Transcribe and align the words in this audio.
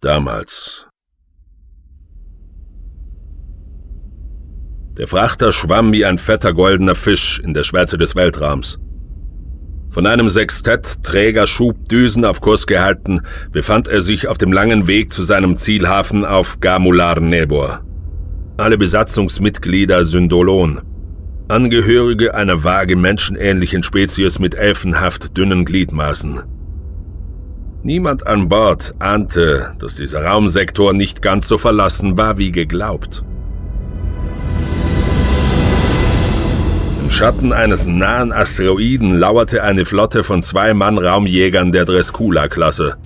Damals. 0.00 0.86
Der 4.96 5.06
Frachter 5.06 5.52
schwamm 5.52 5.92
wie 5.92 6.06
ein 6.06 6.16
fetter 6.16 6.54
goldener 6.54 6.94
Fisch 6.94 7.38
in 7.38 7.52
der 7.52 7.64
Schwärze 7.64 7.98
des 7.98 8.16
Weltraums. 8.16 8.78
Von 9.90 10.06
einem 10.06 10.30
Sextett 10.30 11.02
Träger 11.02 11.46
Schubdüsen 11.46 12.24
auf 12.24 12.40
Kurs 12.40 12.66
gehalten, 12.66 13.20
befand 13.52 13.88
er 13.88 14.00
sich 14.00 14.26
auf 14.26 14.38
dem 14.38 14.52
langen 14.52 14.86
Weg 14.86 15.12
zu 15.12 15.22
seinem 15.22 15.58
Zielhafen 15.58 16.24
auf 16.24 16.60
Gamular 16.60 17.20
Nebor. 17.20 17.84
Alle 18.56 18.78
Besatzungsmitglieder 18.78 20.04
Syndolon. 20.04 20.80
Angehörige 21.48 22.34
einer 22.34 22.64
vage 22.64 22.96
menschenähnlichen 22.96 23.82
Spezies 23.82 24.38
mit 24.38 24.54
elfenhaft 24.54 25.36
dünnen 25.36 25.66
Gliedmaßen. 25.66 26.59
Niemand 27.82 28.26
an 28.26 28.50
Bord 28.50 28.92
ahnte, 28.98 29.72
dass 29.78 29.94
dieser 29.94 30.22
Raumsektor 30.22 30.92
nicht 30.92 31.22
ganz 31.22 31.48
so 31.48 31.56
verlassen 31.56 32.18
war 32.18 32.36
wie 32.36 32.52
geglaubt. 32.52 33.24
Im 37.02 37.08
Schatten 37.08 37.54
eines 37.54 37.86
nahen 37.86 38.32
Asteroiden 38.32 39.18
lauerte 39.18 39.62
eine 39.62 39.86
Flotte 39.86 40.24
von 40.24 40.42
zwei 40.42 40.74
Mann-Raumjägern 40.74 41.72
der 41.72 41.86
Dreskula-Klasse. 41.86 42.96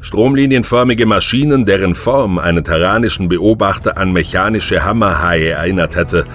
Stromlinienförmige 0.00 1.06
Maschinen, 1.06 1.64
deren 1.64 1.94
Form 1.94 2.38
einen 2.38 2.64
terranischen 2.64 3.30
Beobachter 3.30 3.96
an 3.96 4.12
mechanische 4.12 4.84
Hammerhaie 4.84 5.48
erinnert 5.52 5.96
hätte, 5.96 6.26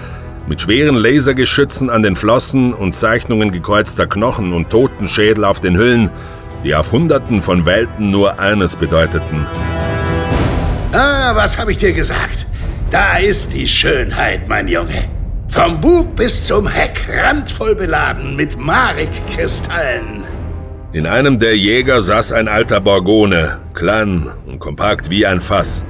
mit 0.48 0.62
schweren 0.62 0.96
Lasergeschützen 0.96 1.90
an 1.90 2.02
den 2.02 2.16
Flossen 2.16 2.72
und 2.72 2.92
Zeichnungen 2.92 3.52
gekreuzter 3.52 4.06
Knochen 4.08 4.52
und 4.52 4.70
Totenschädel 4.70 5.44
auf 5.44 5.60
den 5.60 5.76
Hüllen, 5.76 6.10
die 6.64 6.74
auf 6.74 6.92
Hunderten 6.92 7.42
von 7.42 7.66
Welten 7.66 8.10
nur 8.10 8.38
eines 8.38 8.76
bedeuteten. 8.76 9.46
Ah, 10.92 11.32
was 11.34 11.58
habe 11.58 11.72
ich 11.72 11.78
dir 11.78 11.92
gesagt? 11.92 12.46
Da 12.90 13.18
ist 13.18 13.52
die 13.52 13.68
Schönheit, 13.68 14.48
mein 14.48 14.68
Junge. 14.68 15.04
Vom 15.48 15.80
Bug 15.80 16.16
bis 16.16 16.44
zum 16.44 16.66
Heck 16.66 17.02
randvoll 17.22 17.74
beladen 17.74 18.36
mit 18.36 18.58
Marek-Kristallen. 18.58 20.24
In 20.92 21.06
einem 21.06 21.38
der 21.38 21.56
Jäger 21.56 22.02
saß 22.02 22.32
ein 22.32 22.48
alter 22.48 22.80
Borgone, 22.80 23.58
klein 23.74 24.30
und 24.46 24.58
kompakt 24.58 25.10
wie 25.10 25.26
ein 25.26 25.40
Fass. 25.40 25.84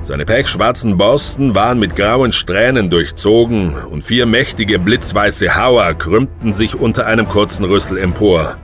Seine 0.00 0.24
pechschwarzen 0.24 0.96
Borsten 0.96 1.54
waren 1.54 1.78
mit 1.78 1.96
grauen 1.96 2.32
Strähnen 2.32 2.90
durchzogen 2.90 3.74
und 3.74 4.04
vier 4.04 4.24
mächtige 4.24 4.78
blitzweiße 4.78 5.56
Hauer 5.56 5.94
krümmten 5.94 6.52
sich 6.52 6.74
unter 6.74 7.06
einem 7.06 7.28
kurzen 7.28 7.64
Rüssel 7.64 7.98
empor. 7.98 8.56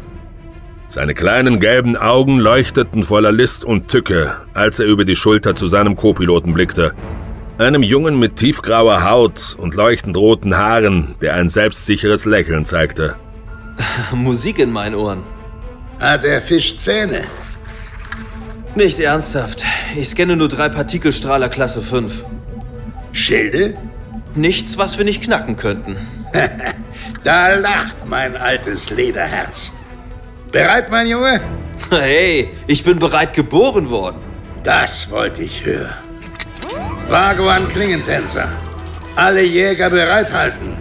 Seine 0.93 1.15
kleinen 1.15 1.59
gelben 1.59 1.97
Augen 1.97 2.39
leuchteten 2.39 3.03
voller 3.03 3.33
List 3.33 3.65
und 3.65 3.89
Tücke, 3.89 4.37
als 4.55 4.79
er 4.79 4.87
über 4.87 5.05
die 5.05 5.17
Schulter 5.17 5.55
zu 5.55 5.67
seinem 5.67 5.97
Co-Piloten 5.97 6.53
blickte 6.53 6.95
einem 7.63 7.83
Jungen 7.83 8.19
mit 8.19 8.37
tiefgrauer 8.37 9.05
Haut 9.05 9.57
und 9.59 9.75
leuchtend 9.75 10.17
roten 10.17 10.57
Haaren, 10.57 11.15
der 11.21 11.35
ein 11.35 11.49
selbstsicheres 11.49 12.25
Lächeln 12.25 12.65
zeigte. 12.65 13.17
Musik 14.13 14.59
in 14.59 14.73
meinen 14.73 14.95
Ohren. 14.95 15.23
Hat 15.99 16.25
der 16.25 16.43
Fisch 16.43 16.77
Zähne? 16.77 17.23
Nicht 18.75 18.99
ernsthaft. 18.99 19.65
Ich 19.97 20.11
scanne 20.11 20.37
nur 20.37 20.49
drei 20.49 20.69
Partikelstrahler 20.69 21.49
Klasse 21.49 21.83
5. 21.83 22.25
Schilde? 23.13 23.77
Nichts, 24.35 24.79
was 24.79 24.97
wir 24.99 25.05
nicht 25.05 25.23
knacken 25.23 25.57
könnten. 25.57 25.97
da 27.25 27.55
lacht 27.55 28.09
mein 28.09 28.37
altes 28.37 28.91
Lederherz. 28.91 29.73
Bereit, 30.53 30.91
mein 30.91 31.07
Junge? 31.07 31.41
Hey, 31.91 32.55
ich 32.69 32.85
bin 32.85 32.99
bereit 32.99 33.35
geboren 33.35 33.91
worden. 33.91 34.21
Das 34.63 35.11
wollte 35.11 35.43
ich 35.43 35.65
hören. 35.65 35.93
Vaguan 37.09 37.69
Klingentänzer. 37.69 38.49
Alle 39.17 39.43
Jäger 39.43 39.91
bereithalten. 39.91 40.77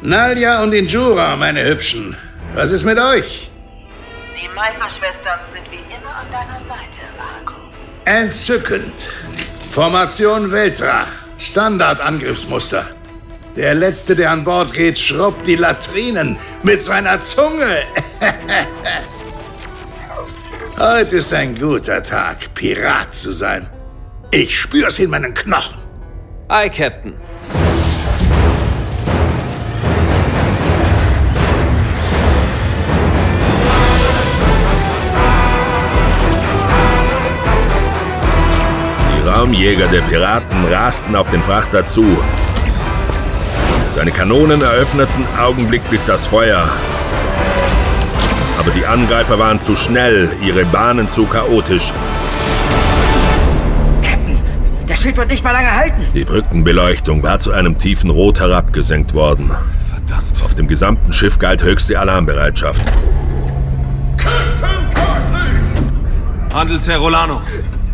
Nalja 0.00 0.62
und 0.62 0.72
Injura, 0.72 1.36
meine 1.36 1.64
Hübschen. 1.64 2.16
Was 2.54 2.70
ist 2.70 2.84
mit 2.84 2.98
euch? 2.98 3.50
Die 4.40 4.48
Maifer-Schwestern 4.48 5.40
sind 5.48 5.70
wie 5.70 5.84
immer 5.94 6.14
an 6.16 6.26
deiner 6.32 6.62
Seite, 6.64 7.02
Vago. 7.18 7.54
Entzückend. 8.04 8.98
Formation 9.72 10.50
Veltra. 10.50 11.06
Standardangriffsmuster. 11.38 12.84
Der 13.56 13.74
Letzte, 13.74 14.16
der 14.16 14.32
an 14.32 14.42
Bord 14.42 14.72
geht, 14.72 14.98
schrubbt 14.98 15.46
die 15.46 15.54
Latrinen 15.54 16.36
mit 16.64 16.82
seiner 16.82 17.22
Zunge. 17.22 17.84
Heute 20.76 21.18
ist 21.18 21.32
ein 21.32 21.56
guter 21.56 22.02
Tag, 22.02 22.52
Pirat 22.54 23.14
zu 23.14 23.30
sein. 23.30 23.70
Ich 24.32 24.58
spür's 24.58 24.98
in 24.98 25.10
meinen 25.10 25.32
Knochen. 25.32 25.78
Aye, 26.48 26.68
Captain. 26.68 27.14
Die 39.16 39.28
Raumjäger 39.28 39.86
der 39.86 40.00
Piraten 40.00 40.64
rasten 40.64 41.14
auf 41.14 41.30
den 41.30 41.42
Frachter 41.42 41.86
zu. 41.86 42.04
Seine 43.94 44.10
Kanonen 44.10 44.62
eröffneten 44.62 45.24
augenblicklich 45.40 46.00
das 46.06 46.26
Feuer. 46.26 46.68
Aber 48.58 48.70
die 48.70 48.84
Angreifer 48.86 49.38
waren 49.38 49.60
zu 49.60 49.76
schnell, 49.76 50.30
ihre 50.42 50.64
Bahnen 50.64 51.06
zu 51.08 51.26
chaotisch. 51.26 51.92
Schild 55.04 55.18
wird 55.18 55.30
nicht 55.30 55.44
mal 55.44 55.52
lange 55.52 55.70
halten. 55.70 56.00
Die 56.14 56.24
Brückenbeleuchtung 56.24 57.22
war 57.22 57.38
zu 57.38 57.52
einem 57.52 57.76
tiefen 57.76 58.08
Rot 58.08 58.40
herabgesenkt 58.40 59.12
worden. 59.12 59.52
Verdammt. 59.90 60.42
Auf 60.42 60.54
dem 60.54 60.66
gesamten 60.66 61.12
Schiff 61.12 61.38
galt 61.38 61.62
höchste 61.62 62.00
Alarmbereitschaft. 62.00 62.80
Captain 64.16 64.88
Cartney! 64.94 66.54
Handelsherr 66.54 66.96
Rolano, 66.96 67.42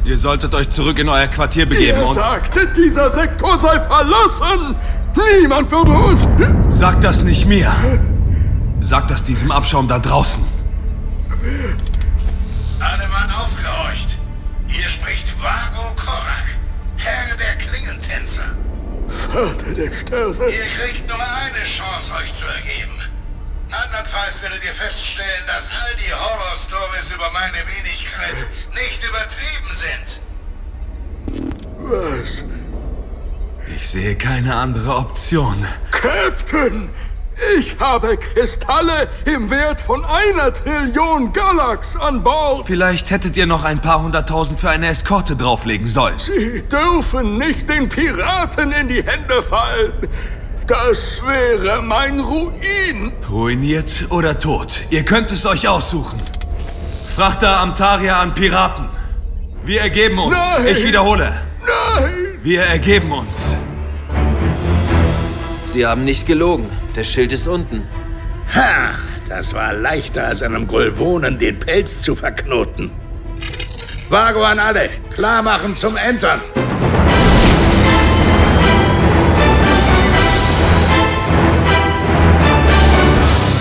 ihr 0.04 0.16
solltet 0.16 0.54
euch 0.54 0.70
zurück 0.70 1.00
in 1.00 1.08
euer 1.08 1.26
Quartier 1.26 1.66
begeben 1.66 1.98
Ihr 1.98 2.06
und... 2.06 2.14
sagte, 2.14 2.68
dieser 2.76 3.10
Sektor 3.10 3.56
sei 3.58 3.80
verlassen! 3.80 4.76
Niemand 5.14 5.70
würde 5.70 5.92
uns... 5.92 6.26
Sagt 6.70 7.04
das 7.04 7.22
nicht 7.22 7.46
mir. 7.46 7.72
Sagt 8.80 9.10
das 9.10 9.22
diesem 9.22 9.50
Abschaum 9.50 9.88
da 9.88 9.98
draußen. 9.98 10.42
Alle 12.80 13.08
Mann 13.08 13.30
aufgehorcht. 13.30 14.18
Hier 14.66 14.88
spricht 14.88 15.34
Vago 15.42 15.94
Korak. 15.96 16.58
Herr 16.96 17.36
der 17.36 17.56
Klingentänzer. 17.56 18.54
Vater 19.08 19.74
der 19.74 19.92
Sterne. 19.92 20.44
Ihr 20.46 20.68
kriegt 20.78 21.08
nur 21.08 21.18
eine 21.18 21.64
Chance, 21.64 22.12
euch 22.14 22.32
zu 22.32 22.46
ergeben. 22.46 22.98
Andernfalls 23.70 24.42
werdet 24.42 24.64
ihr 24.64 24.74
feststellen, 24.74 25.44
dass 25.46 25.70
all 25.70 25.94
die 25.96 26.12
Horror-Stories 26.12 27.12
über 27.14 27.30
meine 27.32 27.58
Wenigkeit 27.66 28.46
nicht 28.74 29.04
übertrieben 29.04 29.72
sind. 29.72 30.20
Was? 31.78 32.44
Ich 33.76 33.88
sehe 33.88 34.16
keine 34.16 34.54
andere 34.56 34.96
Option. 34.96 35.64
Captain! 35.90 36.88
Ich 37.58 37.78
habe 37.80 38.18
Kristalle 38.18 39.08
im 39.24 39.48
Wert 39.48 39.80
von 39.80 40.04
einer 40.04 40.52
Trillion 40.52 41.32
Galax 41.32 41.96
an 41.96 42.22
Bord. 42.22 42.66
Vielleicht 42.66 43.10
hättet 43.10 43.36
ihr 43.36 43.46
noch 43.46 43.64
ein 43.64 43.80
paar 43.80 44.02
hunderttausend 44.02 44.60
für 44.60 44.68
eine 44.68 44.88
Eskorte 44.88 45.36
drauflegen 45.36 45.88
sollen. 45.88 46.18
Sie 46.18 46.62
dürfen 46.68 47.38
nicht 47.38 47.68
den 47.70 47.88
Piraten 47.88 48.72
in 48.72 48.88
die 48.88 49.02
Hände 49.02 49.42
fallen. 49.42 49.92
Das 50.66 51.22
wäre 51.26 51.80
mein 51.82 52.20
Ruin. 52.20 53.12
Ruiniert 53.30 54.06
oder 54.10 54.38
tot. 54.38 54.82
Ihr 54.90 55.04
könnt 55.04 55.32
es 55.32 55.46
euch 55.46 55.66
aussuchen. 55.66 56.18
Frachter 57.16 57.58
Amtaria 57.58 58.20
an 58.20 58.34
Piraten. 58.34 58.88
Wir 59.64 59.80
ergeben 59.80 60.18
uns. 60.18 60.36
Nein. 60.36 60.66
Ich 60.76 60.84
wiederhole. 60.84 61.34
Nein! 61.96 62.29
Wir 62.42 62.62
ergeben 62.62 63.12
uns. 63.12 63.54
Sie 65.66 65.84
haben 65.84 66.04
nicht 66.04 66.26
gelogen. 66.26 66.66
Der 66.96 67.04
Schild 67.04 67.32
ist 67.32 67.46
unten. 67.46 67.86
Ha! 68.54 68.94
Das 69.28 69.52
war 69.52 69.74
leichter 69.74 70.26
als 70.26 70.42
einem 70.42 70.66
Gulvonen 70.66 71.38
den 71.38 71.58
Pelz 71.58 72.00
zu 72.00 72.16
verknoten. 72.16 72.90
Vago 74.08 74.42
an 74.42 74.58
alle. 74.58 74.88
Klar 75.14 75.42
machen 75.42 75.76
zum 75.76 75.96
Entern. 75.96 76.40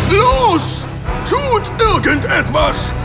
Los! 0.10 0.88
Tut 1.30 1.70
irgendetwas! 1.82 2.96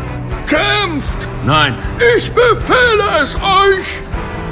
Kämpft! 0.47 1.29
Nein, 1.45 1.75
Ich 2.17 2.31
befehle 2.31 3.21
es 3.21 3.35
euch! 3.37 4.04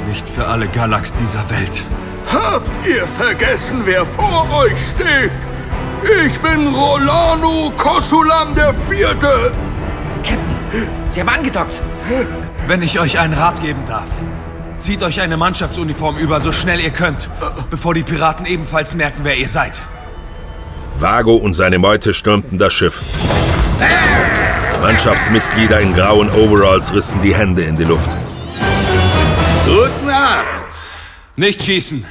Nicht 0.07 0.27
für 0.27 0.45
alle 0.47 0.67
Galax 0.67 1.13
dieser 1.13 1.49
Welt. 1.49 1.83
Habt 2.31 2.71
ihr 2.87 3.05
vergessen, 3.05 3.81
wer 3.85 4.05
vor 4.05 4.47
euch 4.59 4.77
steht? 4.95 5.31
Ich 6.25 6.37
bin 6.39 6.67
Rolano 6.67 7.71
Kosulam 7.77 8.55
der 8.55 8.73
Vierte. 8.89 9.51
Captain, 10.23 10.87
Sie 11.09 11.19
haben 11.19 11.29
angedockt. 11.29 11.81
Wenn 12.67 12.81
ich 12.81 12.99
euch 12.99 13.19
einen 13.19 13.33
Rat 13.33 13.61
geben 13.61 13.81
darf. 13.87 14.07
Zieht 14.77 15.03
euch 15.03 15.21
eine 15.21 15.37
Mannschaftsuniform 15.37 16.17
über, 16.17 16.41
so 16.41 16.51
schnell 16.51 16.79
ihr 16.81 16.91
könnt, 16.91 17.29
bevor 17.69 17.93
die 17.93 18.03
Piraten 18.03 18.45
ebenfalls 18.45 18.95
merken, 18.95 19.21
wer 19.23 19.37
ihr 19.37 19.47
seid. 19.47 19.81
Vago 20.99 21.35
und 21.35 21.53
seine 21.53 21.79
Meute 21.79 22.13
stürmten 22.13 22.57
das 22.57 22.73
Schiff. 22.73 23.01
Mannschaftsmitglieder 24.81 25.79
in 25.79 25.93
grauen 25.93 26.29
Overalls 26.29 26.91
rissen 26.91 27.21
die 27.21 27.33
Hände 27.33 27.63
in 27.63 27.77
die 27.77 27.85
Luft. 27.85 28.09
Guten 29.83 30.09
Abend. 30.09 30.73
Nicht 31.35 31.61
schießen. 31.61 32.07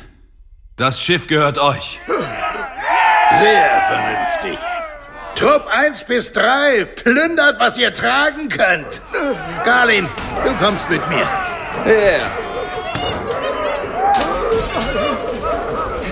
Das 0.76 1.00
Schiff 1.00 1.26
gehört 1.26 1.56
euch. 1.56 1.98
Sehr 2.06 3.82
vernünftig. 3.88 4.58
Trupp 5.34 5.66
1 5.74 6.04
bis 6.04 6.32
3, 6.32 6.84
plündert, 6.84 7.58
was 7.58 7.78
ihr 7.78 7.94
tragen 7.94 8.50
könnt. 8.50 9.00
Garlin, 9.64 10.06
du 10.44 10.52
kommst 10.62 10.90
mit 10.90 11.00
mir. 11.08 11.26
Ja. 11.86 12.30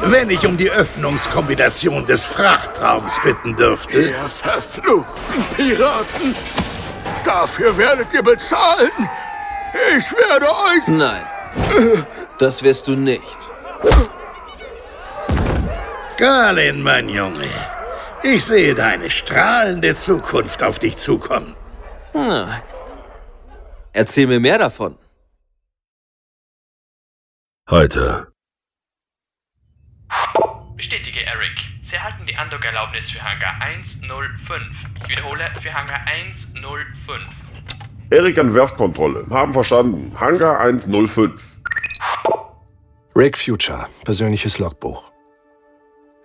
Wenn 0.05 0.31
ich 0.31 0.47
um 0.47 0.57
die 0.57 0.71
Öffnungskombination 0.71 2.07
des 2.07 2.25
Frachtraums 2.25 3.21
bitten 3.23 3.55
dürfte. 3.55 4.01
Ihr 4.01 4.15
verfluchten 4.15 5.45
Piraten! 5.55 6.35
Dafür 7.23 7.77
werdet 7.77 8.15
ihr 8.15 8.23
bezahlen! 8.23 9.11
Ich 9.99 10.11
werde 10.17 10.47
euch... 10.47 10.87
Nein. 10.87 11.27
Das 12.39 12.63
wirst 12.63 12.87
du 12.89 12.97
nicht. 12.97 13.39
Garlin, 16.17 16.83
mein 16.83 17.09
Junge. 17.09 17.49
Ich 18.23 18.45
sehe 18.45 18.75
deine 18.75 19.09
strahlende 19.09 19.95
Zukunft 19.95 20.63
auf 20.63 20.79
dich 20.79 20.97
zukommen. 20.97 21.57
Na. 22.13 22.63
Erzähl 23.93 24.27
mir 24.27 24.41
mehr 24.41 24.59
davon. 24.59 24.99
Heute. 27.71 28.33
Bestätige 30.77 31.25
Eric. 31.25 31.59
Sie 31.83 31.97
erhalten 31.97 32.27
die 32.27 32.37
Andockerlaubnis 32.37 33.11
für 33.11 33.23
Hangar 33.23 33.61
105. 33.61 34.77
Ich 35.03 35.09
wiederhole, 35.09 35.51
für 35.61 35.73
Hangar 35.73 36.01
105. 36.07 37.50
Erik 38.13 38.41
an 38.41 38.53
Werftkontrolle. 38.55 39.25
Haben 39.31 39.53
verstanden. 39.53 40.13
Hangar 40.19 40.59
105. 40.59 41.61
Rick 43.15 43.39
Future, 43.39 43.87
persönliches 44.05 44.59
Logbuch. 44.59 45.13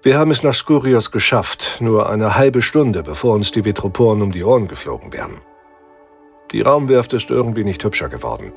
Wir 0.02 0.18
haben 0.18 0.32
es 0.32 0.42
nach 0.42 0.56
Skurios 0.56 1.12
geschafft, 1.12 1.78
nur 1.82 2.10
eine 2.10 2.36
halbe 2.36 2.64
Stunde, 2.64 3.04
bevor 3.04 3.36
uns 3.36 3.52
die 3.52 3.66
Vetroporen 3.66 4.24
um 4.24 4.32
die 4.32 4.44
Ohren 4.44 4.68
geflogen 4.68 5.14
wären. 5.14 5.38
Die 6.52 6.62
Raumwerft 6.62 7.14
ist 7.14 7.30
irgendwie 7.30 7.64
nicht 7.64 7.84
hübscher 7.84 8.10
geworden. 8.10 8.52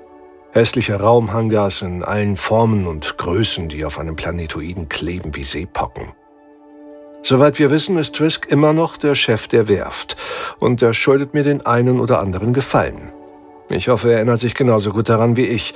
Hässliche 0.53 0.99
Raumhangars 0.99 1.83
in 1.83 2.03
allen 2.03 2.39
Formen 2.39 2.87
und 2.87 3.19
Größen, 3.19 3.69
die 3.69 3.85
auf 3.85 3.99
einem 3.99 4.17
Planetoiden 4.17 4.89
kleben 4.89 5.37
wie 5.37 5.45
Seepocken. 5.45 6.13
Soweit 7.23 7.59
wir 7.59 7.71
wissen, 7.71 7.99
ist 7.99 8.15
Trisk 8.15 8.47
immer 8.51 8.73
noch 8.73 8.97
der 8.97 9.15
Chef 9.15 9.49
der 9.49 9.69
Werft 9.69 10.17
und 10.61 10.81
er 10.81 10.95
schuldet 10.95 11.35
mir 11.35 11.43
den 11.43 11.67
einen 11.67 12.01
oder 12.01 12.21
anderen 12.21 12.55
Gefallen. 12.55 13.13
Ich 13.71 13.89
hoffe, 13.89 14.11
er 14.11 14.17
erinnert 14.17 14.41
sich 14.41 14.55
genauso 14.55 14.93
gut 14.93 15.09
daran 15.09 15.37
wie 15.37 15.47
ich, 15.47 15.75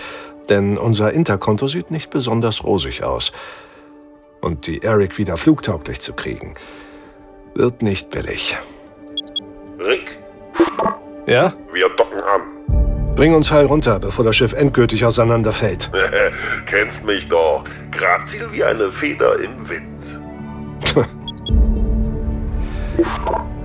denn 0.48 0.78
unser 0.78 1.12
Interkonto 1.12 1.66
sieht 1.66 1.90
nicht 1.90 2.10
besonders 2.10 2.64
rosig 2.64 3.02
aus. 3.04 3.32
Und 4.40 4.66
die 4.66 4.82
Eric 4.82 5.18
wieder 5.18 5.36
flugtauglich 5.36 6.00
zu 6.00 6.14
kriegen, 6.14 6.54
wird 7.54 7.82
nicht 7.82 8.10
billig. 8.10 8.56
Rick, 9.78 10.18
Ja? 11.26 11.52
wir 11.72 11.88
docken 11.90 12.20
an. 12.20 13.14
Bring 13.14 13.34
uns 13.34 13.52
heil 13.52 13.66
runter, 13.66 13.98
bevor 14.00 14.24
das 14.24 14.36
Schiff 14.36 14.54
endgültig 14.54 15.04
auseinanderfällt. 15.04 15.90
Kennst 16.66 17.04
mich 17.04 17.28
doch. 17.28 17.62
Grazil 17.90 18.48
wie 18.52 18.64
eine 18.64 18.90
Feder 18.90 19.38
im 19.38 19.68
Wind. 19.68 20.20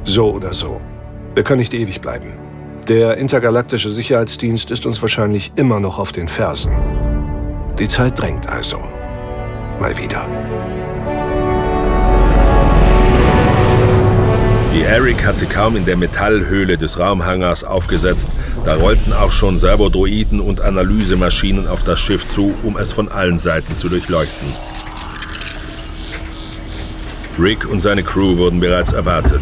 So 0.03 0.31
oder 0.31 0.53
so. 0.53 0.81
Wir 1.35 1.43
können 1.43 1.59
nicht 1.59 1.73
ewig 1.73 1.99
bleiben. 1.99 2.33
Der 2.87 3.17
intergalaktische 3.17 3.91
Sicherheitsdienst 3.91 4.71
ist 4.71 4.85
uns 4.85 5.01
wahrscheinlich 5.01 5.51
immer 5.57 5.81
noch 5.81 5.99
auf 5.99 6.13
den 6.13 6.29
Fersen. 6.29 6.71
Die 7.77 7.87
Zeit 7.89 8.17
drängt 8.17 8.47
also. 8.47 8.77
Mal 9.77 9.97
wieder. 9.97 10.25
Die 14.73 14.83
Eric 14.83 15.25
hatte 15.25 15.45
kaum 15.47 15.75
in 15.75 15.83
der 15.83 15.97
Metallhöhle 15.97 16.77
des 16.77 16.97
Raumhangars 16.97 17.65
aufgesetzt, 17.65 18.29
da 18.63 18.75
rollten 18.75 19.11
auch 19.11 19.33
schon 19.33 19.59
Servodroiden 19.59 20.39
und 20.39 20.61
Analysemaschinen 20.61 21.67
auf 21.67 21.83
das 21.83 21.99
Schiff 21.99 22.25
zu, 22.29 22.53
um 22.63 22.77
es 22.77 22.93
von 22.93 23.09
allen 23.09 23.37
Seiten 23.37 23.75
zu 23.75 23.89
durchleuchten. 23.89 24.47
Rick 27.37 27.69
und 27.69 27.81
seine 27.81 28.03
Crew 28.03 28.37
wurden 28.37 28.61
bereits 28.61 28.93
erwartet. 28.93 29.41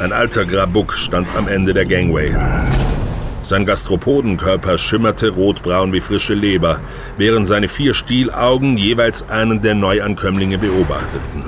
Ein 0.00 0.12
alter 0.12 0.44
Grabuk 0.44 0.92
stand 0.92 1.34
am 1.34 1.48
Ende 1.48 1.74
der 1.74 1.84
Gangway. 1.84 2.32
Sein 3.42 3.66
Gastropodenkörper 3.66 4.78
schimmerte 4.78 5.30
rotbraun 5.30 5.92
wie 5.92 6.00
frische 6.00 6.34
Leber, 6.34 6.78
während 7.16 7.48
seine 7.48 7.66
vier 7.66 7.94
Stielaugen 7.94 8.76
jeweils 8.76 9.28
einen 9.28 9.60
der 9.60 9.74
Neuankömmlinge 9.74 10.58
beobachteten. 10.58 11.42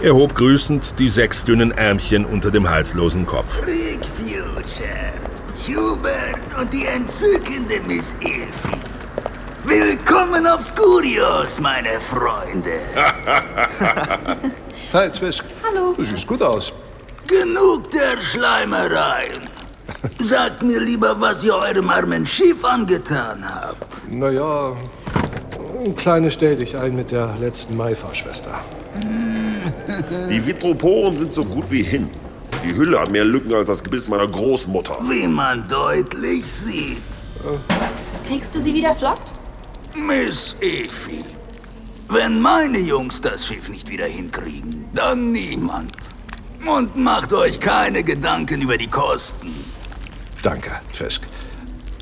Er 0.00 0.14
hob 0.14 0.34
grüßend 0.34 0.98
die 0.98 1.08
sechs 1.08 1.44
dünnen 1.44 1.70
Ärmchen 1.70 2.24
unter 2.24 2.50
dem 2.50 2.68
halslosen 2.68 3.26
Kopf. 3.26 3.64
Rick 3.64 4.00
Future, 4.16 5.12
Hubert 5.68 6.60
und 6.60 6.72
die 6.72 6.84
entzückende 6.86 7.74
Miss 7.86 8.16
Elfie. 8.20 8.82
Willkommen 9.62 10.44
auf 10.48 10.64
Skurios, 10.64 11.60
meine 11.60 12.00
Freunde. 12.00 12.80
Hi, 14.92 15.10
Zwisk. 15.10 15.44
Hallo. 15.62 15.94
Du 15.96 16.04
siehst 16.04 16.26
gut 16.26 16.42
aus. 16.42 16.70
Genug 17.26 17.90
der 17.90 18.20
Schleimereien. 18.20 19.40
Sagt 20.22 20.62
mir 20.62 20.80
lieber, 20.80 21.18
was 21.18 21.42
ihr 21.44 21.54
eurem 21.54 21.88
armen 21.88 22.26
Schiff 22.26 22.62
angetan 22.62 23.42
habt. 23.42 24.10
Naja, 24.10 24.72
ein 25.82 25.96
kleines 25.96 26.34
Stell 26.34 26.56
dich 26.56 26.76
ein 26.76 26.94
mit 26.94 27.10
der 27.10 27.34
letzten 27.40 27.74
Maifahrschwester. 27.74 28.60
Die 30.28 30.46
Vitroporen 30.46 31.16
sind 31.16 31.32
so 31.32 31.44
gut 31.44 31.70
wie 31.70 31.82
hin. 31.82 32.10
Die 32.62 32.76
Hülle 32.76 33.00
hat 33.00 33.10
mehr 33.10 33.24
Lücken 33.24 33.54
als 33.54 33.68
das 33.68 33.82
Gebiss 33.82 34.10
meiner 34.10 34.28
Großmutter. 34.28 34.98
Wie 35.08 35.26
man 35.26 35.66
deutlich 35.68 36.44
sieht. 36.44 36.98
Kriegst 38.26 38.54
du 38.54 38.60
sie 38.60 38.74
wieder 38.74 38.94
flott? 38.94 39.20
Miss 40.06 40.54
Effie, 40.60 41.24
wenn 42.12 42.40
meine 42.40 42.78
Jungs 42.78 43.20
das 43.20 43.46
Schiff 43.46 43.68
nicht 43.68 43.88
wieder 43.88 44.06
hinkriegen, 44.06 44.84
dann 44.94 45.32
niemand. 45.32 45.96
Und 46.66 46.96
macht 46.96 47.32
euch 47.32 47.58
keine 47.58 48.02
Gedanken 48.02 48.62
über 48.62 48.76
die 48.76 48.88
Kosten. 48.88 49.52
Danke, 50.42 50.70
Fisk. 50.92 51.22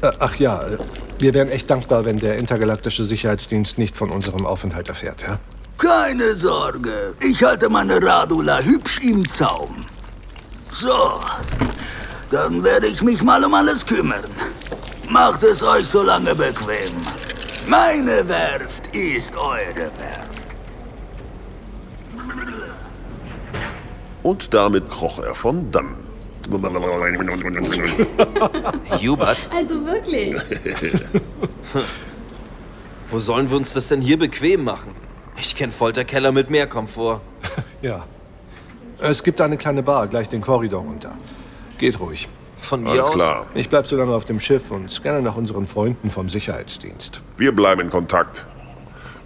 Äh, 0.03 0.13
ach 0.19 0.35
ja, 0.37 0.63
äh, 0.63 0.79
wir 1.19 1.35
wären 1.35 1.49
echt 1.49 1.71
dankbar, 1.71 2.05
wenn 2.05 2.19
der 2.19 2.39
intergalaktische 2.39 3.05
Sicherheitsdienst 3.05 3.79
nicht 3.79 3.97
von 3.97 4.11
unserem 4.11 4.47
Aufenthalt 4.47 4.89
erfährt, 4.89 5.23
ja? 5.23 5.39
Keine 5.79 6.35
Sorge, 6.35 7.15
ich 7.21 7.43
halte 7.43 7.69
meine 7.69 8.03
Radula 8.03 8.61
hübsch 8.61 9.01
im 9.03 9.27
Zaum. 9.27 9.75
So, 10.71 11.21
dann 12.31 12.63
werde 12.63 12.87
ich 12.87 13.03
mich 13.03 13.23
mal 13.23 13.43
um 13.45 13.55
alles 13.55 13.85
kümmern. 13.85 14.25
Macht 15.09 15.43
es 15.43 15.63
euch 15.63 15.87
so 15.87 16.03
lange 16.03 16.35
bequem. 16.35 16.97
Meine 17.67 18.27
Werft 18.29 18.80
ist 18.93 19.37
eure 19.37 19.91
Werft. 19.99 20.47
Und 24.23 24.53
damit 24.55 24.89
kroch 24.89 25.23
er 25.23 25.35
von 25.35 25.71
dannen. 25.71 26.07
Hubert, 29.01 29.49
Also 29.55 29.87
wirklich. 29.87 30.35
wo 33.07 33.19
sollen 33.19 33.49
wir 33.51 33.57
uns 33.57 33.73
das 33.73 33.89
denn 33.89 34.01
hier 34.01 34.19
bequem 34.19 34.65
machen? 34.65 34.91
Ich 35.37 35.55
kenne 35.55 35.73
Folterkeller 35.73 36.33
mit 36.33 36.51
mehr 36.51 36.67
Komfort. 36.67 37.21
Ja. 37.83 38.05
Es 38.99 39.23
gibt 39.23 39.41
eine 39.41 39.57
kleine 39.57 39.83
Bar 39.83 40.07
gleich 40.09 40.29
den 40.29 40.43
Korridor 40.43 40.83
runter. 40.83 41.17
Geht 41.79 41.99
ruhig. 41.99 42.29
Von 42.59 42.83
mir 42.83 42.91
Alles 42.91 43.07
aus? 43.07 43.13
klar. 43.15 43.47
Ich 43.55 43.71
bleib 43.71 43.87
so 43.87 43.97
lange 43.97 44.15
auf 44.15 44.27
dem 44.27 44.39
Schiff 44.39 44.71
und 44.71 44.91
scanne 44.91 45.23
nach 45.23 45.35
unseren 45.37 45.67
Freunden 45.67 46.11
vom 46.11 46.29
Sicherheitsdienst. 46.29 47.23
Wir 47.39 47.53
bleiben 47.57 47.81
in 47.81 47.89
Kontakt. 47.89 48.45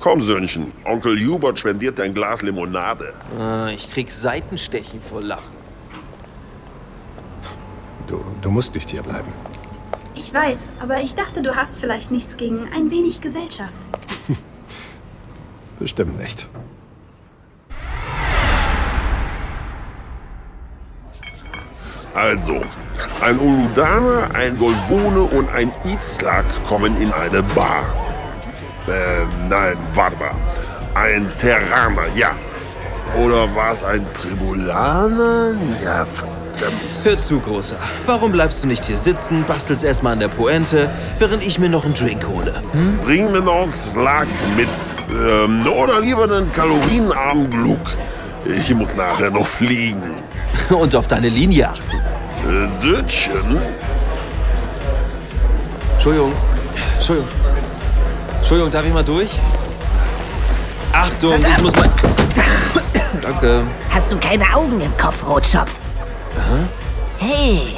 Komm, 0.04 0.20
Söhnchen. 0.20 0.70
Onkel 0.84 1.18
Hubert 1.26 1.58
spendiert 1.58 1.98
ein 1.98 2.12
Glas 2.12 2.42
Limonade. 2.42 3.14
Ah, 3.38 3.70
ich 3.70 3.90
krieg 3.90 4.12
Seitenstechen 4.12 5.00
vor 5.00 5.22
Lachen. 5.22 5.56
Du, 8.06 8.22
du 8.42 8.50
musst 8.50 8.74
nicht 8.74 8.90
hier 8.90 9.02
bleiben. 9.02 9.32
Ich 10.14 10.34
weiß, 10.34 10.74
aber 10.78 11.00
ich 11.00 11.14
dachte, 11.14 11.40
du 11.40 11.56
hast 11.56 11.80
vielleicht 11.80 12.10
nichts 12.10 12.36
gegen 12.36 12.68
ein 12.70 12.90
wenig 12.90 13.22
Gesellschaft. 13.22 13.72
Bestimmt 15.78 16.18
nicht. 16.20 16.48
Also, 22.12 22.60
Ein 23.22 23.38
Uludaner, 23.38 24.34
ein 24.34 24.58
Golvone 24.58 25.22
und 25.22 25.48
ein 25.48 25.72
Itzlak 25.86 26.44
kommen 26.66 26.94
in 27.00 27.10
eine 27.10 27.42
Bar. 27.42 28.03
Äh, 28.86 29.24
nein, 29.48 29.76
warte 29.94 30.16
mal. 30.16 30.30
Ein 30.94 31.30
Terraner, 31.38 32.06
ja. 32.14 32.30
Oder 33.18 33.54
war 33.54 33.72
es 33.72 33.84
ein 33.84 34.06
Tribulaner? 34.12 35.52
Ja, 35.82 36.04
verdammt. 36.04 36.80
Hör 37.02 37.18
zu, 37.18 37.40
Großer. 37.40 37.76
Warum 38.06 38.32
bleibst 38.32 38.62
du 38.62 38.68
nicht 38.68 38.84
hier 38.84 38.98
sitzen, 38.98 39.44
bastelst 39.46 39.84
erstmal 39.84 40.14
an 40.14 40.20
der 40.20 40.28
Pointe, 40.28 40.90
während 41.18 41.44
ich 41.44 41.58
mir 41.58 41.68
noch 41.68 41.84
einen 41.84 41.94
Drink 41.94 42.26
hole? 42.26 42.54
Hm? 42.72 42.98
Bring 43.04 43.30
mir 43.32 43.40
noch 43.40 43.68
Slack 43.70 44.28
mit. 44.56 44.68
Ähm, 45.10 45.66
oder 45.66 46.00
lieber 46.00 46.24
einen 46.24 46.52
kalorienarmen 46.52 47.50
Gluck. 47.50 47.96
Ich 48.46 48.74
muss 48.74 48.94
nachher 48.94 49.30
noch 49.30 49.46
fliegen. 49.46 50.02
Und 50.70 50.94
auf 50.94 51.08
deine 51.08 51.28
Linie 51.28 51.70
achten. 51.70 51.96
Äh, 52.48 52.68
Sötchen? 52.80 53.58
Entschuldigung. 55.94 56.32
Entschuldigung. 56.96 57.28
Entschuldigung, 58.44 58.70
darf 58.70 58.84
ich 58.84 58.92
mal 58.92 59.02
durch? 59.02 59.30
Achtung, 60.92 61.42
ich 61.42 61.62
muss 61.62 61.74
mal... 61.76 61.90
Danke. 63.22 63.62
Hast 63.88 64.12
du 64.12 64.18
keine 64.18 64.44
Augen 64.54 64.82
im 64.82 64.94
Kopf, 64.98 65.26
Rotschopf? 65.26 65.74
Hä? 66.36 67.24
Hey, 67.26 67.76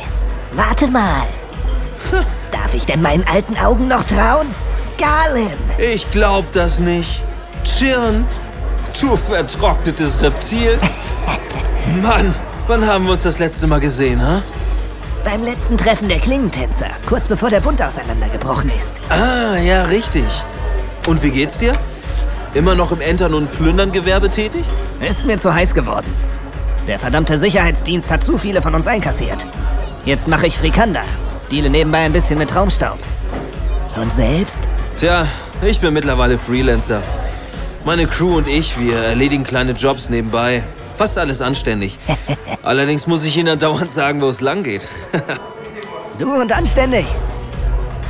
warte 0.50 0.88
mal. 0.88 1.22
Darf 2.50 2.74
ich 2.74 2.84
denn 2.84 3.00
meinen 3.00 3.24
alten 3.28 3.56
Augen 3.56 3.86
noch 3.86 4.02
trauen? 4.02 4.52
Galen! 4.98 5.56
Ich 5.78 6.10
glaub 6.10 6.50
das 6.50 6.80
nicht. 6.80 7.22
Chirn, 7.62 8.26
du 9.00 9.16
vertrocknetes 9.16 10.20
Reptil. 10.20 10.80
Mann, 12.02 12.34
wann 12.66 12.84
haben 12.84 13.04
wir 13.04 13.12
uns 13.12 13.22
das 13.22 13.38
letzte 13.38 13.68
Mal 13.68 13.78
gesehen, 13.78 14.20
ha? 14.20 14.42
Beim 15.24 15.44
letzten 15.44 15.78
Treffen 15.78 16.08
der 16.08 16.18
Klingentänzer, 16.18 16.88
kurz 17.06 17.28
bevor 17.28 17.50
der 17.50 17.60
Bund 17.60 17.80
auseinandergebrochen 17.80 18.72
ist. 18.80 18.96
Ah, 19.10 19.56
ja, 19.58 19.84
richtig. 19.84 20.24
Und 21.06 21.22
wie 21.22 21.30
geht's 21.30 21.58
dir? 21.58 21.72
Immer 22.54 22.74
noch 22.74 22.90
im 22.90 23.00
Entern- 23.00 23.34
und 23.34 23.50
Plündern-Gewerbe 23.52 24.28
tätig? 24.28 24.64
Ist 25.00 25.24
mir 25.24 25.38
zu 25.38 25.54
heiß 25.54 25.74
geworden. 25.74 26.12
Der 26.88 26.98
verdammte 26.98 27.38
Sicherheitsdienst 27.38 28.10
hat 28.10 28.24
zu 28.24 28.38
viele 28.38 28.62
von 28.62 28.74
uns 28.74 28.86
einkassiert. 28.86 29.46
Jetzt 30.04 30.26
mache 30.28 30.46
ich 30.46 30.58
Frikanda. 30.58 31.02
Deale 31.50 31.70
nebenbei 31.70 32.04
ein 32.04 32.12
bisschen 32.12 32.38
mit 32.38 32.50
Traumstaub. 32.50 32.98
Und 33.96 34.12
selbst? 34.14 34.60
Tja, 34.96 35.26
ich 35.62 35.80
bin 35.80 35.94
mittlerweile 35.94 36.38
Freelancer. 36.38 37.02
Meine 37.84 38.06
Crew 38.06 38.36
und 38.36 38.48
ich, 38.48 38.78
wir 38.78 38.96
erledigen 38.98 39.44
kleine 39.44 39.72
Jobs 39.72 40.10
nebenbei. 40.10 40.64
Fast 40.96 41.18
alles 41.18 41.40
anständig. 41.40 41.98
Allerdings 42.62 43.06
muss 43.06 43.24
ich 43.24 43.36
Ihnen 43.36 43.58
dauernd 43.58 43.90
sagen, 43.90 44.20
wo 44.20 44.28
es 44.28 44.40
lang 44.40 44.62
geht. 44.64 44.88
du 46.18 46.34
und 46.34 46.52
anständig. 46.52 47.06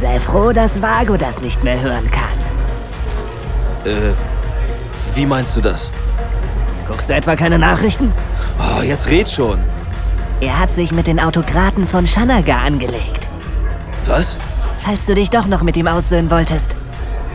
Sei 0.00 0.20
froh, 0.20 0.52
dass 0.52 0.80
Vago 0.80 1.16
das 1.16 1.40
nicht 1.40 1.62
mehr 1.64 1.80
hören 1.80 2.10
kann. 2.10 2.35
Äh, 3.86 4.14
wie 5.14 5.26
meinst 5.26 5.56
du 5.56 5.60
das? 5.60 5.92
Guckst 6.88 7.08
du 7.08 7.14
etwa 7.14 7.36
keine 7.36 7.58
Nachrichten? 7.58 8.12
Oh, 8.58 8.82
jetzt 8.82 9.08
red 9.08 9.28
schon. 9.28 9.58
Er 10.40 10.58
hat 10.58 10.72
sich 10.74 10.92
mit 10.92 11.06
den 11.06 11.20
Autokraten 11.20 11.86
von 11.86 12.06
Shanaga 12.06 12.58
angelegt. 12.58 13.26
Was? 14.06 14.36
Falls 14.84 15.06
du 15.06 15.14
dich 15.14 15.30
doch 15.30 15.46
noch 15.46 15.62
mit 15.62 15.76
ihm 15.76 15.86
aussöhnen 15.86 16.30
wolltest. 16.30 16.74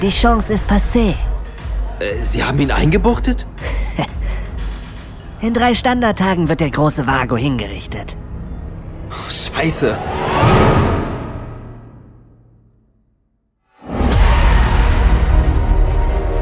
Die 0.02 0.10
Chance 0.10 0.54
ist 0.54 0.70
passé. 0.70 1.16
Äh, 2.00 2.22
Sie 2.22 2.44
haben 2.44 2.60
ihn 2.60 2.72
eingebuchtet? 2.72 3.48
In 5.42 5.54
drei 5.54 5.74
Standardtagen 5.74 6.50
wird 6.50 6.60
der 6.60 6.70
große 6.70 7.08
Vago 7.08 7.38
hingerichtet. 7.38 8.16
Oh, 9.10 9.30
Scheiße. 9.30 9.98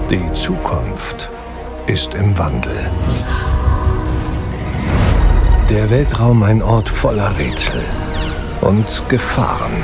Die 0.09 0.33
Zukunft 0.33 1.29
ist 1.85 2.15
im 2.15 2.35
Wandel. 2.35 2.89
Der 5.69 5.91
Weltraum 5.91 6.41
ein 6.41 6.63
Ort 6.63 6.89
voller 6.89 7.37
Rätsel 7.37 7.79
und 8.61 9.03
Gefahren. 9.07 9.83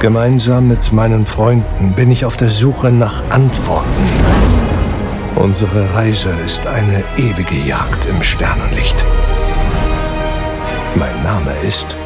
Gemeinsam 0.00 0.66
mit 0.66 0.92
meinen 0.92 1.26
Freunden 1.26 1.92
bin 1.92 2.10
ich 2.10 2.24
auf 2.24 2.36
der 2.36 2.50
Suche 2.50 2.90
nach 2.90 3.22
Antworten. 3.30 4.04
Unsere 5.36 5.94
Reise 5.94 6.30
ist 6.44 6.66
eine 6.66 7.04
ewige 7.16 7.68
Jagd 7.68 8.08
im 8.10 8.20
Sternenlicht. 8.20 9.04
Mein 10.96 11.22
Name 11.22 11.52
ist 11.62 11.96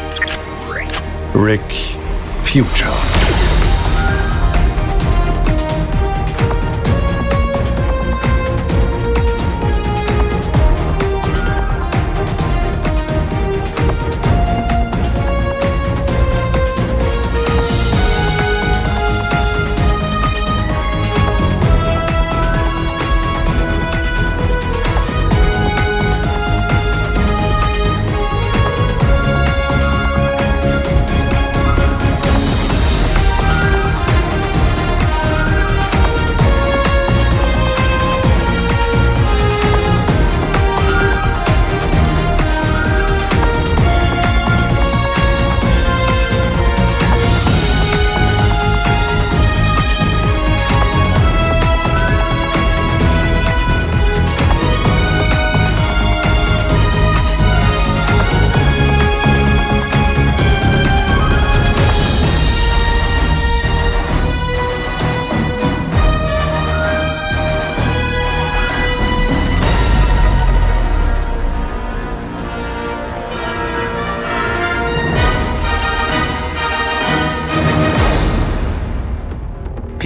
Rick 1.35 1.97
Future. 2.45 2.93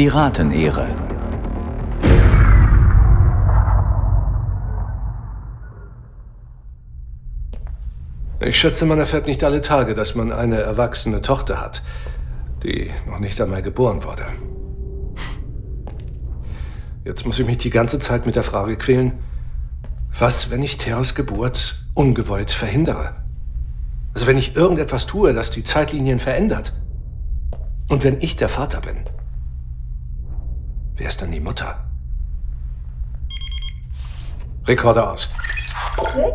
Piratenehre. 0.07 0.87
Ich 8.39 8.57
schätze, 8.57 8.87
man 8.87 9.01
erfährt 9.01 9.27
nicht 9.27 9.43
alle 9.43 9.61
Tage, 9.63 9.95
dass 9.95 10.15
man 10.15 10.31
eine 10.31 10.59
erwachsene 10.61 11.23
Tochter 11.23 11.61
hat, 11.61 11.83
die 12.63 12.93
noch 13.09 13.19
nicht 13.19 13.41
einmal 13.41 13.63
geboren 13.63 14.05
wurde. 14.05 14.27
Jetzt 17.05 17.27
muss 17.27 17.41
ich 17.41 17.47
mich 17.47 17.59
die 17.59 17.71
ganze 17.71 17.99
Zeit 17.99 18.27
mit 18.27 18.37
der 18.37 18.45
Frage 18.45 18.77
quälen, 18.77 19.15
was, 20.17 20.51
wenn 20.51 20.63
ich 20.63 20.79
Theos 20.79 21.17
Geburt 21.17 21.85
ungewollt 21.95 22.53
verhindere? 22.53 23.17
Also 24.15 24.29
wenn 24.29 24.39
ich 24.39 24.55
irgendetwas 24.55 25.07
tue, 25.07 25.35
das 25.35 25.51
die 25.51 25.65
Zeitlinien 25.65 26.21
verändert. 26.21 26.75
Und 27.89 28.05
wenn 28.05 28.21
ich 28.21 28.37
der 28.37 28.49
Vater 28.49 28.81
bin, 28.81 28.99
wer 30.97 31.09
ist 31.09 31.23
dann 31.23 31.33
die 31.33 31.41
Mutter? 31.41 31.85
Rekorder 34.67 35.13
aus. 35.13 35.29
Rick? 36.17 36.35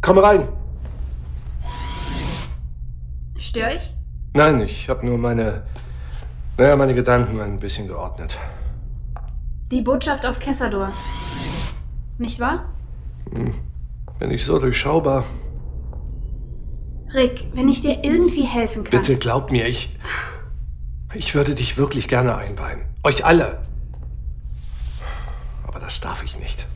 Komm 0.00 0.18
rein. 0.18 0.48
Störe 3.38 3.74
ich? 3.74 3.96
Nein, 4.34 4.60
ich 4.60 4.88
habe 4.88 5.06
nur 5.06 5.18
meine, 5.18 5.62
naja, 6.58 6.76
meine 6.76 6.94
Gedanken 6.94 7.40
ein 7.40 7.58
bisschen 7.58 7.86
geordnet. 7.86 8.38
Die 9.70 9.82
Botschaft 9.82 10.26
auf 10.26 10.38
Kessador. 10.38 10.92
Nicht 12.18 12.40
wahr? 12.40 12.72
Hm. 13.32 13.54
Bin 14.18 14.30
ich 14.30 14.44
so 14.44 14.58
durchschaubar? 14.58 15.24
Rick, 17.14 17.48
wenn 17.54 17.68
ich 17.68 17.82
dir 17.82 18.02
irgendwie 18.04 18.42
helfen 18.42 18.84
kann. 18.84 19.00
Bitte 19.00 19.16
glaub 19.16 19.50
mir, 19.50 19.66
ich. 19.66 19.96
Ich 21.14 21.34
würde 21.34 21.54
dich 21.54 21.76
wirklich 21.76 22.08
gerne 22.08 22.36
einweihen. 22.36 22.80
Euch 23.04 23.24
alle. 23.24 23.60
Aber 25.66 25.78
das 25.78 26.00
darf 26.00 26.22
ich 26.22 26.38
nicht. 26.38 26.66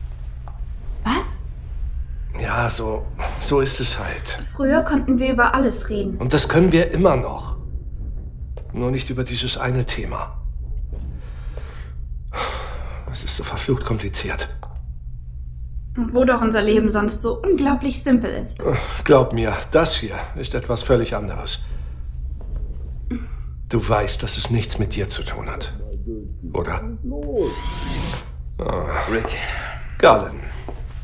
Was? 1.03 1.45
Ja, 2.39 2.69
so, 2.69 3.05
so 3.39 3.61
ist 3.61 3.79
es 3.79 3.97
halt. 3.97 4.39
Früher 4.55 4.83
konnten 4.83 5.17
wir 5.19 5.31
über 5.31 5.55
alles 5.55 5.89
reden. 5.89 6.17
Und 6.17 6.33
das 6.33 6.47
können 6.47 6.71
wir 6.71 6.91
immer 6.91 7.15
noch. 7.17 7.57
Nur 8.73 8.91
nicht 8.91 9.09
über 9.09 9.23
dieses 9.23 9.57
eine 9.57 9.85
Thema. 9.85 10.39
Es 13.11 13.23
ist 13.23 13.35
so 13.35 13.43
verflucht 13.43 13.85
kompliziert. 13.85 14.49
Wo 15.95 16.25
doch 16.25 16.41
unser 16.41 16.61
Leben 16.61 16.91
sonst 16.91 17.23
so 17.23 17.41
unglaublich 17.41 18.03
simpel 18.03 18.31
ist. 18.31 18.63
Glaub 19.03 19.33
mir, 19.33 19.55
das 19.71 19.95
hier 19.95 20.15
ist 20.35 20.53
etwas 20.53 20.83
völlig 20.83 21.15
anderes. 21.15 21.65
Du 23.69 23.87
weißt, 23.87 24.23
dass 24.23 24.37
es 24.37 24.49
nichts 24.49 24.79
mit 24.79 24.95
dir 24.95 25.09
zu 25.09 25.23
tun 25.23 25.49
hat. 25.49 25.73
Oder? 26.53 26.81
Ah. 28.59 28.85
Rick. 29.11 29.25
Garland, 29.97 30.39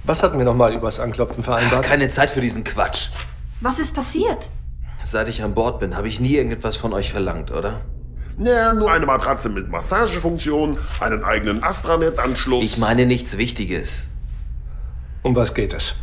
was 0.06 0.24
hatten 0.24 0.38
wir 0.38 0.46
nochmal 0.46 0.74
übers 0.74 1.00
Anklopfen 1.00 1.44
vereinbart? 1.44 1.84
Keine 1.84 2.08
Zeit 2.08 2.32
für 2.32 2.40
diesen 2.40 2.64
Quatsch. 2.64 3.10
Was 3.60 3.80
ist 3.80 3.94
passiert? 3.94 4.50
Seit 5.04 5.28
ich 5.28 5.44
an 5.44 5.54
Bord 5.54 5.80
bin, 5.80 5.98
habe 5.98 6.08
ich 6.08 6.20
nie 6.22 6.36
irgendetwas 6.36 6.78
von 6.78 6.94
euch 6.94 7.12
verlangt, 7.12 7.52
oder? 7.52 7.82
Ja, 8.38 8.74
nur 8.74 8.92
eine 8.92 9.06
Matratze 9.06 9.50
mit 9.50 9.70
Massagefunktion, 9.70 10.78
einen 11.02 11.24
eigenen 11.24 11.64
Astranet-Anschluss. 11.64 12.64
Ich 12.64 12.78
meine 12.78 13.06
nichts 13.06 13.38
Wichtiges. 13.38 14.08
Um 15.22 15.36
was 15.36 15.54
geht 15.54 15.74
es? 15.74 15.96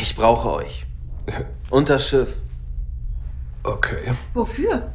Ich 0.00 0.16
brauche 0.16 0.50
euch. 0.50 0.86
Unter 1.70 1.98
Schiff. 1.98 2.40
Okay. 3.62 4.14
Wofür? 4.32 4.92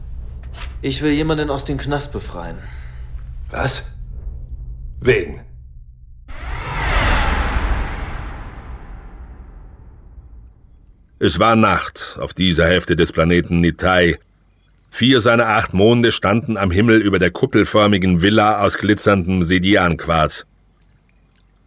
Ich 0.82 1.02
will 1.02 1.12
jemanden 1.12 1.50
aus 1.50 1.64
dem 1.64 1.78
Knast 1.78 2.12
befreien. 2.12 2.58
Was? 3.50 3.92
Wen? 5.02 5.42
Es 11.20 11.40
war 11.40 11.56
Nacht 11.56 12.18
auf 12.20 12.34
dieser 12.34 12.66
Hälfte 12.68 12.96
des 12.96 13.12
Planeten 13.12 13.62
Nitai. 13.62 14.18
Vier 14.92 15.22
seiner 15.22 15.48
acht 15.48 15.74
Monde 15.74 16.12
standen 16.12 16.56
am 16.56 16.72
Himmel 16.72 17.02
über 17.02 17.20
der 17.20 17.32
kuppelförmigen 17.32 18.22
Villa 18.22 18.62
aus 18.62 18.78
glitzerndem 18.78 19.44
Sedianquarz. 19.44 20.46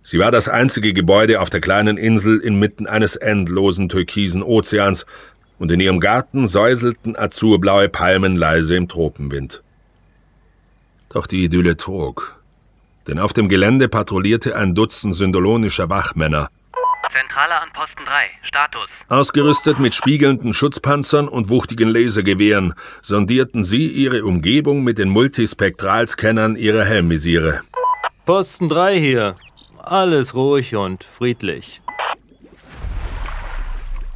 Sie 0.03 0.19
war 0.19 0.31
das 0.31 0.49
einzige 0.49 0.95
Gebäude 0.95 1.41
auf 1.41 1.51
der 1.51 1.61
kleinen 1.61 1.99
Insel 1.99 2.39
inmitten 2.39 2.87
eines 2.87 3.17
endlosen 3.17 3.89
türkisen 3.89 4.43
Ozeans 4.43 5.05
und 5.59 5.73
in 5.73 5.81
ihrem 5.81 6.01
Garten 6.01 6.47
säuselten 6.47 7.19
azurblaue 7.19 7.89
Palmen 7.89 8.37
leise 8.37 8.77
im 8.77 8.89
Tropenwind. 8.89 9.63
Doch 11.13 11.27
die 11.27 11.45
Idylle 11.45 11.77
trug. 11.77 12.37
Denn 13.07 13.19
auf 13.19 13.33
dem 13.33 13.49
Gelände 13.49 13.89
patrouillierte 13.89 14.55
ein 14.55 14.75
Dutzend 14.75 15.15
syndolonischer 15.15 15.89
Wachmänner, 15.89 16.51
Zentrale 17.13 17.61
an 17.61 17.69
Posten 17.73 18.05
3. 18.05 18.31
Status. 18.43 18.89
Ausgerüstet 19.09 19.79
mit 19.79 19.95
spiegelnden 19.95 20.55
Schutzpanzern 20.55 21.29
und 21.29 21.49
wuchtigen 21.49 21.89
Lasergewehren 21.89 22.75
sondierten 23.01 23.65
sie 23.65 23.87
ihre 23.89 24.25
Umgebung 24.25 24.85
mit 24.85 24.99
den 24.99 25.09
Multispektralscannern 25.09 26.57
ihrer 26.57 26.85
Helmvisiere. 26.85 27.63
Posten 28.27 28.69
3 28.69 28.99
hier. 28.99 29.35
Alles 29.79 30.35
ruhig 30.35 30.77
und 30.77 31.03
friedlich. 31.03 31.81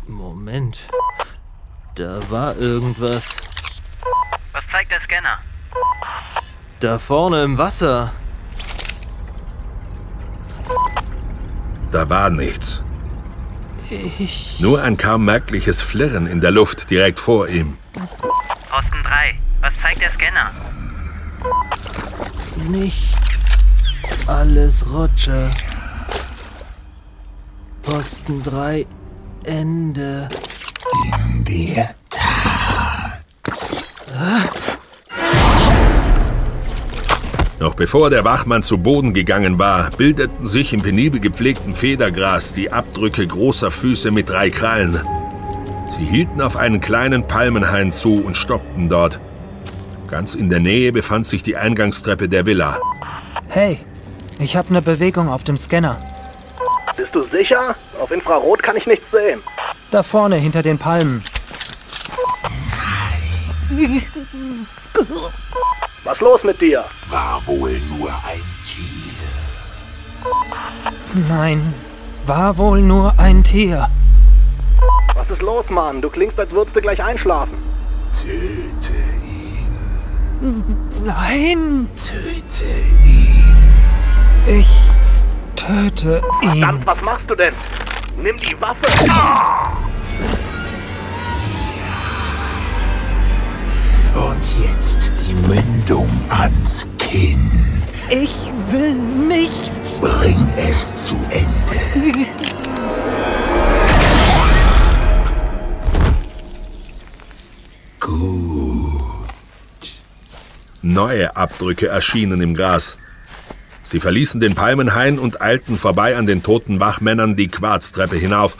Moment. 0.06 0.80
Da 1.94 2.18
war 2.30 2.56
irgendwas. 2.56 3.36
Was 4.52 4.66
zeigt 4.70 4.90
der 4.90 5.00
Scanner? 5.00 5.38
Da 6.80 6.98
vorne 6.98 7.44
im 7.44 7.58
Wasser. 7.58 8.12
Da 11.90 12.08
war 12.08 12.30
nichts. 12.30 12.82
Ich. 13.90 14.58
Nur 14.58 14.80
ein 14.80 14.96
kaum 14.96 15.26
merkliches 15.26 15.82
Flirren 15.82 16.26
in 16.26 16.40
der 16.40 16.50
Luft 16.50 16.88
direkt 16.88 17.20
vor 17.20 17.48
ihm. 17.48 17.76
Posten 18.70 19.02
3. 19.04 19.38
Was 19.60 19.74
zeigt 19.78 20.00
der 20.00 20.12
Scanner? 20.12 20.50
Nicht 22.70 23.14
alles 24.26 24.86
Roger. 24.90 25.50
Posten 27.82 28.42
3. 28.42 28.86
Ende. 29.44 30.28
In 30.92 31.44
der 31.44 31.94
Noch 37.58 37.74
bevor 37.74 38.10
der 38.10 38.24
Wachmann 38.24 38.62
zu 38.62 38.76
Boden 38.76 39.14
gegangen 39.14 39.58
war, 39.58 39.90
bildeten 39.90 40.46
sich 40.46 40.72
im 40.72 40.82
penibel 40.82 41.20
gepflegten 41.20 41.74
Federgras 41.74 42.52
die 42.52 42.72
Abdrücke 42.72 43.26
großer 43.26 43.70
Füße 43.70 44.10
mit 44.10 44.28
drei 44.28 44.50
Krallen. 44.50 45.00
Sie 45.96 46.04
hielten 46.04 46.40
auf 46.40 46.56
einen 46.56 46.80
kleinen 46.80 47.26
Palmenhain 47.26 47.92
zu 47.92 48.22
und 48.24 48.36
stoppten 48.36 48.88
dort. 48.88 49.20
Ganz 50.10 50.34
in 50.34 50.50
der 50.50 50.60
Nähe 50.60 50.92
befand 50.92 51.26
sich 51.26 51.42
die 51.42 51.56
Eingangstreppe 51.56 52.28
der 52.28 52.44
Villa. 52.44 52.78
Hey, 53.48 53.78
ich 54.40 54.56
habe 54.56 54.70
eine 54.70 54.82
Bewegung 54.82 55.28
auf 55.28 55.44
dem 55.44 55.56
Scanner. 55.56 55.96
Bist 56.96 57.14
du 57.14 57.22
sicher? 57.22 57.74
Auf 58.00 58.10
Infrarot 58.10 58.62
kann 58.62 58.76
ich 58.76 58.86
nichts 58.86 59.10
sehen. 59.10 59.40
Da 59.92 60.02
vorne 60.02 60.36
hinter 60.36 60.62
den 60.62 60.78
Palmen. 60.78 61.22
Was 66.04 66.18
los 66.20 66.42
mit 66.44 66.58
dir? 66.62 66.82
War 67.10 67.42
wohl 67.44 67.78
nur 67.90 68.08
ein 68.08 68.40
Tier. 68.66 69.28
Nein, 71.28 71.74
war 72.26 72.56
wohl 72.56 72.80
nur 72.80 73.12
ein 73.18 73.44
Tier. 73.44 73.90
Was 75.14 75.28
ist 75.28 75.42
los, 75.42 75.68
Mann? 75.68 76.00
Du 76.00 76.08
klingst, 76.08 76.38
als 76.40 76.50
würdest 76.52 76.74
du 76.74 76.80
gleich 76.80 77.02
einschlafen. 77.02 77.58
Töte 78.12 78.94
ihn. 80.40 80.64
Nein, 81.04 81.90
Töte 81.96 82.64
ihn. 83.04 83.56
ich 84.46 84.70
töte 85.54 86.22
ihn. 86.40 86.60
Verdammt, 86.60 86.86
was 86.86 87.02
machst 87.02 87.28
du 87.28 87.34
denn? 87.34 87.52
Nimm 88.16 88.38
die 88.38 88.58
Waffe. 88.58 88.86
Ah! 89.10 89.71
Und 94.14 94.42
jetzt 94.64 95.12
die 95.20 95.34
Mündung 95.48 96.08
ans 96.28 96.88
Kinn. 96.98 97.50
Ich 98.10 98.34
will 98.70 98.94
nicht. 99.28 100.00
Bring 100.00 100.48
es 100.56 100.92
zu 100.94 101.16
Ende. 101.30 102.28
Neue 110.84 111.36
Abdrücke 111.36 111.88
erschienen 111.88 112.40
im 112.42 112.54
Gras. 112.54 112.96
Sie 113.84 114.00
verließen 114.00 114.40
den 114.40 114.54
Palmenhain 114.54 115.18
und 115.18 115.40
eilten 115.40 115.78
vorbei 115.78 116.16
an 116.16 116.26
den 116.26 116.42
toten 116.42 116.80
Wachmännern 116.80 117.36
die 117.36 117.48
Quarztreppe 117.48 118.16
hinauf 118.16 118.56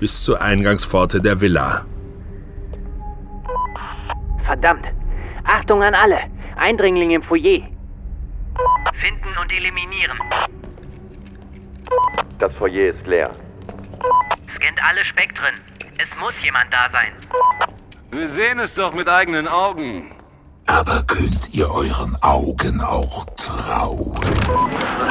bis 0.00 0.24
zur 0.24 0.40
Eingangspforte 0.40 1.20
der 1.20 1.40
Villa. 1.40 1.84
Verdammt. 4.48 4.86
Achtung 5.44 5.82
an 5.82 5.94
alle. 5.94 6.20
Eindringling 6.56 7.10
im 7.10 7.22
Foyer. 7.22 7.68
Finden 8.94 9.36
und 9.42 9.52
eliminieren. 9.52 10.18
Das 12.38 12.54
Foyer 12.54 12.88
ist 12.88 13.06
leer. 13.06 13.30
Scannt 14.56 14.82
alle 14.82 15.04
Spektren. 15.04 15.52
Es 15.98 16.08
muss 16.18 16.32
jemand 16.42 16.72
da 16.72 16.88
sein. 16.90 17.12
Wir 18.10 18.30
sehen 18.30 18.58
es 18.58 18.72
doch 18.72 18.94
mit 18.94 19.06
eigenen 19.06 19.46
Augen. 19.46 20.12
Aber 20.64 21.02
könnt 21.06 21.52
ihr 21.52 21.70
euren 21.70 22.16
Augen 22.22 22.80
auch 22.80 23.26
trauen? 23.36 24.18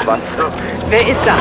Was? 0.04 0.20
Wer 0.90 1.08
ist 1.10 1.24
da? 1.24 1.38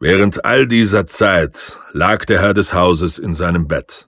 Während 0.00 0.44
all 0.44 0.68
dieser 0.68 1.08
Zeit 1.08 1.80
lag 1.92 2.24
der 2.24 2.40
Herr 2.40 2.54
des 2.54 2.72
Hauses 2.72 3.18
in 3.18 3.34
seinem 3.34 3.66
Bett. 3.66 4.06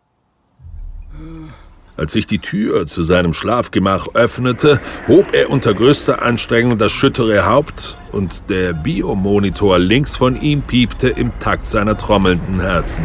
Als 1.96 2.12
sich 2.12 2.28
die 2.28 2.38
Tür 2.38 2.86
zu 2.86 3.02
seinem 3.02 3.32
Schlafgemach 3.32 4.06
öffnete, 4.14 4.80
hob 5.08 5.34
er 5.34 5.50
unter 5.50 5.74
größter 5.74 6.22
Anstrengung 6.22 6.78
das 6.78 6.92
schüttere 6.92 7.44
Haupt 7.44 7.96
und 8.12 8.48
der 8.48 8.72
Biomonitor 8.72 9.80
links 9.80 10.16
von 10.16 10.40
ihm 10.40 10.62
piepte 10.62 11.08
im 11.08 11.32
Takt 11.40 11.66
seiner 11.66 11.98
trommelnden 11.98 12.60
Herzen. 12.60 13.04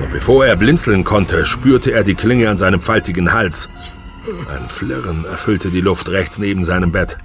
Doch 0.00 0.08
bevor 0.08 0.46
er 0.46 0.56
blinzeln 0.56 1.04
konnte, 1.04 1.44
spürte 1.44 1.92
er 1.92 2.02
die 2.02 2.14
Klinge 2.14 2.48
an 2.48 2.56
seinem 2.56 2.80
faltigen 2.80 3.34
Hals. 3.34 3.68
Ein 4.50 4.70
Flirren 4.70 5.26
erfüllte 5.26 5.68
die 5.68 5.82
Luft 5.82 6.08
rechts 6.08 6.38
neben 6.38 6.64
seinem 6.64 6.92
Bett. 6.92 7.18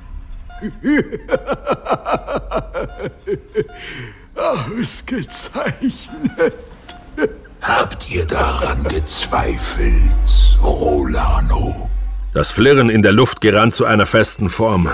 Ausgezeichnet. 4.36 6.54
Habt 7.62 8.12
ihr 8.12 8.26
daran 8.26 8.84
gezweifelt, 8.86 10.60
Rolano? 10.62 11.90
Das 12.34 12.52
Flirren 12.52 12.90
in 12.90 13.02
der 13.02 13.12
Luft 13.12 13.42
gerann 13.42 13.72
zu 13.72 13.86
einer 13.86 14.06
festen 14.06 14.50
Form. 14.50 14.90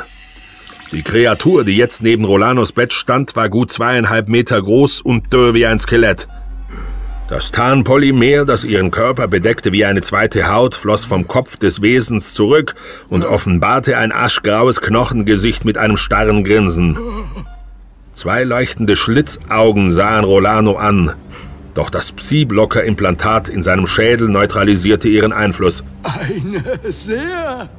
Die 0.92 1.02
Kreatur, 1.02 1.66
die 1.66 1.76
jetzt 1.76 2.02
neben 2.02 2.24
Rolanos 2.24 2.72
Bett 2.72 2.94
stand, 2.94 3.36
war 3.36 3.50
gut 3.50 3.72
zweieinhalb 3.72 4.30
Meter 4.30 4.62
groß 4.62 5.02
und 5.02 5.34
dürr 5.34 5.54
wie 5.54 5.66
ein 5.66 5.80
Skelett. 5.80 6.28
Das 7.30 7.52
Tarnpolymer, 7.52 8.46
das 8.46 8.64
ihren 8.64 8.90
Körper 8.90 9.28
bedeckte 9.28 9.74
wie 9.74 9.84
eine 9.84 10.02
zweite 10.02 10.50
Haut, 10.50 10.76
floss 10.76 11.04
vom 11.04 11.28
Kopf 11.28 11.58
des 11.58 11.82
Wesens 11.82 12.34
zurück 12.34 12.74
und 13.10 13.26
offenbarte 13.26 13.98
ein 13.98 14.14
aschgraues 14.14 14.80
Knochengesicht 14.80 15.66
mit 15.66 15.78
einem 15.78 15.98
starren 15.98 16.46
Grinsen. 16.46 16.98
Zwei 18.14 18.46
leuchtende 18.46 18.96
Schlitzaugen 18.96 19.92
sahen 19.92 20.24
Rolano 20.24 20.78
an, 20.78 21.16
doch 21.74 21.90
das 21.90 22.14
Psi-Blocker-Implantat 22.14 23.50
in 23.50 23.62
seinem 23.62 23.88
Schädel 23.88 24.30
neutralisierte 24.30 25.10
ihren 25.10 25.34
Einfluss. 25.34 25.84
Eine 26.04 26.64
sehr 26.90 27.70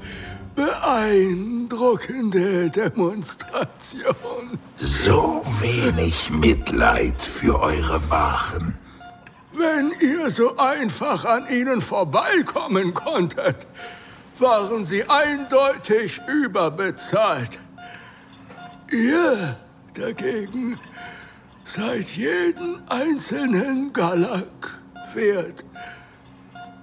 beeindruckende 0.55 2.69
Demonstration. 2.69 4.59
So 4.77 5.43
wenig 5.61 6.29
Mitleid 6.31 7.23
für 7.23 7.61
eure 7.61 8.11
Wachen. 8.11 8.75
Wenn 9.59 9.93
ihr 10.01 10.31
so 10.31 10.57
einfach 10.57 11.25
an 11.25 11.49
ihnen 11.49 11.81
vorbeikommen 11.81 12.95
konntet, 12.95 13.67
waren 14.39 14.85
sie 14.85 15.03
eindeutig 15.09 16.21
überbezahlt. 16.29 17.59
Ihr 18.93 19.57
dagegen 19.95 20.79
seid 21.65 22.05
jeden 22.11 22.81
einzelnen 22.89 23.93
Galak 23.93 24.81
wert. 25.15 25.65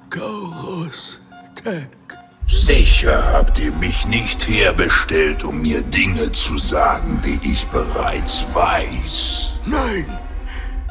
Gaurus 0.09 1.21
Tech. 1.55 1.87
Sicher 2.45 3.23
habt 3.31 3.57
ihr 3.57 3.71
mich 3.71 4.05
nicht 4.05 4.47
herbestellt, 4.49 5.45
um 5.45 5.61
mir 5.61 5.81
Dinge 5.81 6.29
zu 6.33 6.57
sagen, 6.57 7.21
die 7.23 7.39
ich 7.41 7.65
bereits 7.67 8.45
weiß. 8.53 9.53
Nein, 9.65 10.19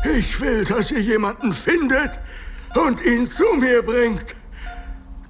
ich 0.05 0.40
will, 0.40 0.64
dass 0.64 0.90
ihr 0.90 1.01
jemanden 1.01 1.53
findet 1.53 2.21
und 2.75 3.05
ihn 3.05 3.27
zu 3.27 3.45
mir 3.55 3.83
bringt. 3.83 4.37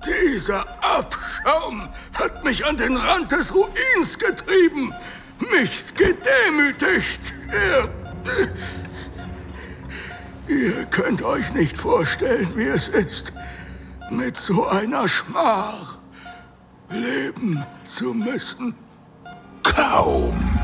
Dieser 0.04 0.66
Abschaum 0.82 1.88
hat 2.12 2.44
mich 2.44 2.64
an 2.66 2.76
den 2.76 2.96
Rand 2.96 3.32
des 3.32 3.54
Ruins 3.54 4.18
getrieben, 4.18 4.92
mich 5.50 5.84
gedemütigt. 5.94 7.32
Ihr, 10.48 10.56
ihr 10.56 10.84
könnt 10.86 11.22
euch 11.22 11.52
nicht 11.54 11.78
vorstellen, 11.78 12.48
wie 12.54 12.64
es 12.64 12.88
ist, 12.88 13.32
mit 14.10 14.36
so 14.36 14.66
einer 14.66 15.08
Schmach 15.08 15.98
leben 16.90 17.64
zu 17.84 18.12
müssen. 18.12 18.74
Kaum. 19.62 20.63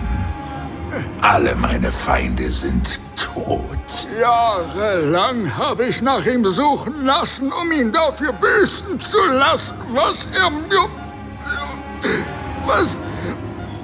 Alle 1.21 1.55
meine 1.57 1.93
Feinde 1.93 2.51
sind 2.51 3.01
tot. 3.17 4.09
Jahrelang 4.19 5.57
habe 5.57 5.85
ich 5.85 6.03
nach 6.03 6.25
ihm 6.25 6.45
suchen 6.47 7.05
lassen, 7.05 7.53
um 7.53 7.71
ihn 7.73 7.93
dafür 7.93 8.33
büßen 8.33 8.99
zu 9.01 9.19
lassen, 9.33 9.75
was 9.91 10.27
er 10.35 10.51
mir. 10.51 10.89
Was 12.67 12.99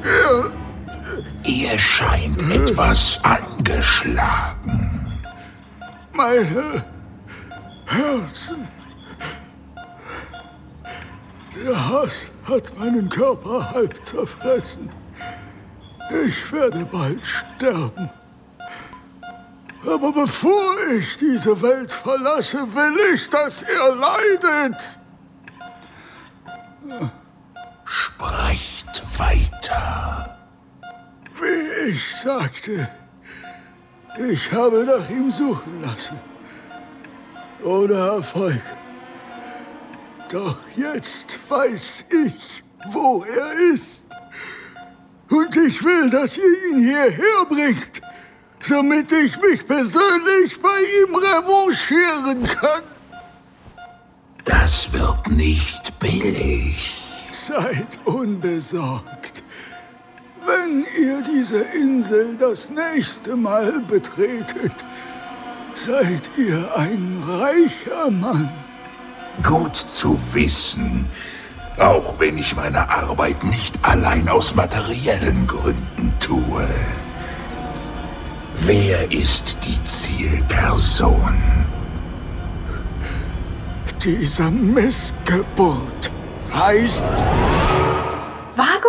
er. 0.05 0.53
Ihr 1.45 1.79
scheint 1.79 2.41
etwas 2.53 3.21
angeschlagen. 3.23 5.07
Meine 6.13 6.85
Herzen. 7.87 8.69
Der 11.65 11.89
Hass 11.89 12.31
hat 12.45 12.79
meinen 12.79 13.09
Körper 13.09 13.71
halb 13.73 14.05
zerfressen. 14.05 14.91
Ich 16.11 16.53
werde 16.53 16.85
bald 16.85 17.25
sterben. 17.25 18.11
Aber 19.87 20.13
bevor 20.13 20.75
ich 20.99 21.17
diese 21.17 21.61
Welt 21.63 21.93
verlasse, 21.93 22.59
will 22.75 23.15
ich, 23.15 23.29
dass 23.31 23.63
er 23.63 23.95
leidet. 23.95 25.01
Sprecht 27.85 29.03
weiter. 29.19 30.39
Wie 31.41 31.91
ich 31.91 32.17
sagte, 32.17 32.89
ich 34.19 34.53
habe 34.53 34.85
nach 34.85 35.09
ihm 35.11 35.31
suchen 35.31 35.83
lassen. 35.83 36.19
Ohne 37.63 37.95
Erfolg. 37.95 38.63
Doch 40.31 40.57
jetzt 40.75 41.39
weiß 41.49 42.07
ich, 42.11 42.65
wo 42.91 43.25
er 43.25 43.53
ist. 43.73 44.06
Und 45.29 45.57
ich 45.57 45.83
will, 45.83 46.11
dass 46.11 46.37
ihr 46.37 46.71
ihn 46.71 46.79
hierher 46.79 47.45
bringt, 47.49 48.01
damit 48.69 49.11
ich 49.13 49.37
mich 49.41 49.67
persönlich 49.67 50.61
bei 50.61 50.81
ihm 51.03 51.15
revanchieren 51.15 52.45
kann. 52.45 52.83
Das 54.45 54.93
wird 54.93 55.29
nicht 55.29 55.99
billig. 55.99 56.95
Seid 57.31 57.99
unbesorgt. 58.05 59.43
Wenn 60.47 60.87
ihr 61.03 61.23
diese 61.23 61.59
Insel 61.59 62.37
das 62.37 62.71
nächste 62.71 63.35
Mal 63.35 63.81
betretet, 63.81 64.87
seid 65.75 66.31
ihr 66.37 66.77
ein 66.77 67.23
reicher 67.27 68.11
Mann. 68.11 68.53
Gut 69.43 69.75
zu 69.75 70.19
wissen, 70.33 71.09
auch 71.79 72.19
wenn 72.19 72.37
ich 72.37 72.57
meine 72.57 72.89
Arbeit 72.89 73.43
nicht 73.45 73.79
allein 73.83 74.29
aus 74.29 74.55
materiellen 74.55 75.47
Gründen 75.47 76.13
tue. 76.21 76.67
Wer 78.55 79.13
ist 79.13 79.57
die 79.65 79.83
Zielperson? 79.85 81.35
Diese 84.03 84.51
Missgeburt 84.51 86.11
heißt 86.53 87.07
Vago? 88.57 88.89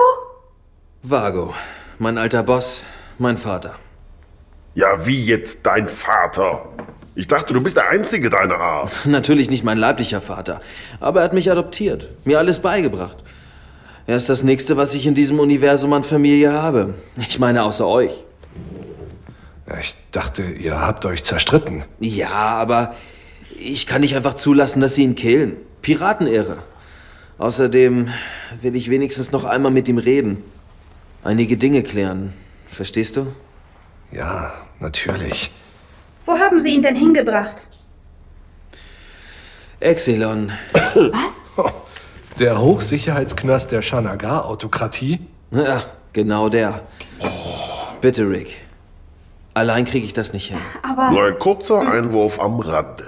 Vago, 1.02 1.54
mein 2.00 2.18
alter 2.18 2.44
Boss, 2.44 2.84
mein 3.18 3.38
Vater. 3.38 3.76
Ja, 4.76 5.06
wie 5.06 5.26
jetzt 5.26 5.66
dein 5.66 5.90
Vater? 5.90 6.68
Ich 7.18 7.26
dachte, 7.26 7.52
du 7.52 7.62
bist 7.62 7.76
der 7.76 7.90
Einzige 7.90 8.30
deiner 8.30 8.60
Art. 8.60 8.92
Natürlich 9.08 9.50
nicht 9.50 9.64
mein 9.64 9.80
leiblicher 9.80 10.22
Vater, 10.22 10.62
aber 11.00 11.22
er 11.22 11.24
hat 11.24 11.34
mich 11.34 11.50
adoptiert, 11.52 12.10
mir 12.26 12.38
alles 12.38 12.60
beigebracht. 12.60 13.18
Er 14.06 14.18
ist 14.18 14.30
das 14.30 14.44
Nächste, 14.44 14.78
was 14.78 14.94
ich 14.94 15.08
in 15.08 15.16
diesem 15.16 15.40
Universum 15.40 15.94
an 15.94 16.04
Familie 16.04 16.54
habe. 16.54 16.94
Ich 17.18 17.40
meine, 17.40 17.64
außer 17.64 17.88
euch. 17.88 18.12
Ich 19.82 19.96
dachte, 20.12 20.44
ihr 20.44 20.80
habt 20.80 21.08
euch 21.08 21.24
zerstritten. 21.24 21.86
Ja, 22.00 22.30
aber 22.30 22.94
ich 23.60 23.88
kann 23.88 24.02
nicht 24.02 24.16
einfach 24.16 24.36
zulassen, 24.36 24.80
dass 24.80 24.94
sie 24.94 25.04
ihn 25.04 25.16
killen. 25.16 25.58
Piratenehre. 25.82 26.60
Außerdem 27.40 28.10
will 28.62 28.76
ich 28.76 28.92
wenigstens 28.92 29.32
noch 29.32 29.44
einmal 29.44 29.72
mit 29.72 29.88
ihm 29.88 29.98
reden. 29.98 30.44
Einige 31.24 31.58
Dinge 31.58 31.82
klären. 31.82 32.34
Verstehst 32.68 33.18
du? 33.18 33.34
Ja, 34.12 34.54
natürlich. 34.80 35.52
Wo 36.28 36.38
haben 36.38 36.60
Sie 36.60 36.76
ihn 36.76 36.82
denn 36.82 36.96
hingebracht? 36.96 37.70
Exelon. 39.80 40.52
Was? 40.74 41.52
Der 42.40 42.60
Hochsicherheitsknast 42.62 43.72
der 43.72 43.82
Shanagar-Autokratie? 43.82 45.22
Ja, 45.50 45.82
genau 46.14 46.50
der. 46.50 46.82
Bitte, 48.00 48.30
Rick. 48.30 48.58
Allein 49.56 49.86
kriege 49.86 50.06
ich 50.06 50.14
das 50.14 50.34
nicht 50.34 50.50
hin. 50.50 50.60
Aber. 50.84 51.10
Nur 51.10 51.24
ein 51.24 51.40
kurzer 51.40 51.80
Einwurf 51.92 52.40
am 52.40 52.60
Rande. 52.60 53.06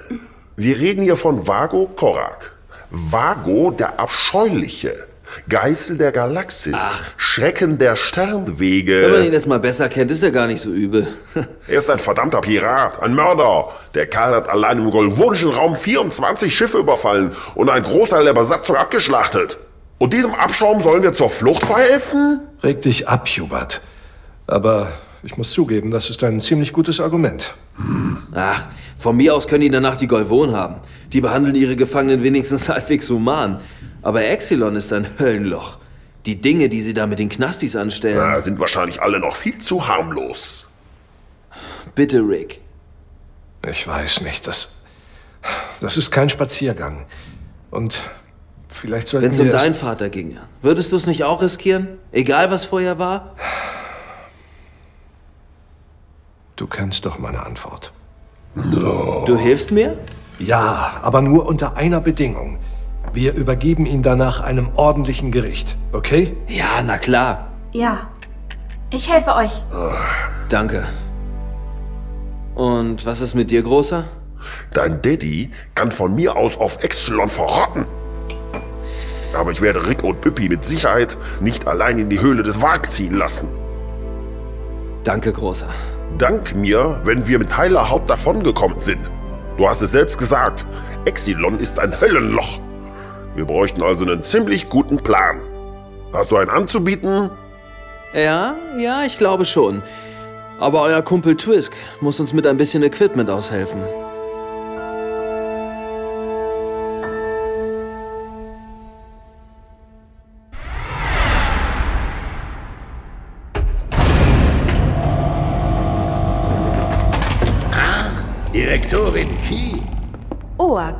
Wir 0.55 0.79
reden 0.79 1.03
hier 1.03 1.15
von 1.15 1.45
Vago 1.45 1.91
Korak. 1.95 2.57
Vago 2.89 3.69
der 3.69 3.99
Abscheuliche. 3.99 5.08
Geißel 5.47 5.97
der 5.97 6.11
Galaxis. 6.11 6.97
Schrecken 7.17 7.77
der 7.77 7.95
Sternwege. 7.95 9.03
Wenn 9.03 9.11
man 9.11 9.23
ihn 9.25 9.33
erst 9.33 9.47
mal 9.47 9.59
besser 9.59 9.89
kennt, 9.89 10.11
ist 10.11 10.23
er 10.23 10.31
gar 10.31 10.47
nicht 10.47 10.61
so 10.61 10.71
übel. 10.71 11.07
Er 11.67 11.77
ist 11.77 11.89
ein 11.89 11.99
verdammter 11.99 12.41
Pirat, 12.41 13.01
ein 13.01 13.13
Mörder. 13.13 13.69
Der 13.93 14.07
Kerl 14.07 14.35
hat 14.35 14.49
allein 14.49 14.79
im 14.79 14.89
golvonischen 14.89 15.51
Raum 15.51 15.75
24 15.75 16.53
Schiffe 16.55 16.79
überfallen 16.79 17.31
und 17.53 17.69
einen 17.69 17.85
Großteil 17.85 18.25
der 18.25 18.33
Besatzung 18.33 18.75
abgeschlachtet. 18.75 19.59
Und 19.99 20.13
diesem 20.13 20.33
Abschaum 20.33 20.81
sollen 20.81 21.03
wir 21.03 21.13
zur 21.13 21.29
Flucht 21.29 21.63
verhelfen? 21.63 22.41
Reg 22.63 22.81
dich 22.81 23.07
ab, 23.07 23.27
Hubert. 23.27 23.81
Aber 24.47 24.87
ich 25.21 25.37
muss 25.37 25.51
zugeben, 25.51 25.91
das 25.91 26.09
ist 26.09 26.23
ein 26.23 26.39
ziemlich 26.39 26.73
gutes 26.73 26.99
Argument. 26.99 27.53
Ach, 28.33 28.67
von 28.97 29.15
mir 29.17 29.35
aus 29.35 29.47
können 29.47 29.61
die 29.61 29.69
danach 29.69 29.97
die 29.97 30.07
Golvon 30.07 30.55
haben. 30.55 30.75
Die 31.13 31.21
behandeln 31.21 31.55
ihre 31.55 31.75
Gefangenen 31.75 32.23
wenigstens 32.23 32.69
halbwegs 32.69 33.09
human. 33.09 33.59
Aber 34.01 34.23
Exilon 34.23 34.75
ist 34.75 34.91
ein 34.93 35.07
Höllenloch. 35.19 35.77
Die 36.25 36.39
Dinge, 36.39 36.69
die 36.69 36.81
sie 36.81 36.93
da 36.93 37.07
mit 37.07 37.19
den 37.19 37.29
Knastis 37.29 37.75
anstellen. 37.75 38.17
Na, 38.17 38.41
sind 38.41 38.59
wahrscheinlich 38.59 39.01
alle 39.01 39.19
noch 39.19 39.35
viel 39.35 39.57
zu 39.57 39.87
harmlos. 39.87 40.69
Bitte, 41.95 42.19
Rick. 42.19 42.61
Ich 43.67 43.87
weiß 43.87 44.21
nicht, 44.21 44.47
das. 44.47 44.69
Das 45.79 45.97
ist 45.97 46.11
kein 46.11 46.29
Spaziergang. 46.29 47.05
Und 47.71 48.03
vielleicht 48.73 49.07
sollten 49.07 49.25
Wenn 49.25 49.31
es 49.31 49.39
um 49.39 49.49
deinen 49.49 49.75
Vater 49.75 50.09
ginge, 50.09 50.41
würdest 50.61 50.91
du 50.91 50.97
es 50.97 51.05
nicht 51.05 51.23
auch 51.23 51.41
riskieren? 51.41 51.87
Egal, 52.11 52.51
was 52.51 52.65
vorher 52.65 52.99
war? 52.99 53.35
Du 56.55 56.67
kennst 56.67 57.05
doch 57.05 57.19
meine 57.19 57.45
Antwort. 57.45 57.93
Du 58.55 59.37
hilfst 59.37 59.71
mir? 59.71 59.97
Ja, 60.39 60.99
aber 61.01 61.21
nur 61.21 61.45
unter 61.45 61.77
einer 61.77 62.01
Bedingung. 62.01 62.59
Wir 63.13 63.33
übergeben 63.33 63.85
ihn 63.85 64.03
danach 64.03 64.39
einem 64.39 64.69
ordentlichen 64.75 65.31
Gericht, 65.31 65.77
okay? 65.93 66.35
Ja, 66.47 66.81
na 66.85 66.97
klar. 66.97 67.47
Ja. 67.71 68.09
Ich 68.91 69.11
helfe 69.11 69.35
euch. 69.35 69.63
Danke. 70.49 70.87
Und 72.55 73.05
was 73.05 73.21
ist 73.21 73.35
mit 73.35 73.51
dir, 73.51 73.63
Großer? 73.63 74.03
Dein 74.73 75.01
Daddy 75.01 75.49
kann 75.75 75.91
von 75.91 76.15
mir 76.15 76.35
aus 76.35 76.57
auf 76.57 76.83
Exelon 76.83 77.29
verrotten. 77.29 77.85
Aber 79.33 79.51
ich 79.51 79.61
werde 79.61 79.85
Rick 79.87 80.03
und 80.03 80.21
Pippi 80.21 80.49
mit 80.49 80.63
Sicherheit 80.63 81.17
nicht 81.39 81.67
allein 81.67 81.99
in 81.99 82.09
die 82.09 82.19
Höhle 82.19 82.43
des 82.43 82.61
Wag 82.61 82.89
ziehen 82.89 83.15
lassen. 83.15 83.47
Danke, 85.03 85.31
Großer. 85.31 85.69
Dank 86.17 86.55
mir, 86.55 86.99
wenn 87.03 87.27
wir 87.27 87.39
mit 87.39 87.55
heiler 87.55 87.89
Haut 87.89 88.09
davongekommen 88.09 88.79
sind. 88.79 89.09
Du 89.57 89.67
hast 89.67 89.81
es 89.81 89.91
selbst 89.91 90.17
gesagt. 90.17 90.65
Exilon 91.05 91.59
ist 91.59 91.79
ein 91.79 91.99
Höllenloch. 91.99 92.59
Wir 93.39 93.45
bräuchten 93.45 93.81
also 93.81 94.03
einen 94.03 94.21
ziemlich 94.21 94.67
guten 94.67 94.97
Plan. 94.97 95.39
Hast 96.11 96.29
du 96.29 96.35
einen 96.35 96.49
anzubieten? 96.49 97.29
Ja, 98.13 98.57
ja, 98.77 99.05
ich 99.05 99.17
glaube 99.17 99.45
schon. 99.45 99.81
Aber 100.59 100.81
euer 100.81 101.01
Kumpel 101.01 101.37
Twisk 101.37 101.73
muss 102.01 102.19
uns 102.19 102.33
mit 102.33 102.45
ein 102.45 102.57
bisschen 102.57 102.83
Equipment 102.83 103.29
aushelfen. 103.29 103.79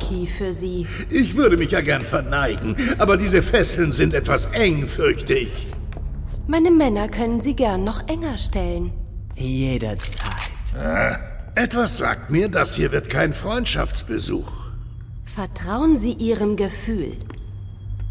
Oaki 0.00 0.26
für 0.26 0.52
Sie. 0.52 0.86
Ich 1.08 1.36
würde 1.36 1.56
mich 1.56 1.70
ja 1.70 1.80
gern 1.80 2.02
verneigen, 2.02 2.76
aber 2.98 3.16
diese 3.16 3.42
Fesseln 3.42 3.92
sind 3.92 4.14
etwas 4.14 4.46
eng, 4.46 4.86
fürchte 4.86 5.34
ich. 5.34 5.52
Meine 6.46 6.70
Männer 6.70 7.08
können 7.08 7.40
Sie 7.40 7.54
gern 7.54 7.84
noch 7.84 8.08
enger 8.08 8.38
stellen. 8.38 8.92
Jederzeit. 9.36 10.26
Äh, 10.76 11.62
etwas 11.62 11.98
sagt 11.98 12.30
mir, 12.30 12.48
das 12.48 12.74
hier 12.74 12.92
wird 12.92 13.08
kein 13.08 13.32
Freundschaftsbesuch. 13.32 14.50
Vertrauen 15.24 15.96
Sie 15.96 16.12
Ihrem 16.12 16.56
Gefühl. 16.56 17.12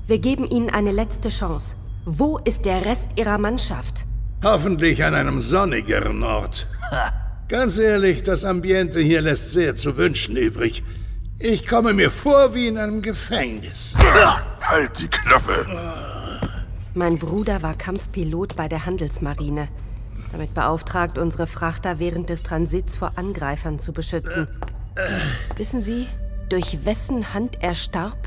Wir 0.07 0.19
geben 0.19 0.49
Ihnen 0.49 0.69
eine 0.69 0.91
letzte 0.91 1.29
Chance. 1.29 1.75
Wo 2.05 2.37
ist 2.39 2.65
der 2.65 2.85
Rest 2.85 3.09
Ihrer 3.17 3.37
Mannschaft? 3.37 4.05
Hoffentlich 4.43 5.03
an 5.03 5.13
einem 5.13 5.41
sonnigeren 5.41 6.23
Ort. 6.23 6.67
Ganz 7.49 7.77
ehrlich, 7.77 8.23
das 8.23 8.45
Ambiente 8.45 8.99
hier 8.99 9.21
lässt 9.21 9.51
sehr 9.51 9.75
zu 9.75 9.97
wünschen 9.97 10.37
übrig. 10.37 10.83
Ich 11.41 11.65
komme 11.65 11.93
mir 11.93 12.11
vor 12.11 12.53
wie 12.53 12.67
in 12.67 12.77
einem 12.77 13.01
Gefängnis. 13.01 13.95
Halt 14.61 14.99
die 14.99 15.07
Klappe! 15.07 15.65
Mein 16.93 17.17
Bruder 17.17 17.63
war 17.63 17.75
Kampfpilot 17.75 18.57
bei 18.57 18.67
der 18.67 18.85
Handelsmarine. 18.85 19.69
Damit 20.33 20.53
beauftragt, 20.53 21.17
unsere 21.17 21.47
Frachter 21.47 21.97
während 21.97 22.27
des 22.27 22.43
Transits 22.43 22.97
vor 22.97 23.13
Angreifern 23.15 23.79
zu 23.79 23.93
beschützen. 23.93 24.49
Wissen 25.55 25.79
Sie, 25.79 26.07
durch 26.49 26.83
wessen 26.83 27.33
Hand 27.33 27.59
er 27.61 27.73
starb? 27.73 28.17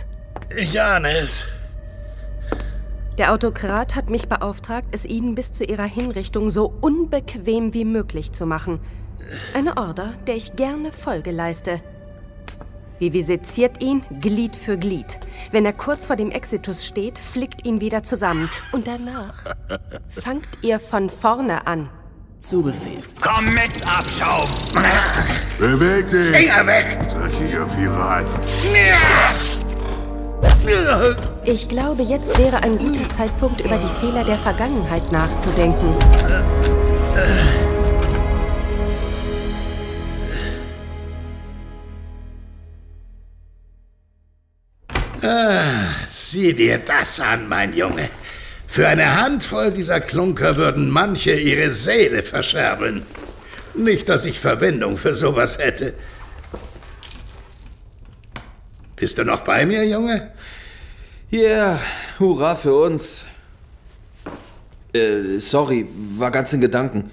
Ich 0.57 0.81
ahne 0.81 1.13
es. 1.13 1.45
Der 3.19 3.35
Autokrat 3.35 3.95
hat 3.95 4.09
mich 4.09 4.27
beauftragt, 4.27 4.89
es 4.93 5.05
Ihnen 5.05 5.35
bis 5.35 5.53
zu 5.53 5.65
Ihrer 5.65 5.85
Hinrichtung 5.85 6.49
so 6.49 6.73
unbequem 6.81 7.75
wie 7.75 7.85
möglich 7.85 8.33
zu 8.33 8.47
machen. 8.47 8.81
Eine 9.53 9.77
Order, 9.77 10.15
der 10.27 10.37
ich 10.37 10.57
gerne 10.57 10.93
Folge 10.93 11.31
leiste. 11.31 11.83
Vivi 13.03 13.21
seziert 13.21 13.83
ihn 13.83 14.05
Glied 14.21 14.55
für 14.55 14.79
Glied. 14.79 15.19
Wenn 15.51 15.67
er 15.67 15.73
kurz 15.73 16.07
vor 16.07 16.15
dem 16.15 16.31
Exitus 16.31 16.87
steht, 16.87 17.19
flickt 17.19 17.67
ihn 17.67 17.81
wieder 17.81 18.05
zusammen. 18.05 18.49
Und 18.71 18.87
danach 18.87 19.57
fangt 20.09 20.47
ihr 20.63 20.79
von 20.79 21.11
vorne 21.11 21.67
an. 21.67 21.91
Zu 22.39 22.63
Befehl. 22.63 23.03
Komm 23.21 23.55
mit, 23.55 23.73
Abschaum! 23.85 24.49
Beweg 25.59 26.09
dich! 26.13 26.31
Finger 26.31 26.65
weg! 26.65 26.97
Dreckiger 27.09 27.67
Pirat! 27.67 28.27
Ich 31.45 31.69
glaube, 31.69 32.03
jetzt 32.05 32.39
wäre 32.39 32.63
ein 32.63 32.79
guter 32.79 33.09
Zeitpunkt, 33.17 33.61
über 33.63 33.79
die 33.79 34.01
Fehler 34.01 34.23
der 34.23 34.39
Vergangenheit 34.39 35.11
nachzudenken. 35.11 35.93
Ah, 45.23 45.95
sieh 46.11 46.53
dir 46.53 46.79
das 46.79 47.21
an, 47.21 47.49
mein 47.49 47.73
Junge. 47.73 48.09
Für 48.67 48.89
eine 48.89 49.21
Handvoll 49.21 49.71
dieser 49.71 50.01
Klunker 50.01 50.57
würden 50.57 50.91
manche 50.91 51.33
ihre 51.33 51.73
Seele 51.73 52.23
verscherbeln. 52.23 53.05
Nicht, 53.75 54.09
dass 54.09 54.25
ich 54.25 54.41
Verwendung 54.41 54.97
für 54.97 55.15
sowas 55.15 55.59
hätte. 55.59 55.95
Bist 58.97 59.19
du 59.19 59.25
noch 59.25 59.43
bei 59.43 59.65
mir, 59.65 59.87
Junge? 59.87 60.33
Ja, 61.31 61.41
yeah, 61.41 61.81
hurra 62.19 62.57
für 62.57 62.75
uns. 62.75 63.27
Äh, 64.93 65.39
sorry, 65.39 65.89
war 66.19 66.31
ganz 66.31 66.53
in 66.53 66.61
Gedanken. 66.61 67.11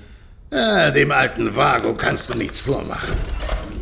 Ah, 0.52 0.90
dem 0.90 1.12
alten 1.12 1.56
Vago 1.56 1.94
kannst 1.94 2.30
du 2.30 2.34
nichts 2.34 2.60
vormachen. 2.60 3.14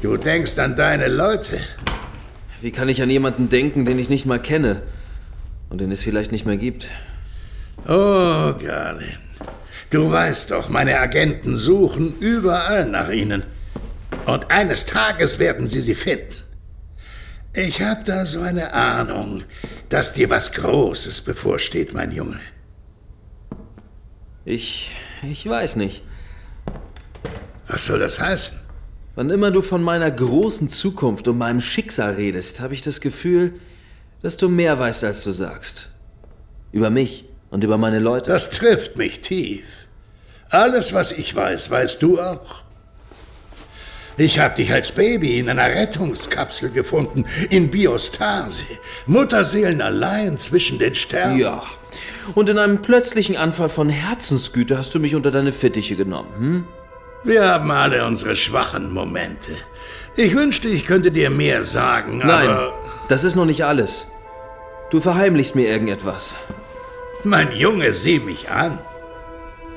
Du 0.02 0.18
denkst 0.18 0.58
an 0.60 0.76
deine 0.76 1.08
Leute. 1.08 1.60
Wie 2.68 2.74
kann 2.74 2.90
ich 2.90 3.02
an 3.02 3.10
jemanden 3.10 3.48
denken, 3.48 3.86
den 3.86 3.98
ich 3.98 4.10
nicht 4.10 4.26
mal 4.26 4.42
kenne 4.42 4.82
und 5.70 5.80
den 5.80 5.90
es 5.90 6.02
vielleicht 6.02 6.34
nicht 6.34 6.46
mehr 6.46 6.58
gibt? 6.58 6.90
Oh, 7.88 8.54
Garlin. 8.60 9.20
Du 9.90 10.12
weißt 10.12 10.52
doch, 10.52 10.68
meine 10.68 11.00
Agenten 11.00 11.56
suchen 11.56 12.20
überall 12.20 12.86
nach 12.86 13.10
ihnen. 13.10 13.44
Und 14.26 14.52
eines 14.52 14.86
Tages 14.86 15.40
werden 15.40 15.70
sie 15.70 15.80
sie 15.80 15.96
finden. 15.96 16.36
Ich 17.56 17.82
habe 17.82 18.04
da 18.04 18.26
so 18.26 18.42
eine 18.42 18.74
Ahnung, 18.74 19.46
dass 19.88 20.12
dir 20.12 20.30
was 20.30 20.52
Großes 20.52 21.22
bevorsteht, 21.22 21.94
mein 21.94 22.12
Junge. 22.12 22.42
Ich. 24.44 24.92
ich 25.24 25.48
weiß 25.48 25.78
nicht. 25.78 26.04
Was 27.70 27.86
soll 27.86 28.00
das 28.00 28.20
heißen? 28.20 28.67
Wann 29.18 29.32
immer 29.32 29.50
du 29.50 29.64
von 29.64 29.82
meiner 29.82 30.12
großen 30.12 30.70
Zukunft 30.70 31.28
und 31.28 31.40
meinem 31.40 31.60
Schicksal 31.60 32.14
redest, 32.14 32.60
habe 32.60 32.76
ich 32.76 32.84
das 32.84 33.02
Gefühl, 33.02 33.54
dass 34.22 34.38
du 34.38 34.48
mehr 34.48 34.78
weißt, 34.78 35.04
als 35.06 35.24
du 35.24 35.32
sagst. 35.32 35.90
Über 36.72 36.92
mich 36.92 37.26
und 37.50 37.64
über 37.64 37.80
meine 37.80 37.98
Leute. 37.98 38.30
Das 38.30 38.52
trifft 38.52 38.96
mich 38.96 39.22
tief. 39.22 39.66
Alles, 40.52 40.94
was 40.94 41.12
ich 41.14 41.36
weiß, 41.36 41.72
weißt 41.72 42.04
du 42.04 42.22
auch. 42.22 42.62
Ich 44.18 44.38
habe 44.38 44.54
dich 44.54 44.72
als 44.72 44.92
Baby 44.92 45.40
in 45.40 45.50
einer 45.50 45.66
Rettungskapsel 45.66 46.70
gefunden, 46.70 47.26
in 47.50 47.72
Biostase. 47.72 48.62
Mutterseelen 49.08 49.82
allein 49.82 50.38
zwischen 50.38 50.78
den 50.78 50.94
Sternen. 50.94 51.40
Ja. 51.40 51.64
Und 52.36 52.50
in 52.50 52.60
einem 52.60 52.84
plötzlichen 52.84 53.36
Anfall 53.36 53.70
von 53.70 53.90
Herzensgüte 53.90 54.78
hast 54.78 54.94
du 54.94 55.00
mich 55.00 55.16
unter 55.16 55.32
deine 55.32 55.54
Fittiche 55.54 55.96
genommen, 55.96 56.30
hm? 56.38 56.68
Wir 57.24 57.48
haben 57.48 57.72
alle 57.72 58.06
unsere 58.06 58.36
schwachen 58.36 58.94
Momente. 58.94 59.52
Ich 60.16 60.36
wünschte, 60.36 60.68
ich 60.68 60.86
könnte 60.86 61.12
dir 61.12 61.30
mehr 61.30 61.64
sagen, 61.64 62.20
Nein, 62.20 62.50
aber... 62.50 62.74
das 63.08 63.24
ist 63.24 63.36
noch 63.36 63.46
nicht 63.46 63.64
alles. 63.66 64.08
Du 64.90 65.00
verheimlichst 65.00 65.56
mir 65.56 65.68
irgendetwas. 65.68 66.36
Mein 67.24 67.52
Junge, 67.52 67.92
sieh 67.94 68.20
mich 68.20 68.50
an. 68.50 68.80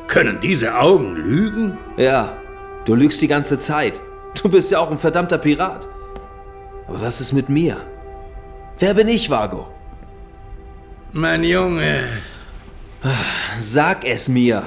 Können 0.07 0.38
diese 0.40 0.76
Augen 0.76 1.16
lügen? 1.16 1.79
Ja, 1.96 2.37
du 2.85 2.94
lügst 2.94 3.20
die 3.20 3.29
ganze 3.29 3.59
Zeit. 3.59 4.00
Du 4.40 4.48
bist 4.48 4.70
ja 4.70 4.79
auch 4.79 4.90
ein 4.90 4.98
verdammter 4.98 5.38
Pirat. 5.38 5.88
Aber 6.87 7.03
was 7.03 7.20
ist 7.20 7.33
mit 7.33 7.48
mir? 7.48 7.76
Wer 8.79 8.94
bin 8.94 9.09
ich, 9.09 9.29
Vago? 9.31 9.68
Mein 11.12 11.42
Junge. 11.44 11.98
Sag 13.59 14.05
es 14.05 14.29
mir. 14.29 14.62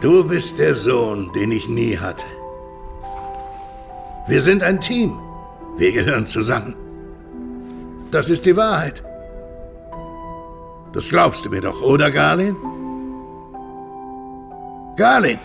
Du 0.00 0.24
bist 0.26 0.58
der 0.58 0.74
Sohn, 0.74 1.32
den 1.32 1.50
ich 1.52 1.68
nie 1.68 1.96
hatte. 1.96 2.24
Wir 4.28 4.40
sind 4.40 4.62
ein 4.62 4.80
Team. 4.80 5.18
Wir 5.76 5.92
gehören 5.92 6.26
zusammen. 6.26 6.74
Das 8.10 8.28
ist 8.28 8.46
die 8.46 8.56
Wahrheit. 8.56 9.02
Das 10.92 11.08
glaubst 11.08 11.44
du 11.44 11.50
mir 11.50 11.60
doch, 11.60 11.80
oder, 11.82 12.10
Garlin? 12.10 12.56
Garlin! 14.96 15.38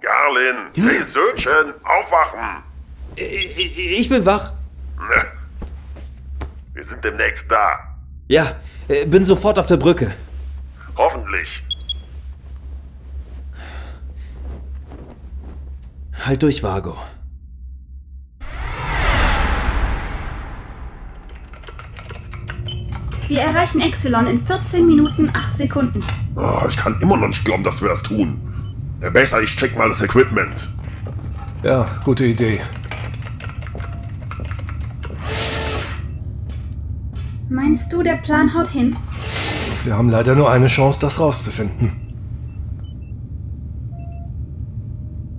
Gar 0.00 0.26
Marlin! 0.26 0.56
Hey, 0.74 1.02
Söhnchen, 1.04 1.74
aufwachen! 1.84 2.62
Ich 3.16 4.08
bin 4.08 4.24
wach. 4.26 4.52
Ne. 4.98 5.24
Wir 6.74 6.84
sind 6.84 7.02
demnächst 7.04 7.46
da. 7.50 7.78
Ja, 8.28 8.56
äh, 8.88 9.06
bin 9.06 9.24
sofort 9.24 9.58
auf 9.58 9.66
der 9.66 9.76
Brücke. 9.76 10.14
Hoffentlich. 10.96 11.62
Halt 16.24 16.42
durch, 16.42 16.62
Vago. 16.62 16.96
Wir 23.28 23.40
erreichen 23.40 23.80
Exelon 23.80 24.26
in 24.26 24.38
14 24.38 24.86
Minuten 24.86 25.28
8 25.32 25.58
Sekunden. 25.58 26.00
Oh, 26.36 26.62
ich 26.68 26.76
kann 26.76 26.96
immer 27.00 27.16
noch 27.16 27.28
nicht 27.28 27.44
glauben, 27.44 27.64
dass 27.64 27.82
wir 27.82 27.88
das 27.88 28.02
tun. 28.02 28.38
Besser, 29.12 29.42
ich 29.42 29.56
check 29.56 29.76
mal 29.76 29.88
das 29.88 30.02
Equipment. 30.02 30.68
Ja, 31.62 31.88
gute 32.04 32.24
Idee. 32.24 32.60
Meinst 37.48 37.92
du, 37.92 38.02
der 38.02 38.16
Plan 38.16 38.52
haut 38.54 38.68
hin? 38.68 38.96
Wir 39.84 39.96
haben 39.96 40.08
leider 40.08 40.34
nur 40.34 40.50
eine 40.50 40.66
Chance, 40.66 40.98
das 41.00 41.18
rauszufinden. 41.18 41.92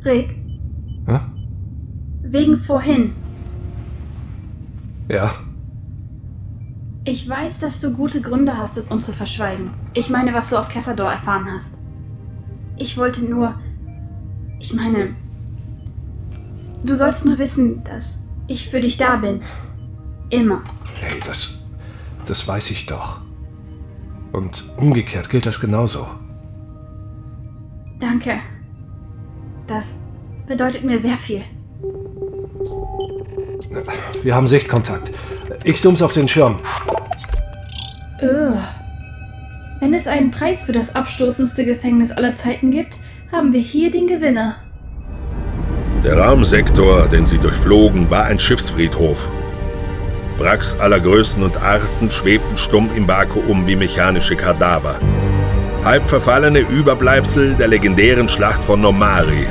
Rick? 0.03 0.36
Vorhin. 2.67 3.15
Ja, 5.09 5.31
Ich 7.05 7.27
weiß, 7.29 7.59
dass 7.59 7.79
du 7.79 7.93
gute 7.93 8.19
Gründe 8.19 8.57
hast, 8.57 8.75
es 8.75 8.91
uns 8.91 9.05
zu 9.05 9.13
verschweigen. 9.13 9.71
Ich 9.93 10.09
meine, 10.09 10.33
was 10.33 10.49
du 10.49 10.57
auf 10.57 10.67
Cassador 10.67 11.09
erfahren 11.09 11.47
hast. 11.49 11.77
Ich 12.75 12.97
wollte 12.97 13.23
nur. 13.23 13.57
Ich 14.59 14.73
meine. 14.73 15.15
Du 16.83 16.95
sollst 16.95 17.23
nur 17.23 17.37
wissen, 17.37 17.81
dass 17.85 18.25
ich 18.47 18.69
für 18.69 18.81
dich 18.81 18.97
da 18.97 19.15
bin. 19.15 19.39
Immer. 20.29 20.61
hey, 20.99 21.17
das. 21.25 21.59
Das 22.25 22.45
weiß 22.45 22.71
ich 22.71 22.85
doch. 22.85 23.21
Und 24.33 24.65
umgekehrt 24.75 25.29
gilt 25.29 25.45
das 25.45 25.61
genauso. 25.61 26.05
Danke. 27.99 28.39
Das 29.67 29.97
bedeutet 30.45 30.83
mir 30.83 30.99
sehr 30.99 31.17
viel. 31.17 31.43
Wir 34.23 34.35
haben 34.35 34.47
Sichtkontakt. 34.47 35.11
Ich 35.63 35.81
zoom's 35.81 36.01
auf 36.01 36.13
den 36.13 36.27
Schirm. 36.27 36.57
Ugh. 38.21 38.57
Wenn 39.79 39.93
es 39.93 40.07
einen 40.07 40.31
Preis 40.31 40.65
für 40.65 40.71
das 40.71 40.95
abstoßendste 40.95 41.63
Gefängnis 41.63 42.11
aller 42.11 42.33
Zeiten 42.33 42.71
gibt, 42.71 42.99
haben 43.31 43.53
wir 43.53 43.61
hier 43.61 43.91
den 43.91 44.07
Gewinner. 44.07 44.55
Der 46.03 46.17
Raumsektor, 46.17 47.07
den 47.07 47.25
sie 47.25 47.37
durchflogen, 47.37 48.09
war 48.09 48.25
ein 48.25 48.39
Schiffsfriedhof. 48.39 49.29
Wracks 50.37 50.79
aller 50.79 50.99
Größen 50.99 51.43
und 51.43 51.57
Arten 51.57 52.11
schwebten 52.11 52.57
stumm 52.57 52.89
im 52.95 53.07
Vakuum 53.07 53.65
wie 53.67 53.75
mechanische 53.75 54.35
Kadaver. 54.35 54.99
Halb 55.83 56.07
verfallene 56.07 56.59
Überbleibsel 56.59 57.53
der 57.53 57.67
legendären 57.67 58.29
Schlacht 58.29 58.63
von 58.63 58.81
Nomari. 58.81 59.47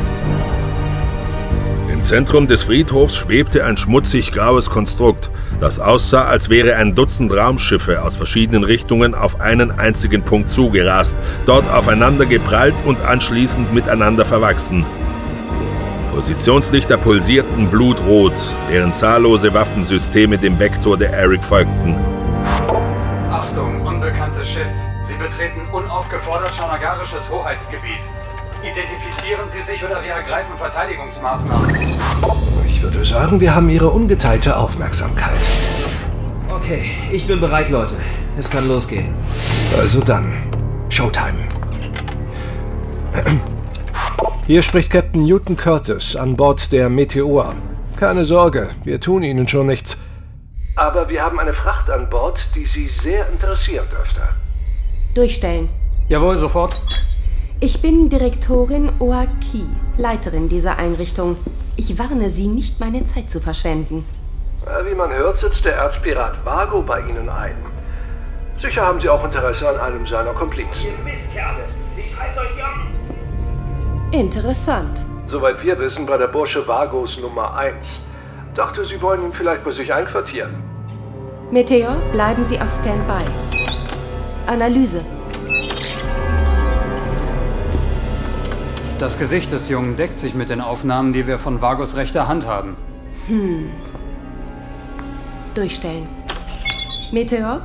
Im 2.06 2.10
Zentrum 2.10 2.46
des 2.46 2.62
Friedhofs 2.62 3.16
schwebte 3.16 3.64
ein 3.64 3.76
schmutzig 3.76 4.30
graues 4.30 4.70
Konstrukt, 4.70 5.28
das 5.60 5.80
aussah, 5.80 6.26
als 6.26 6.48
wäre 6.48 6.76
ein 6.76 6.94
Dutzend 6.94 7.34
Raumschiffe 7.34 8.00
aus 8.00 8.14
verschiedenen 8.14 8.62
Richtungen 8.62 9.12
auf 9.16 9.40
einen 9.40 9.72
einzigen 9.72 10.22
Punkt 10.22 10.48
zugerast, 10.48 11.16
dort 11.46 11.68
aufeinander 11.68 12.24
geprallt 12.24 12.76
und 12.84 13.00
anschließend 13.04 13.74
miteinander 13.74 14.24
verwachsen. 14.24 14.86
Positionslichter 16.14 16.96
pulsierten 16.96 17.70
blutrot, 17.70 18.54
während 18.68 18.94
zahllose 18.94 19.52
Waffensysteme 19.52 20.38
dem 20.38 20.60
Vektor 20.60 20.96
der 20.96 21.12
Eric 21.12 21.42
folgten. 21.42 21.96
Achtung, 23.32 23.84
unbekanntes 23.84 24.48
Schiff. 24.48 24.68
Sie 25.02 25.16
betreten 25.16 25.62
unaufgefordert 25.72 26.54
schanagarisches 26.54 27.28
Hoheitsgebiet. 27.28 27.98
Identifizieren 28.62 29.48
Sie 29.48 29.62
sich 29.62 29.84
oder 29.84 30.02
wir 30.02 30.12
ergreifen 30.12 30.56
Verteidigungsmaßnahmen. 30.56 31.76
Ich 32.66 32.82
würde 32.82 33.04
sagen, 33.04 33.40
wir 33.40 33.54
haben 33.54 33.68
Ihre 33.68 33.90
ungeteilte 33.90 34.56
Aufmerksamkeit. 34.56 35.40
Okay, 36.48 36.90
ich 37.12 37.26
bin 37.26 37.40
bereit, 37.40 37.70
Leute. 37.70 37.96
Es 38.36 38.50
kann 38.50 38.68
losgehen. 38.68 39.14
Also 39.78 40.00
dann, 40.00 40.32
Showtime. 40.88 41.38
Hier 44.46 44.62
spricht 44.62 44.90
Captain 44.90 45.24
Newton 45.24 45.56
Curtis 45.56 46.16
an 46.16 46.36
Bord 46.36 46.70
der 46.72 46.88
Meteor. 46.88 47.54
Keine 47.96 48.24
Sorge, 48.24 48.70
wir 48.84 49.00
tun 49.00 49.22
Ihnen 49.22 49.48
schon 49.48 49.66
nichts. 49.66 49.96
Aber 50.76 51.08
wir 51.08 51.22
haben 51.22 51.40
eine 51.40 51.54
Fracht 51.54 51.88
an 51.88 52.10
Bord, 52.10 52.54
die 52.54 52.66
Sie 52.66 52.86
sehr 52.88 53.28
interessieren 53.30 53.86
dürfte. 53.90 54.20
Durchstellen. 55.14 55.70
Jawohl, 56.08 56.36
sofort. 56.36 56.76
Ich 57.58 57.80
bin 57.80 58.10
Direktorin 58.10 58.92
Oaki, 58.98 59.64
Leiterin 59.96 60.50
dieser 60.50 60.78
Einrichtung. 60.78 61.36
Ich 61.76 61.98
warne 61.98 62.28
Sie, 62.28 62.48
nicht 62.48 62.80
meine 62.80 63.04
Zeit 63.06 63.30
zu 63.30 63.40
verschwenden. 63.40 64.04
Äh, 64.66 64.90
Wie 64.90 64.94
man 64.94 65.10
hört, 65.10 65.38
sitzt 65.38 65.64
der 65.64 65.74
Erzpirat 65.76 66.44
Vago 66.44 66.82
bei 66.82 67.00
Ihnen 67.00 67.30
ein. 67.30 67.56
Sicher 68.58 68.82
haben 68.82 69.00
Sie 69.00 69.08
auch 69.08 69.24
Interesse 69.24 69.66
an 69.70 69.78
einem 69.78 70.06
seiner 70.06 70.34
Komplizen. 70.34 70.88
Interessant. 74.10 75.06
Soweit 75.24 75.64
wir 75.64 75.78
wissen, 75.78 76.06
war 76.06 76.18
der 76.18 76.28
Bursche 76.28 76.68
Vagos 76.68 77.18
Nummer 77.18 77.56
1. 77.56 78.02
Dachte, 78.54 78.84
Sie 78.84 79.00
wollen 79.00 79.22
ihn 79.22 79.32
vielleicht 79.32 79.64
bei 79.64 79.70
sich 79.70 79.92
einquartieren. 79.94 80.54
Meteor, 81.50 81.96
bleiben 82.12 82.42
Sie 82.42 82.60
auf 82.60 82.70
Standby. 82.70 83.24
Analyse. 84.46 85.00
Das 88.98 89.18
Gesicht 89.18 89.52
des 89.52 89.68
Jungen 89.68 89.96
deckt 89.96 90.16
sich 90.16 90.34
mit 90.34 90.48
den 90.48 90.62
Aufnahmen, 90.62 91.12
die 91.12 91.26
wir 91.26 91.38
von 91.38 91.60
Vagos 91.60 91.96
rechter 91.96 92.28
Hand 92.28 92.46
haben. 92.46 92.76
Hm. 93.26 93.70
Durchstellen. 95.54 96.06
Meteor, 97.12 97.60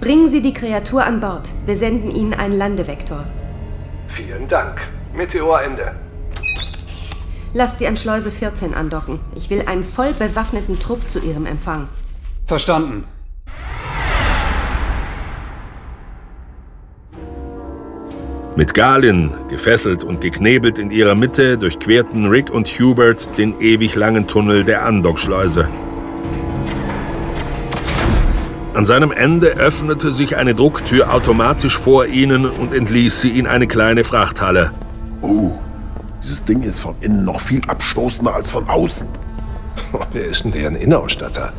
bringen 0.00 0.28
Sie 0.28 0.42
die 0.42 0.52
Kreatur 0.52 1.04
an 1.04 1.18
Bord. 1.18 1.50
Wir 1.64 1.74
senden 1.74 2.12
Ihnen 2.12 2.34
einen 2.34 2.56
Landevektor. 2.56 3.24
Vielen 4.06 4.46
Dank. 4.46 4.80
Meteor 5.12 5.62
Ende. 5.62 5.96
Lasst 7.52 7.78
Sie 7.78 7.88
an 7.88 7.96
Schleuse 7.96 8.30
14 8.30 8.72
andocken. 8.72 9.18
Ich 9.34 9.50
will 9.50 9.64
einen 9.66 9.82
voll 9.82 10.12
bewaffneten 10.12 10.78
Trupp 10.78 11.10
zu 11.10 11.18
Ihrem 11.18 11.46
Empfang. 11.46 11.88
Verstanden. 12.46 13.04
Mit 18.56 18.72
Galin, 18.72 19.32
gefesselt 19.50 20.02
und 20.02 20.22
geknebelt 20.22 20.78
in 20.78 20.90
ihrer 20.90 21.14
Mitte, 21.14 21.58
durchquerten 21.58 22.24
Rick 22.24 22.50
und 22.50 22.66
Hubert 22.66 23.36
den 23.36 23.60
ewig 23.60 23.94
langen 23.94 24.26
Tunnel 24.26 24.64
der 24.64 24.86
Andockschleuse. 24.86 25.68
An 28.72 28.86
seinem 28.86 29.12
Ende 29.12 29.48
öffnete 29.58 30.10
sich 30.10 30.38
eine 30.38 30.54
Drucktür 30.54 31.12
automatisch 31.12 31.76
vor 31.76 32.06
ihnen 32.06 32.46
und 32.46 32.72
entließ 32.72 33.20
sie 33.20 33.38
in 33.38 33.46
eine 33.46 33.66
kleine 33.66 34.04
Frachthalle. 34.04 34.72
Uh, 35.20 35.52
dieses 36.22 36.42
Ding 36.46 36.62
ist 36.62 36.80
von 36.80 36.94
innen 37.02 37.26
noch 37.26 37.42
viel 37.42 37.60
abstoßender 37.66 38.34
als 38.34 38.50
von 38.50 38.66
außen. 38.70 39.06
Wer 40.12 40.24
ist 40.24 40.44
denn 40.44 40.52
deren 40.52 40.76
Innenausstatter? 40.76 41.52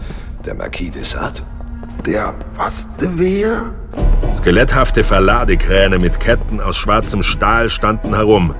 Der 0.45 0.55
Marquis 0.55 0.89
de 0.93 1.03
Sade? 1.03 1.41
Der 2.07 2.33
was, 2.55 2.87
de 2.99 3.09
wer? 3.17 3.71
Skeletthafte 4.47 5.03
Verladekräne 5.03 5.99
mit 5.99 6.21
Ketten 6.21 6.61
aus 6.61 6.77
schwarzem 6.77 7.21
Stahl 7.21 7.69
standen 7.69 8.15
herum. 8.15 8.55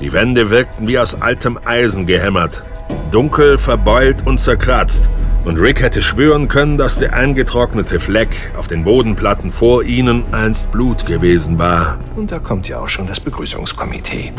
Die 0.00 0.12
Wände 0.12 0.50
wirkten 0.50 0.86
wie 0.86 1.00
aus 1.00 1.20
altem 1.20 1.58
Eisen 1.64 2.06
gehämmert. 2.06 2.62
Dunkel, 3.10 3.58
verbeult 3.58 4.24
und 4.24 4.38
zerkratzt. 4.38 5.10
Und 5.44 5.58
Rick 5.58 5.82
hätte 5.82 6.00
schwören 6.00 6.46
können, 6.46 6.78
dass 6.78 7.00
der 7.00 7.12
eingetrocknete 7.12 7.98
Fleck 7.98 8.52
auf 8.56 8.68
den 8.68 8.84
Bodenplatten 8.84 9.50
vor 9.50 9.82
ihnen 9.82 10.22
einst 10.30 10.70
Blut 10.70 11.06
gewesen 11.06 11.58
war. 11.58 11.98
Und 12.14 12.30
da 12.30 12.38
kommt 12.38 12.68
ja 12.68 12.78
auch 12.78 12.88
schon 12.88 13.08
das 13.08 13.18
Begrüßungskomitee. 13.18 14.32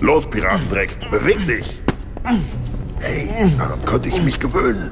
Los, 0.00 0.28
Piratendreck, 0.28 0.98
beweg 1.12 1.46
dich! 1.46 1.80
Hey, 2.98 3.28
daran 3.56 3.84
könnte 3.84 4.08
ich 4.08 4.20
mich 4.22 4.40
gewöhnen. 4.40 4.90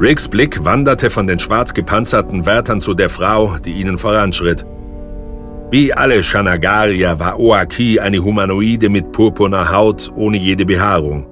Ricks 0.00 0.26
Blick 0.26 0.64
wanderte 0.64 1.08
von 1.08 1.28
den 1.28 1.38
schwarz 1.38 1.72
gepanzerten 1.72 2.44
Wärtern 2.44 2.80
zu 2.80 2.94
der 2.94 3.08
Frau, 3.08 3.58
die 3.58 3.74
ihnen 3.74 3.96
voranschritt. 3.96 4.66
Wie 5.70 5.94
alle 5.94 6.22
Shanagarier 6.22 7.18
war 7.20 7.38
Oaki 7.38 8.00
eine 8.00 8.18
Humanoide 8.18 8.88
mit 8.88 9.12
purpurner 9.12 9.70
Haut 9.70 10.10
ohne 10.16 10.36
jede 10.36 10.66
Behaarung. 10.66 11.26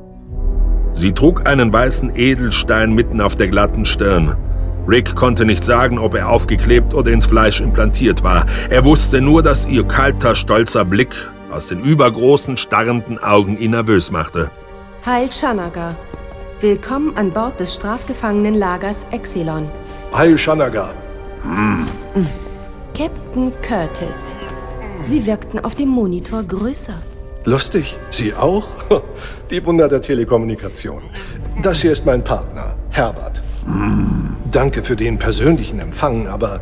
Sie 0.92 1.12
trug 1.12 1.46
einen 1.46 1.72
weißen 1.72 2.14
Edelstein 2.14 2.92
mitten 2.92 3.20
auf 3.20 3.34
der 3.34 3.48
glatten 3.48 3.84
Stirn. 3.84 4.36
Rick 4.86 5.14
konnte 5.16 5.44
nicht 5.44 5.64
sagen, 5.64 5.98
ob 5.98 6.14
er 6.14 6.28
aufgeklebt 6.28 6.94
oder 6.94 7.10
ins 7.10 7.26
Fleisch 7.26 7.60
implantiert 7.60 8.22
war. 8.22 8.46
Er 8.70 8.84
wusste 8.84 9.20
nur, 9.20 9.42
dass 9.42 9.66
ihr 9.66 9.84
kalter, 9.84 10.36
stolzer 10.36 10.84
Blick 10.84 11.14
aus 11.50 11.66
den 11.66 11.80
übergroßen, 11.80 12.56
starrenden 12.56 13.22
Augen 13.22 13.58
ihn 13.58 13.72
nervös 13.72 14.10
machte. 14.10 14.50
Heil 15.04 15.30
Shanaga. 15.32 15.96
Willkommen 16.62 17.16
an 17.16 17.32
Bord 17.32 17.58
des 17.58 17.74
Strafgefangenenlagers 17.74 19.04
Exilon. 19.10 19.68
Heil 20.14 20.38
Shanaga. 20.38 20.94
Captain 22.96 23.52
Curtis. 23.62 24.36
Sie 25.00 25.26
wirkten 25.26 25.58
auf 25.58 25.74
dem 25.74 25.88
Monitor 25.88 26.44
größer. 26.44 26.94
Lustig. 27.46 27.98
Sie 28.10 28.32
auch? 28.32 28.68
Die 29.50 29.66
Wunder 29.66 29.88
der 29.88 30.02
Telekommunikation. 30.02 31.02
Das 31.64 31.80
hier 31.80 31.90
ist 31.90 32.06
mein 32.06 32.22
Partner, 32.22 32.76
Herbert. 32.90 33.42
Danke 34.52 34.84
für 34.84 34.94
den 34.94 35.18
persönlichen 35.18 35.80
Empfang, 35.80 36.28
aber 36.28 36.60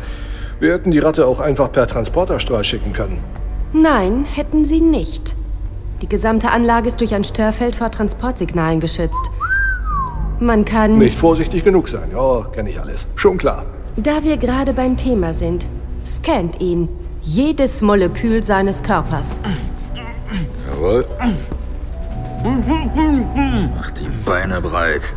wir 0.60 0.72
hätten 0.72 0.92
die 0.92 1.00
Ratte 1.00 1.26
auch 1.26 1.40
einfach 1.40 1.70
per 1.70 1.86
Transporterstrahl 1.86 2.64
schicken 2.64 2.94
können. 2.94 3.22
Nein, 3.74 4.24
hätten 4.24 4.64
sie 4.64 4.80
nicht. 4.80 5.36
Die 6.00 6.08
gesamte 6.08 6.52
Anlage 6.52 6.88
ist 6.88 7.00
durch 7.00 7.14
ein 7.14 7.24
Störfeld 7.24 7.76
vor 7.76 7.90
Transportsignalen 7.90 8.80
geschützt. 8.80 9.30
Man 10.40 10.64
kann... 10.64 10.96
Nicht 10.96 11.18
vorsichtig 11.18 11.64
genug 11.64 11.88
sein. 11.90 12.10
Ja, 12.12 12.46
kenne 12.52 12.70
ich 12.70 12.80
alles. 12.80 13.06
Schon 13.14 13.36
klar. 13.36 13.66
Da 13.96 14.24
wir 14.24 14.38
gerade 14.38 14.72
beim 14.72 14.96
Thema 14.96 15.34
sind, 15.34 15.66
scannt 16.04 16.60
ihn. 16.60 16.88
Jedes 17.22 17.82
Molekül 17.82 18.42
seines 18.42 18.82
Körpers. 18.82 19.40
Jawohl. 20.70 21.04
Mach 23.74 23.90
die 23.90 24.08
Beine 24.24 24.62
breit. 24.62 25.14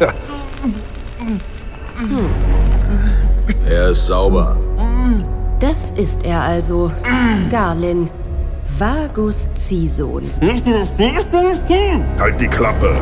Er 3.68 3.90
ist 3.90 4.06
sauber. 4.06 4.56
Das 5.60 5.90
ist 5.96 6.24
er 6.24 6.40
also. 6.40 6.90
Garlin. 7.50 8.10
Vagus 8.80 9.46
Ziehsohn. 9.56 10.22
Halt 12.18 12.40
die 12.40 12.48
Klappe. 12.48 12.96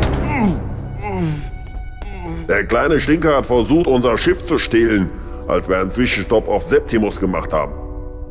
Der 2.48 2.64
kleine 2.64 2.98
Stinker 2.98 3.36
hat 3.36 3.46
versucht, 3.46 3.86
unser 3.86 4.18
Schiff 4.18 4.44
zu 4.44 4.58
stehlen, 4.58 5.08
als 5.46 5.68
wir 5.68 5.78
einen 5.78 5.90
Zwischenstopp 5.90 6.48
auf 6.48 6.64
Septimus 6.64 7.20
gemacht 7.20 7.52
haben. 7.52 7.74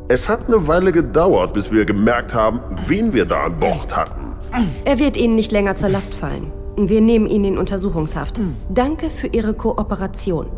Es 0.08 0.28
hat 0.28 0.46
eine 0.46 0.66
Weile 0.68 0.92
gedauert, 0.92 1.54
bis 1.54 1.72
wir 1.72 1.86
gemerkt 1.86 2.34
haben, 2.34 2.60
wen 2.86 3.14
wir 3.14 3.24
da 3.24 3.44
an 3.44 3.58
Bord 3.58 3.96
hatten. 3.96 4.36
Er 4.84 4.98
wird 4.98 5.16
Ihnen 5.16 5.34
nicht 5.34 5.50
länger 5.50 5.74
zur 5.74 5.88
Last 5.88 6.12
fallen. 6.12 6.52
Wir 6.76 7.00
nehmen 7.00 7.26
ihn 7.28 7.44
in 7.44 7.56
Untersuchungshaft. 7.56 8.38
Danke 8.68 9.08
für 9.08 9.28
Ihre 9.28 9.54
Kooperation. 9.54 10.48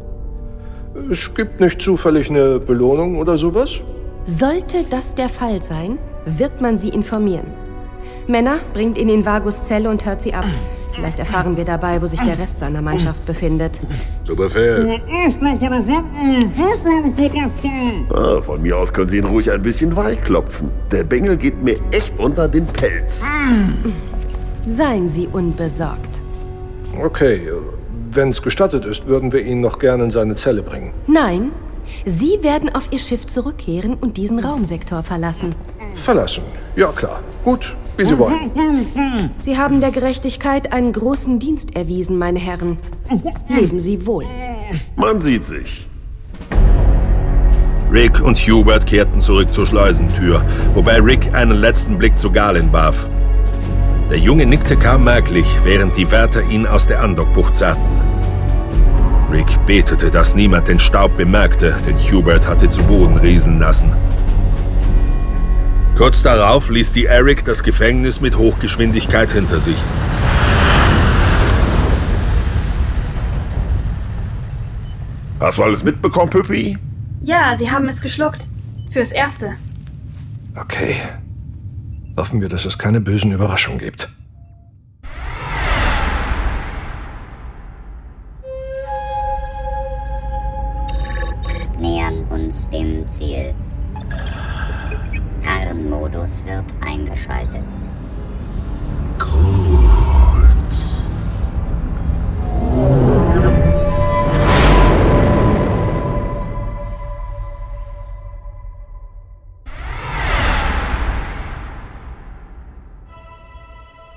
Es 1.08 1.32
gibt 1.32 1.60
nicht 1.60 1.80
zufällig 1.80 2.30
eine 2.30 2.58
Belohnung 2.58 3.18
oder 3.18 3.38
sowas? 3.38 3.80
Sollte 4.24 4.84
das 4.90 5.14
der 5.14 5.28
Fall 5.28 5.62
sein, 5.62 5.98
wird 6.24 6.60
man 6.60 6.76
Sie 6.76 6.88
informieren. 6.88 7.46
Männer, 8.26 8.58
bringt 8.72 8.96
ihn 8.98 9.08
in 9.08 9.24
Vagus 9.24 9.62
Zelle 9.62 9.90
und 9.90 10.04
hört 10.04 10.22
sie 10.22 10.32
ab. 10.34 10.44
Vielleicht 10.92 11.18
erfahren 11.18 11.56
wir 11.56 11.64
dabei, 11.64 12.00
wo 12.02 12.06
sich 12.06 12.20
der 12.20 12.38
Rest 12.38 12.58
seiner 12.60 12.82
Mannschaft 12.82 13.24
befindet. 13.24 13.80
Zu 14.24 14.36
Befehl. 14.36 15.00
Ah, 18.12 18.40
von 18.42 18.62
mir 18.62 18.76
aus 18.76 18.92
können 18.92 19.08
Sie 19.08 19.18
ihn 19.18 19.24
ruhig 19.24 19.50
ein 19.50 19.62
bisschen 19.62 19.96
weichklopfen. 19.96 20.70
Der 20.90 21.04
Bengel 21.04 21.36
geht 21.36 21.62
mir 21.62 21.76
echt 21.90 22.18
unter 22.18 22.48
den 22.48 22.66
Pelz. 22.66 23.24
Seien 24.66 25.08
Sie 25.08 25.26
unbesorgt. 25.26 26.20
Okay, 27.02 27.40
wenn 28.12 28.30
es 28.30 28.42
gestattet 28.42 28.84
ist, 28.84 29.06
würden 29.06 29.32
wir 29.32 29.42
ihn 29.42 29.60
noch 29.60 29.78
gerne 29.78 30.04
in 30.04 30.10
seine 30.10 30.34
Zelle 30.34 30.62
bringen. 30.62 30.92
Nein, 31.06 31.52
Sie 32.04 32.38
werden 32.42 32.74
auf 32.74 32.88
Ihr 32.90 32.98
Schiff 32.98 33.26
zurückkehren 33.26 33.94
und 33.94 34.16
diesen 34.16 34.38
Raumsektor 34.38 35.02
verlassen. 35.02 35.54
Verlassen. 35.94 36.44
Ja, 36.76 36.92
klar. 36.92 37.20
Gut, 37.44 37.74
wie 37.96 38.04
Sie 38.04 38.18
wollen. 38.18 38.50
Sie 39.40 39.58
haben 39.58 39.80
der 39.80 39.90
Gerechtigkeit 39.90 40.72
einen 40.72 40.92
großen 40.92 41.38
Dienst 41.38 41.76
erwiesen, 41.76 42.18
meine 42.18 42.38
Herren. 42.38 42.78
Leben 43.48 43.80
Sie 43.80 44.06
wohl. 44.06 44.24
Man 44.96 45.20
sieht 45.20 45.44
sich. 45.44 45.88
Rick 47.92 48.20
und 48.20 48.36
Hubert 48.38 48.86
kehrten 48.86 49.20
zurück 49.20 49.52
zur 49.52 49.66
Schleusentür, 49.66 50.44
wobei 50.74 51.00
Rick 51.00 51.34
einen 51.34 51.58
letzten 51.58 51.98
Blick 51.98 52.16
zu 52.16 52.30
Galen 52.30 52.72
warf. 52.72 53.08
Der 54.10 54.18
Junge 54.18 54.46
nickte 54.46 54.76
kaum 54.76 55.04
merklich, 55.04 55.46
während 55.64 55.96
die 55.96 56.08
Wärter 56.10 56.42
ihn 56.42 56.66
aus 56.66 56.86
der 56.86 57.02
Andockbucht 57.02 57.56
zerrten. 57.56 57.82
Rick 59.32 59.46
betete, 59.66 60.10
dass 60.10 60.34
niemand 60.34 60.68
den 60.68 60.78
Staub 60.78 61.16
bemerkte, 61.16 61.74
den 61.86 61.96
Hubert 61.98 62.46
hatte 62.46 62.70
zu 62.70 62.82
Boden 62.82 63.16
rieseln 63.18 63.58
lassen. 63.58 63.92
Kurz 66.00 66.22
darauf 66.22 66.70
ließ 66.70 66.92
die 66.92 67.04
Eric 67.04 67.44
das 67.44 67.62
Gefängnis 67.62 68.22
mit 68.22 68.38
Hochgeschwindigkeit 68.38 69.32
hinter 69.32 69.60
sich. 69.60 69.76
Hast 75.38 75.58
du 75.58 75.62
alles 75.62 75.84
mitbekommen, 75.84 76.30
Püppi? 76.30 76.78
Ja, 77.20 77.54
sie 77.54 77.70
haben 77.70 77.86
es 77.90 78.00
geschluckt. 78.00 78.48
Fürs 78.90 79.12
Erste. 79.12 79.56
Okay. 80.56 80.96
Hoffen 82.16 82.40
wir, 82.40 82.48
dass 82.48 82.64
es 82.64 82.78
keine 82.78 83.02
bösen 83.02 83.32
Überraschungen 83.32 83.78
gibt. 83.78 84.10
nähern 91.78 92.24
uns 92.30 92.70
dem 92.70 93.06
Ziel. 93.06 93.54
Tarnmodus 95.80 96.44
wird 96.44 96.64
eingeschaltet. 96.84 97.62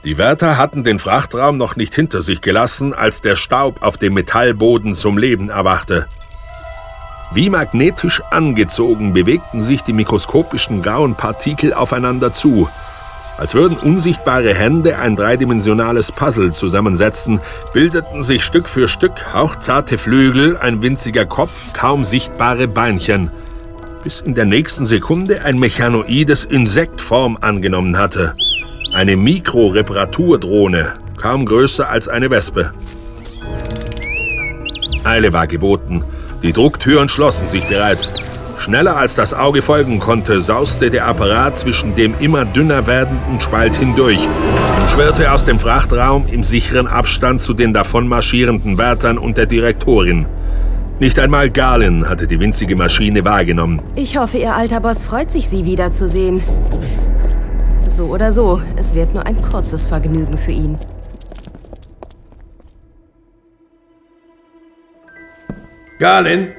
Die 0.03 0.17
Wärter 0.17 0.57
hatten 0.57 0.83
den 0.83 0.99
Frachtraum 0.99 1.55
noch 1.55 1.77
nicht 1.77 1.95
hinter 1.95 2.21
sich 2.21 2.41
gelassen, 2.41 2.93
als 2.93 3.21
der 3.21 3.37
Staub 3.37 3.81
auf 3.81 3.97
dem 3.97 4.13
Metallboden 4.13 4.93
zum 4.93 5.17
Leben 5.17 5.49
erwachte. 5.49 6.07
Wie 7.33 7.49
magnetisch 7.49 8.21
angezogen 8.29 9.13
bewegten 9.13 9.63
sich 9.63 9.83
die 9.83 9.93
mikroskopischen 9.93 10.83
grauen 10.83 11.15
Partikel 11.15 11.73
aufeinander 11.73 12.31
zu, 12.31 12.69
als 13.37 13.55
würden 13.55 13.75
unsichtbare 13.77 14.53
Hände 14.53 14.99
ein 14.99 15.15
dreidimensionales 15.15 16.11
Puzzle 16.11 16.51
zusammensetzen, 16.51 17.39
bildeten 17.73 18.21
sich 18.21 18.45
Stück 18.45 18.69
für 18.69 18.87
Stück 18.87 19.33
hauchzarte 19.33 19.97
Flügel, 19.97 20.57
ein 20.57 20.83
winziger 20.83 21.25
Kopf, 21.25 21.73
kaum 21.73 22.03
sichtbare 22.03 22.67
Beinchen, 22.67 23.31
bis 24.03 24.19
in 24.19 24.35
der 24.35 24.45
nächsten 24.45 24.85
Sekunde 24.85 25.43
ein 25.43 25.57
mechanoides 25.57 26.43
Insekt 26.43 27.01
Form 27.01 27.37
angenommen 27.41 27.97
hatte. 27.97 28.35
Eine 28.93 29.15
Mikroreparaturdrohne, 29.15 30.93
kaum 31.19 31.47
größer 31.47 31.89
als 31.89 32.07
eine 32.07 32.29
Wespe. 32.29 32.71
Eile 35.03 35.33
war 35.33 35.47
geboten. 35.47 36.03
Die 36.43 36.51
Drucktüren 36.51 37.07
schlossen 37.07 37.47
sich 37.47 37.63
bereits. 37.67 38.19
Schneller 38.59 38.97
als 38.97 39.15
das 39.15 39.33
Auge 39.33 39.61
folgen 39.61 40.01
konnte, 40.01 40.41
sauste 40.41 40.89
der 40.89 41.07
Apparat 41.07 41.57
zwischen 41.57 41.95
dem 41.95 42.15
immer 42.19 42.43
dünner 42.43 42.85
werdenden 42.85 43.39
Spalt 43.39 43.77
hindurch 43.77 44.19
und 44.19 44.89
schwirrte 44.89 45.31
aus 45.31 45.45
dem 45.45 45.57
Frachtraum 45.57 46.25
im 46.27 46.43
sicheren 46.43 46.87
Abstand 46.87 47.39
zu 47.39 47.53
den 47.53 47.73
davonmarschierenden 47.73 48.77
Wärtern 48.77 49.17
und 49.17 49.37
der 49.37 49.45
Direktorin. 49.45 50.25
Nicht 50.99 51.17
einmal 51.17 51.49
Garlin 51.49 52.09
hatte 52.09 52.27
die 52.27 52.41
winzige 52.41 52.75
Maschine 52.75 53.23
wahrgenommen. 53.23 53.81
Ich 53.95 54.17
hoffe, 54.17 54.37
Ihr 54.37 54.53
alter 54.53 54.81
Boss 54.81 55.05
freut 55.05 55.31
sich, 55.31 55.47
Sie 55.47 55.63
wiederzusehen. 55.63 56.43
So 57.89 58.07
oder 58.07 58.33
so, 58.33 58.61
es 58.75 58.93
wird 58.93 59.13
nur 59.13 59.25
ein 59.25 59.41
kurzes 59.41 59.87
Vergnügen 59.87 60.37
für 60.37 60.51
ihn. 60.51 60.77
Garlin? 66.03 66.51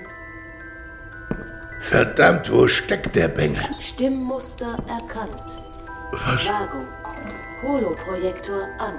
Verdammt, 1.82 2.50
wo 2.50 2.66
steckt 2.66 3.14
der 3.14 3.28
Bengel? 3.28 3.62
Stimmmuster 3.78 4.72
erkannt. 4.88 5.50
Was? 6.12 6.48
Vago. 6.48 6.80
Holoprojektor 7.62 8.62
an. 8.78 8.94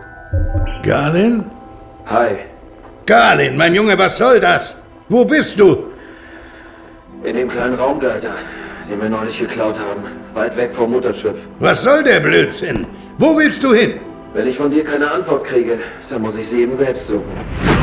Garlin? 0.84 1.46
Hi. 2.06 2.46
Garlin, 3.08 3.58
mein 3.58 3.74
Junge, 3.74 3.98
was 3.98 4.20
soll 4.20 4.40
das? 4.40 4.80
Wo 5.10 5.26
bist 5.26 5.60
du? 5.60 5.70
In 7.24 7.36
dem 7.36 7.50
kleinen 7.50 7.74
Raumgleiter, 7.74 8.36
den 8.88 9.02
wir 9.02 9.10
neulich 9.10 9.40
geklaut 9.40 9.80
haben. 9.80 10.04
Weit 10.36 10.56
weg 10.56 10.72
vom 10.76 10.92
Mutterschiff. 10.92 11.48
Was 11.58 11.82
soll 11.82 12.04
der 12.04 12.20
Blödsinn? 12.20 12.86
Wo 13.18 13.36
willst 13.36 13.64
du 13.64 13.74
hin? 13.74 13.96
Wenn 14.36 14.48
ich 14.48 14.58
von 14.58 14.70
dir 14.70 14.84
keine 14.84 15.10
Antwort 15.10 15.44
kriege, 15.46 15.80
dann 16.08 16.22
muss 16.22 16.38
ich 16.38 16.48
sie 16.48 16.62
eben 16.62 16.76
selbst 16.76 17.08
suchen. 17.08 17.75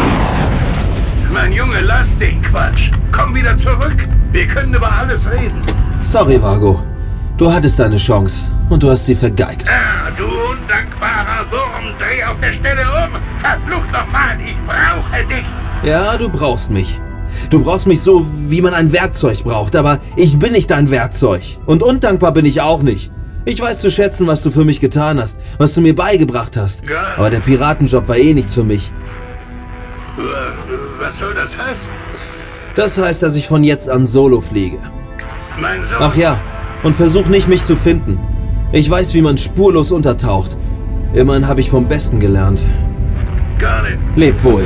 Mein 1.32 1.50
Junge, 1.52 1.80
lass 1.80 2.16
den 2.18 2.42
Quatsch. 2.42 2.90
Komm 3.10 3.34
wieder 3.34 3.56
zurück. 3.56 3.96
Wir 4.32 4.46
können 4.46 4.74
über 4.74 4.92
alles 4.92 5.26
reden. 5.26 5.60
Sorry, 6.02 6.40
Vago. 6.40 6.82
Du 7.38 7.50
hattest 7.50 7.78
deine 7.78 7.96
Chance 7.96 8.44
und 8.68 8.82
du 8.82 8.90
hast 8.90 9.06
sie 9.06 9.14
vergeigt. 9.14 9.66
Ah, 9.66 10.10
du 10.16 10.24
undankbarer 10.24 11.50
Wurm, 11.50 11.94
dreh 11.98 12.22
auf 12.24 12.38
der 12.40 12.52
Stelle 12.52 12.82
um! 12.82 13.12
Verflucht 13.38 13.90
nochmal, 13.92 14.36
ich 14.44 14.56
brauche 14.66 15.26
dich! 15.26 15.44
Ja, 15.82 16.18
du 16.18 16.28
brauchst 16.28 16.70
mich. 16.70 17.00
Du 17.48 17.64
brauchst 17.64 17.86
mich 17.86 18.02
so, 18.02 18.26
wie 18.48 18.60
man 18.60 18.74
ein 18.74 18.92
Werkzeug 18.92 19.42
braucht, 19.42 19.74
aber 19.74 20.00
ich 20.16 20.38
bin 20.38 20.52
nicht 20.52 20.70
dein 20.70 20.90
Werkzeug. 20.90 21.42
Und 21.64 21.82
undankbar 21.82 22.32
bin 22.32 22.44
ich 22.44 22.60
auch 22.60 22.82
nicht. 22.82 23.10
Ich 23.46 23.60
weiß 23.60 23.80
zu 23.80 23.90
schätzen, 23.90 24.26
was 24.26 24.42
du 24.42 24.50
für 24.50 24.64
mich 24.64 24.80
getan 24.80 25.18
hast, 25.18 25.38
was 25.56 25.72
du 25.72 25.80
mir 25.80 25.96
beigebracht 25.96 26.58
hast. 26.58 26.82
Aber 27.16 27.30
der 27.30 27.40
Piratenjob 27.40 28.06
war 28.06 28.16
eh 28.16 28.34
nichts 28.34 28.54
für 28.54 28.64
mich. 28.64 28.92
Was 31.02 31.18
soll 31.18 31.34
das 31.34 31.50
heißen? 31.50 31.90
Das 32.76 32.96
heißt, 32.96 33.24
dass 33.24 33.34
ich 33.34 33.48
von 33.48 33.64
jetzt 33.64 33.88
an 33.88 34.04
solo 34.04 34.40
fliege. 34.40 34.78
Mein 35.60 35.82
Sohn. 35.82 35.96
Ach 35.98 36.14
ja, 36.14 36.40
und 36.84 36.94
versuch 36.94 37.26
nicht, 37.26 37.48
mich 37.48 37.64
zu 37.64 37.74
finden. 37.74 38.20
Ich 38.70 38.88
weiß, 38.88 39.12
wie 39.12 39.20
man 39.20 39.36
spurlos 39.36 39.90
untertaucht. 39.90 40.56
Immerhin 41.12 41.48
habe 41.48 41.58
ich 41.58 41.70
vom 41.70 41.88
Besten 41.88 42.20
gelernt. 42.20 42.60
Gar 43.58 43.82
nicht. 43.82 43.98
Leb 44.14 44.44
wohl. 44.44 44.64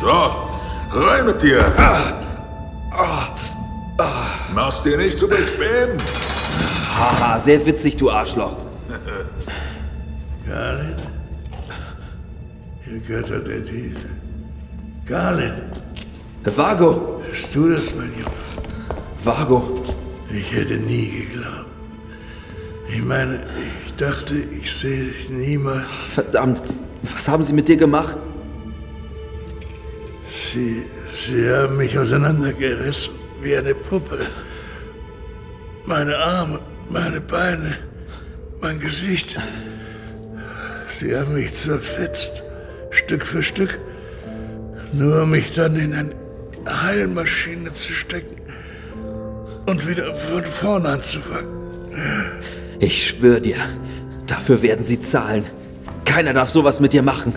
So, 0.00 0.98
rein 0.98 1.26
mit 1.26 1.42
dir. 1.42 1.66
Mach's 4.58 4.82
dir 4.82 4.96
nicht 4.96 5.16
zu 5.16 5.28
bequem. 5.28 5.96
Haha, 6.90 7.38
sehr 7.38 7.64
witzig, 7.64 7.96
du 7.96 8.10
Arschloch. 8.10 8.56
Garnet? 10.44 10.98
Ihr 12.84 12.98
Götter 12.98 13.38
der 13.38 13.64
Tiefe. 13.64 14.08
Garnet! 15.06 15.62
Vago! 16.56 17.22
Bist 17.30 17.54
du 17.54 17.70
das, 17.70 17.94
mein 17.94 18.10
Junge? 18.18 18.32
Vago! 19.22 19.84
Ich 20.28 20.50
hätte 20.50 20.74
nie 20.74 21.08
geglaubt. 21.20 21.66
Ich 22.92 23.04
meine, 23.04 23.46
ich 23.86 23.94
dachte, 23.94 24.34
ich 24.60 24.74
sehe 24.74 25.04
dich 25.04 25.30
niemals. 25.30 25.94
Verdammt, 26.12 26.62
was 27.02 27.28
haben 27.28 27.44
sie 27.44 27.52
mit 27.52 27.68
dir 27.68 27.76
gemacht? 27.76 28.16
Sie, 30.52 30.82
sie 31.14 31.48
haben 31.48 31.76
mich 31.76 31.96
auseinandergerissen 31.96 33.14
wie 33.40 33.56
eine 33.56 33.72
Puppe. 33.72 34.18
Meine 35.88 36.18
Arme, 36.18 36.60
meine 36.90 37.18
Beine, 37.18 37.78
mein 38.60 38.78
Gesicht. 38.78 39.40
Sie 40.90 41.16
haben 41.16 41.32
mich 41.32 41.54
zerfetzt, 41.54 42.42
Stück 42.90 43.24
für 43.24 43.42
Stück, 43.42 43.80
nur 44.92 45.22
um 45.22 45.30
mich 45.30 45.54
dann 45.54 45.76
in 45.76 45.94
eine 45.94 46.12
Heilmaschine 46.68 47.72
zu 47.72 47.94
stecken 47.94 48.36
und 49.64 49.88
wieder 49.88 50.14
von 50.14 50.44
vorne 50.44 50.90
anzufangen. 50.90 51.54
Ich 52.80 53.08
schwör 53.08 53.40
dir, 53.40 53.56
dafür 54.26 54.60
werden 54.60 54.84
sie 54.84 55.00
zahlen. 55.00 55.46
Keiner 56.04 56.34
darf 56.34 56.50
sowas 56.50 56.80
mit 56.80 56.92
dir 56.92 57.02
machen. 57.02 57.32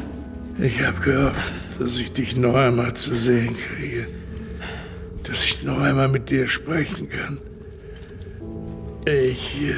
Ich 0.59 0.85
habe 0.85 0.99
gehofft, 0.99 1.53
dass 1.79 1.95
ich 1.95 2.11
dich 2.11 2.35
noch 2.35 2.55
einmal 2.55 2.95
zu 2.95 3.15
sehen 3.15 3.55
kriege. 3.55 4.07
Dass 5.23 5.45
ich 5.45 5.63
noch 5.63 5.79
einmal 5.79 6.09
mit 6.09 6.29
dir 6.29 6.49
sprechen 6.49 7.07
kann. 7.07 7.37
Ich. 9.05 9.71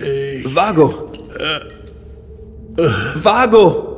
äh, 0.00 0.36
Ich. 0.36 0.54
Vago! 0.54 1.10
Äh, 1.38 1.60
Vago! 3.22 3.88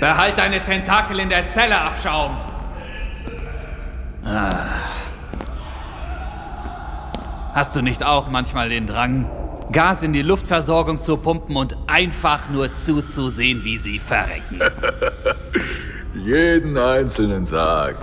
Behalt 0.00 0.38
deine 0.38 0.62
Tentakel 0.62 1.18
in 1.18 1.28
der 1.28 1.48
Zelle, 1.48 1.80
Abschaum. 1.80 2.36
Ah. 4.24 4.66
Hast 7.54 7.74
du 7.74 7.82
nicht 7.82 8.04
auch 8.04 8.28
manchmal 8.28 8.68
den 8.68 8.86
Drang, 8.86 9.26
Gas 9.72 10.02
in 10.02 10.12
die 10.12 10.22
Luftversorgung 10.22 11.02
zu 11.02 11.16
pumpen 11.18 11.56
und 11.56 11.76
einfach 11.86 12.48
nur 12.48 12.74
zuzusehen, 12.74 13.62
wie 13.64 13.76
sie 13.78 13.98
verrecken? 13.98 14.60
Jeden 16.14 16.76
einzelnen 16.76 17.44
Tag. 17.44 17.96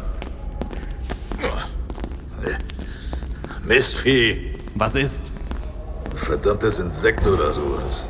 Mistvieh. 3.64 4.60
Was 4.76 4.94
ist? 4.94 5.32
Verdammtes 6.14 6.80
Insekt 6.80 7.26
oder 7.26 7.52
sowas. 7.52 8.06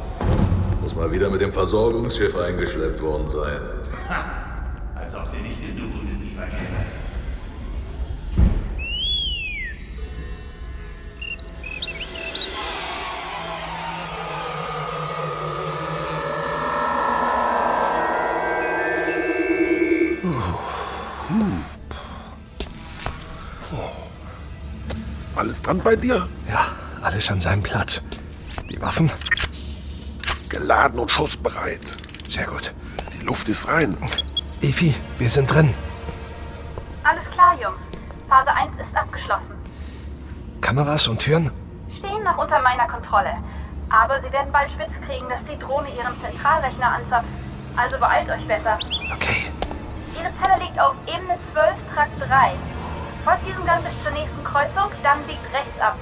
Muss 0.82 0.96
mal 0.96 1.12
wieder 1.12 1.30
mit 1.30 1.40
dem 1.40 1.52
Versorgungsschiff 1.52 2.36
eingeschleppt 2.38 3.02
worden 3.02 3.28
sein. 3.30 3.62
Als 4.96 5.16
ob 5.16 5.28
sie 5.28 5.42
nicht 5.42 5.55
dran 25.66 25.82
bei 25.82 25.96
dir? 25.96 26.28
Ja, 26.48 26.68
alles 27.02 27.30
an 27.32 27.40
seinem 27.40 27.64
Platz. 27.64 28.02
Die 28.70 28.80
Waffen? 28.82 29.12
Geladen 30.50 31.00
und 31.00 31.12
schussbereit. 31.12 31.82
Sehr 32.30 32.46
gut. 32.46 32.74
Die 33.14 33.26
Luft 33.26 33.50
ist 33.50 33.68
rein. 33.68 33.98
Evi, 34.62 34.96
wir 35.18 35.30
sind 35.30 35.52
drin. 35.52 35.74
Alles 37.04 37.30
klar, 37.30 37.58
Jungs. 37.62 37.82
Phase 38.30 38.52
1 38.52 38.80
ist 38.80 38.96
abgeschlossen. 38.96 39.56
Kameras 40.62 41.08
und 41.08 41.20
Türen? 41.20 41.52
Stehen 41.98 42.24
noch 42.24 42.38
unter 42.38 42.62
meiner 42.62 42.88
Kontrolle. 42.88 43.36
Aber 43.90 44.22
sie 44.22 44.32
werden 44.32 44.52
bald 44.52 44.72
spitz 44.72 44.94
kriegen, 45.06 45.28
dass 45.30 45.44
die 45.46 45.58
Drohne 45.58 45.88
ihren 45.90 46.20
Zentralrechner 46.22 46.92
anzapft. 46.92 47.30
Also 47.76 47.98
beeilt 47.98 48.30
euch 48.30 48.46
besser. 48.48 48.78
Okay. 49.14 49.48
Ihre 50.20 50.32
Zelle 50.42 50.64
liegt 50.64 50.80
auf 50.80 50.96
Ebene 51.08 51.38
12, 51.40 51.76
Trakt 51.94 52.20
3. 52.20 52.54
Folgt 53.26 53.48
diesem 53.48 53.66
Gang 53.66 53.84
bis 53.84 54.04
zur 54.04 54.12
nächsten 54.12 54.44
Kreuzung, 54.44 54.92
dann 55.02 55.24
biegt 55.26 55.52
rechts 55.52 55.80
ab. 55.82 55.98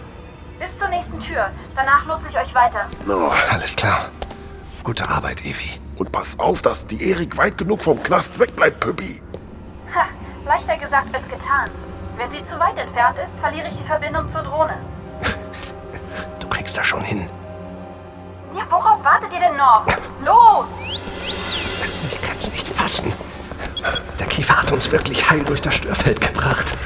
Bis 0.59 0.77
zur 0.77 0.89
nächsten 0.89 1.17
Tür. 1.21 1.51
Danach 1.73 2.05
lohnt 2.05 2.21
sich 2.21 2.37
euch 2.37 2.53
weiter. 2.53 2.85
No. 3.05 3.31
Alles 3.49 3.77
klar. 3.77 4.09
Gute 4.83 5.07
Arbeit, 5.07 5.39
Evi. 5.45 5.79
Und 5.95 6.11
pass 6.11 6.37
auf, 6.37 6.61
dass 6.61 6.85
die 6.85 7.01
Erik 7.09 7.37
weit 7.37 7.57
genug 7.57 7.81
vom 7.81 8.03
Knast 8.03 8.37
wegbleibt, 8.39 8.81
Püppi. 8.81 9.21
Ha, 9.95 10.05
leichter 10.45 10.75
gesagt 10.75 11.15
als 11.15 11.23
getan. 11.29 11.69
Wenn 12.17 12.29
sie 12.29 12.43
zu 12.43 12.59
weit 12.59 12.77
entfernt 12.77 13.17
ist, 13.17 13.39
verliere 13.39 13.69
ich 13.69 13.75
die 13.77 13.85
Verbindung 13.85 14.29
zur 14.29 14.41
Drohne. 14.41 14.75
Du 16.39 16.47
kriegst 16.49 16.77
das 16.77 16.85
schon 16.85 17.03
hin. 17.03 17.27
Ja, 18.55 18.63
worauf 18.69 19.01
wartet 19.03 19.31
ihr 19.33 19.39
denn 19.39 19.55
noch? 19.55 19.87
Los! 20.25 20.67
Ich 22.11 22.21
kann's 22.21 22.51
nicht 22.51 22.67
fassen. 22.67 23.11
Der 24.19 24.27
Kiefer 24.27 24.61
hat 24.61 24.71
uns 24.71 24.91
wirklich 24.91 25.27
heil 25.29 25.43
durch 25.45 25.61
das 25.61 25.75
Störfeld 25.75 26.19
gebracht. 26.21 26.77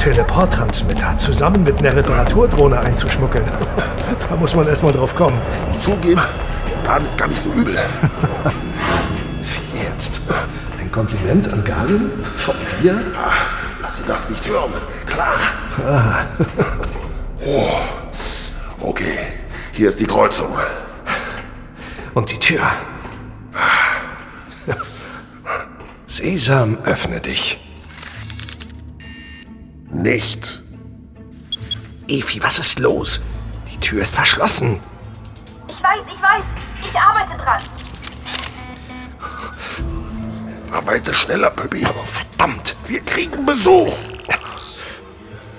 Teleporttransmitter 0.00 1.14
zusammen 1.18 1.62
mit 1.62 1.78
einer 1.80 1.94
Reparaturdrohne 1.94 2.80
einzuschmuggeln. 2.80 3.44
Da 4.28 4.36
muss 4.36 4.54
man 4.56 4.66
erst 4.66 4.82
mal 4.82 4.92
drauf 4.92 5.14
kommen. 5.14 5.38
Zugeben, 5.82 6.20
der 6.70 6.76
Plan 6.82 7.02
ist 7.04 7.18
gar 7.18 7.28
nicht 7.28 7.42
so 7.42 7.50
übel. 7.52 7.76
Wie 9.42 9.78
jetzt? 9.78 10.20
Ein 10.80 10.90
Kompliment 10.90 11.52
an 11.52 11.64
Galen? 11.64 12.10
Von 12.36 12.54
dir? 12.80 13.00
Ah, 13.14 13.32
lass 13.82 13.96
sie 13.96 14.06
das 14.06 14.30
nicht 14.30 14.46
hören. 14.48 14.72
Klar. 15.06 15.36
Ah. 15.86 16.20
Oh. 17.46 17.70
Okay, 18.80 19.18
hier 19.72 19.88
ist 19.88 19.98
die 19.98 20.06
Kreuzung. 20.06 20.54
Und 22.12 22.30
die 22.30 22.38
Tür. 22.38 22.70
Sesam, 26.06 26.76
öffne 26.84 27.20
dich. 27.20 27.58
Nicht. 29.90 30.62
Evi, 32.08 32.42
was 32.42 32.58
ist 32.58 32.78
los? 32.78 33.20
Die 33.70 33.78
Tür 33.78 34.02
ist 34.02 34.14
verschlossen. 34.14 34.80
Ich 35.68 35.82
weiß, 35.82 36.00
ich 36.06 36.22
weiß. 36.22 36.44
Ich 36.82 36.98
arbeite 36.98 37.36
dran. 37.36 37.60
Arbeite 40.72 41.12
schneller, 41.12 41.50
Püppi. 41.50 41.84
Aber 41.84 42.04
verdammt. 42.04 42.76
Wir 42.86 43.00
kriegen 43.00 43.44
Besuch. 43.44 43.92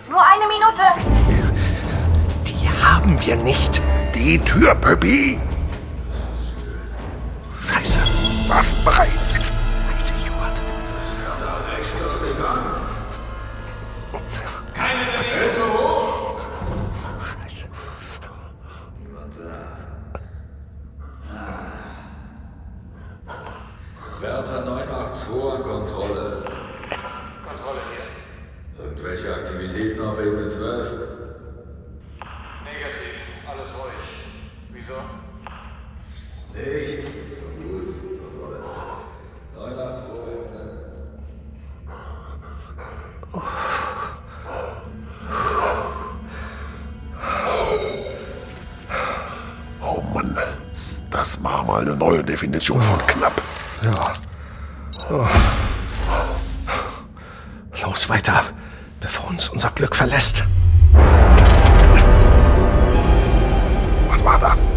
Nur 0.10 0.26
eine 0.26 0.48
Minute. 0.48 0.82
Die 2.48 2.70
haben 2.84 3.20
wir 3.22 3.36
nicht. 3.36 3.82
Die 4.16 4.40
Tür, 4.40 4.76
Püppi. 4.76 5.40
Scheiße. 7.68 8.00
Waffen 8.48 8.84
mal 51.72 51.82
eine 51.82 51.96
neue 51.96 52.22
Definition 52.22 52.82
von 52.82 53.00
knapp. 53.08 53.42
Ja. 53.82 54.14
Oh. 55.10 55.26
Los 57.82 58.10
weiter, 58.10 58.44
bevor 59.00 59.30
uns 59.30 59.48
unser 59.48 59.70
Glück 59.70 59.96
verlässt. 59.96 60.44
Was 64.10 64.24
war 64.26 64.38
das? 64.38 64.76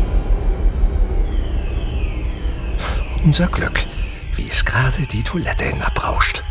Unser 3.24 3.48
Glück, 3.48 3.84
wie 4.36 4.48
es 4.48 4.64
gerade 4.64 5.04
die 5.08 5.24
Toilette 5.24 5.64
hinabrauscht. 5.64 6.43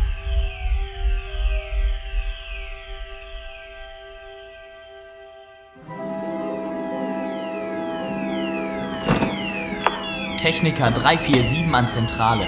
Techniker 10.44 10.90
347 10.90 11.72
an 11.72 11.88
Zentrale. 11.88 12.46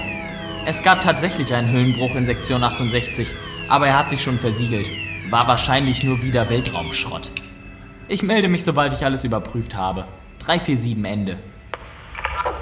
Es 0.67 0.83
gab 0.83 1.01
tatsächlich 1.01 1.55
einen 1.55 1.71
Hüllenbruch 1.71 2.13
in 2.13 2.27
Sektion 2.27 2.63
68, 2.63 3.27
aber 3.69 3.87
er 3.87 3.97
hat 3.97 4.09
sich 4.09 4.21
schon 4.21 4.37
versiegelt. 4.37 4.91
War 5.31 5.47
wahrscheinlich 5.47 6.03
nur 6.03 6.21
wieder 6.21 6.47
Weltraumschrott. 6.47 7.31
Ich 8.07 8.21
melde 8.21 8.49
mich, 8.49 8.63
sobald 8.63 8.93
ich 8.93 9.03
alles 9.03 9.23
überprüft 9.23 9.73
habe. 9.73 10.05
347 10.45 11.11
Ende. 11.11 11.39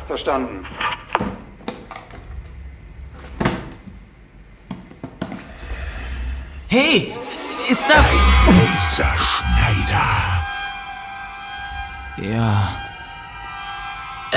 Verstanden. 0.07 0.65
Hey, 6.69 7.13
ist 7.69 7.89
da... 7.89 7.95
Laserschneider. 8.95 10.05
Ja. 12.21 12.84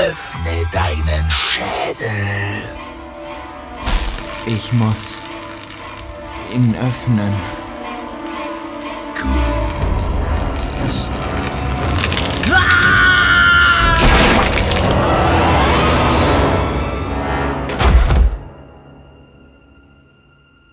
Öffne 0.08 0.64
deinen 0.72 1.30
Schädel. 1.30 2.62
Ich 4.46 4.72
muss 4.72 5.20
ihn 6.50 6.74
öffnen. 6.76 7.34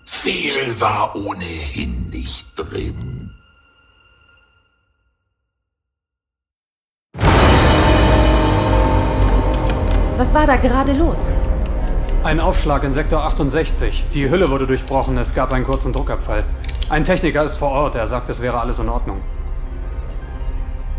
Viel 0.06 0.80
war 0.80 1.14
ohnehin 1.14 2.08
nicht 2.08 2.45
war 10.46 10.56
da 10.56 10.62
gerade 10.62 10.92
los? 10.92 11.30
Ein 12.22 12.38
Aufschlag 12.40 12.84
in 12.84 12.92
Sektor 12.92 13.24
68. 13.24 14.04
Die 14.14 14.30
Hülle 14.30 14.48
wurde 14.48 14.66
durchbrochen, 14.66 15.18
es 15.18 15.34
gab 15.34 15.52
einen 15.52 15.64
kurzen 15.64 15.92
Druckabfall. 15.92 16.44
Ein 16.88 17.04
Techniker 17.04 17.42
ist 17.42 17.54
vor 17.54 17.70
Ort, 17.70 17.96
er 17.96 18.06
sagt, 18.06 18.30
es 18.30 18.40
wäre 18.40 18.60
alles 18.60 18.78
in 18.78 18.88
Ordnung. 18.88 19.20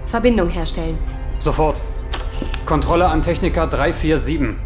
Verbindung 0.06 0.50
herstellen. 0.50 0.98
Sofort. 1.40 1.78
Kontrolle 2.66 3.08
an 3.08 3.22
Techniker 3.22 3.68
347. 3.68 4.58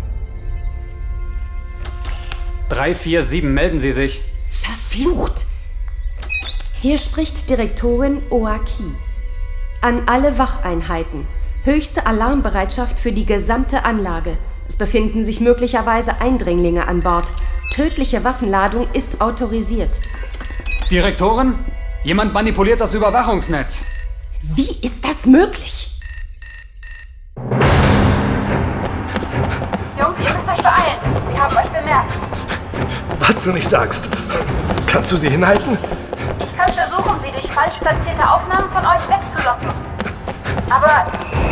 347, 2.70 3.44
melden 3.44 3.80
Sie 3.80 3.92
sich. 3.92 4.22
Verflucht! 4.50 5.46
Hier 6.82 6.98
spricht 6.98 7.50
Direktorin 7.50 8.22
Oaki. 8.32 8.96
An 9.82 10.04
alle 10.08 10.40
Wacheinheiten. 10.40 11.28
Höchste 11.66 12.08
Alarmbereitschaft 12.08 13.00
für 13.00 13.12
die 13.12 13.26
gesamte 13.26 13.86
Anlage. 13.86 14.38
Es 14.72 14.78
befinden 14.78 15.22
sich 15.22 15.42
möglicherweise 15.42 16.22
Eindringlinge 16.22 16.88
an 16.88 17.02
Bord. 17.02 17.26
Tödliche 17.74 18.24
Waffenladung 18.24 18.88
ist 18.94 19.20
autorisiert. 19.20 20.00
Direktorin? 20.90 21.56
Jemand 22.06 22.34
manipuliert 22.34 22.80
das 22.80 22.94
Überwachungsnetz. 22.94 23.80
Wie 24.42 24.78
ist 24.82 25.04
das 25.04 25.26
möglich? 25.26 25.90
Jungs, 30.00 30.18
ihr 30.24 30.34
müsst 30.34 30.48
euch 30.48 30.64
beeilen. 30.64 31.00
Sie 31.30 31.38
haben 31.38 31.58
euch 31.58 31.68
bemerkt. 31.68 32.14
Was 33.20 33.44
du 33.44 33.52
nicht 33.52 33.68
sagst. 33.68 34.08
Kannst 34.88 35.12
du 35.12 35.18
sie 35.18 35.30
hinhalten? 35.30 35.78
Ich 36.40 36.56
kann 36.56 36.72
versuchen, 36.72 37.20
sie 37.22 37.32
durch 37.34 37.52
falsch 37.52 37.76
platzierte 37.76 38.24
Aufnahmen 38.24 38.72
von 38.72 38.86
euch 38.86 39.04
wegzulocken. 39.10 39.68
Aber 40.70 41.12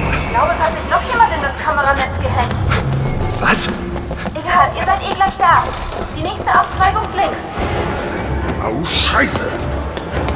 ich 0.10 0.30
glaube, 0.30 0.54
es 0.54 0.60
hat 0.62 0.72
sich 0.82 0.90
noch 0.90 1.04
jemand 1.04 1.34
in 1.36 1.42
das 1.42 1.58
Kameranetz 1.62 2.18
gehängt. 2.22 2.69
Was? 3.42 3.68
Egal, 4.36 4.70
ihr 4.78 4.86
seid 4.86 5.02
eh 5.02 5.14
gleich 5.16 5.38
da. 5.38 5.64
Die 6.16 6.22
nächste 6.22 6.50
Abzweigung 6.50 7.08
links. 7.16 7.40
Au, 8.62 8.84
Scheiße! 8.86 9.50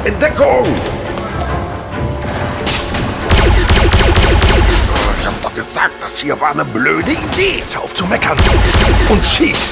Entdeckung! 0.04 0.64
Ich 5.20 5.26
hab 5.26 5.42
doch 5.42 5.54
gesagt, 5.54 5.94
das 6.00 6.18
hier 6.18 6.40
war 6.40 6.52
eine 6.52 6.64
blöde 6.64 7.12
Idee. 7.12 7.58
Jetzt 7.58 7.76
auf 7.76 7.92
zu 7.92 8.06
meckern 8.06 8.38
und 9.10 9.24
schieß! 9.24 9.70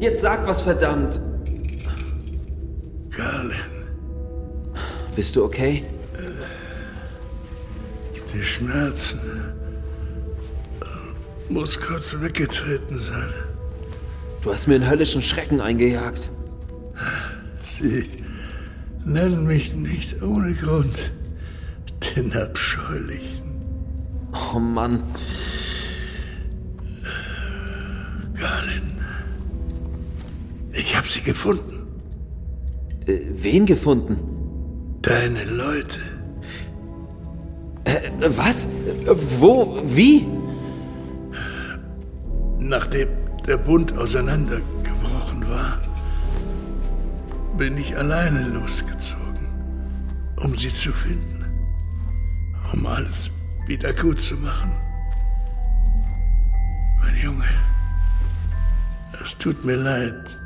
Jetzt 0.00 0.22
sag 0.22 0.46
was 0.46 0.62
verdammt. 0.62 1.20
Garlin, 3.16 3.60
Bist 5.14 5.36
du 5.36 5.44
okay? 5.44 5.82
die 8.32 8.42
Schmerzen 8.42 9.20
muss 11.48 11.80
kurz 11.80 12.14
weggetreten 12.20 12.98
sein. 12.98 13.32
Du 14.42 14.52
hast 14.52 14.66
mir 14.66 14.74
einen 14.74 14.88
höllischen 14.90 15.22
Schrecken 15.22 15.60
eingejagt. 15.60 16.28
Sie 17.64 18.04
nennen 19.04 19.46
mich 19.46 19.74
nicht 19.74 20.22
ohne 20.22 20.54
Grund 20.54 21.12
den 22.16 22.32
Abscheulichen. 22.36 23.42
Oh 24.54 24.58
Mann. 24.58 25.02
Habe 31.06 31.12
sie 31.12 31.22
gefunden. 31.22 31.86
Äh, 33.06 33.20
wen 33.34 33.64
gefunden? 33.64 34.18
Deine 35.02 35.44
Leute. 35.44 36.00
Äh, 37.84 38.10
was? 38.36 38.66
Wo? 39.38 39.80
Wie? 39.86 40.26
Nachdem 42.58 43.08
der 43.46 43.56
Bund 43.56 43.96
auseinandergebrochen 43.96 45.48
war, 45.48 45.78
bin 47.56 47.78
ich 47.78 47.96
alleine 47.96 48.42
losgezogen, 48.48 49.46
um 50.42 50.56
sie 50.56 50.70
zu 50.70 50.90
finden, 50.90 51.44
um 52.72 52.84
alles 52.84 53.30
wieder 53.68 53.92
gut 53.92 54.20
zu 54.20 54.34
machen. 54.34 54.72
Mein 56.98 57.16
Junge, 57.22 57.50
es 59.24 59.38
tut 59.38 59.64
mir 59.64 59.76
leid, 59.76 60.40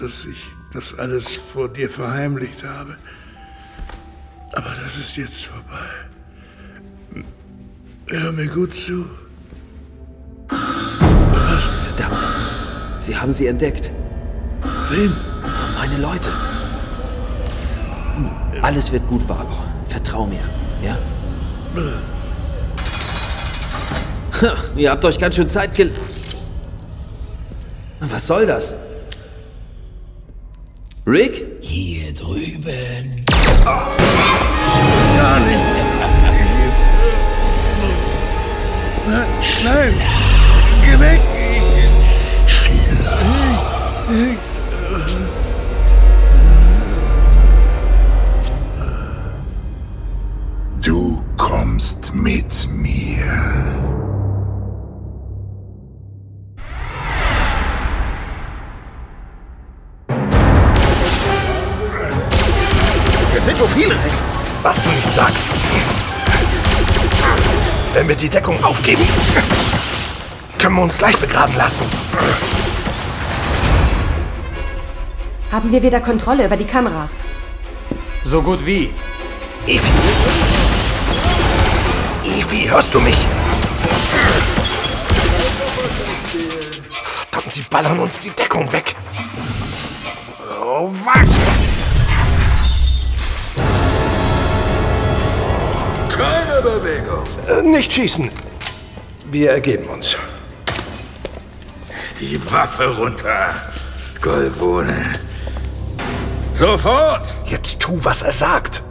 dass 0.00 0.24
ich 0.24 0.44
das 0.72 0.98
alles 0.98 1.36
vor 1.36 1.68
dir 1.68 1.88
verheimlicht 1.88 2.64
habe, 2.64 2.96
aber 4.54 4.74
das 4.82 4.96
ist 4.96 5.16
jetzt 5.16 5.46
vorbei. 5.46 7.24
Hör 8.08 8.32
mir 8.32 8.46
gut 8.46 8.74
zu. 8.74 9.06
Verdammt. 10.48 12.18
Sie 13.00 13.16
haben 13.16 13.32
sie 13.32 13.46
entdeckt. 13.46 13.90
Wen? 14.90 15.12
Meine 15.78 15.98
Leute. 15.98 16.28
Alles 18.62 18.92
wird 18.92 19.06
gut, 19.08 19.28
Vago. 19.28 19.64
Vertrau 19.88 20.26
mir, 20.26 20.42
ja? 20.82 20.96
Ha, 24.40 24.56
ihr 24.76 24.90
habt 24.90 25.04
euch 25.04 25.18
ganz 25.18 25.36
schön 25.36 25.48
Zeit 25.48 25.74
gel... 25.74 25.90
Was 28.00 28.26
soll 28.26 28.46
das? 28.46 28.74
Rick? 31.06 31.44
Hier 31.60 32.14
drüben. 32.14 33.26
Gar 33.62 33.90
nicht. 35.40 35.60
Nein, 39.06 39.26
nein. 39.64 39.94
Geh 40.82 40.98
weg. 40.98 41.20
Wenn 67.94 68.08
wir 68.08 68.16
die 68.16 68.28
Deckung 68.28 68.62
aufgeben, 68.64 69.06
können 70.58 70.74
wir 70.74 70.82
uns 70.82 70.98
gleich 70.98 71.16
begraben 71.16 71.54
lassen. 71.56 71.86
Haben 75.52 75.70
wir 75.70 75.80
wieder 75.80 76.00
Kontrolle 76.00 76.44
über 76.44 76.56
die 76.56 76.64
Kameras? 76.64 77.12
So 78.24 78.42
gut 78.42 78.66
wie. 78.66 78.92
Evi. 79.68 79.92
Evi, 82.24 82.66
hörst 82.66 82.92
du 82.92 82.98
mich? 82.98 83.16
Verdammt, 87.30 87.54
sie 87.54 87.62
ballern 87.70 88.00
uns 88.00 88.18
die 88.18 88.30
Deckung 88.30 88.72
weg. 88.72 88.96
Oh, 90.60 90.90
was? 91.04 91.43
Bewegung. 96.64 97.24
Äh, 97.46 97.60
nicht 97.62 97.92
schießen. 97.92 98.30
Wir 99.30 99.50
ergeben 99.52 99.84
uns. 99.90 100.16
Die 102.18 102.40
Waffe 102.50 102.96
runter. 102.96 103.54
Golvone. 104.22 105.02
Sofort! 106.54 107.26
Jetzt 107.46 107.80
tu, 107.80 108.02
was 108.02 108.22
er 108.22 108.32
sagt. 108.32 108.82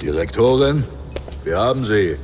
Direktorin, 0.00 0.84
wir 1.44 1.58
haben 1.58 1.84
sie. 1.84 2.16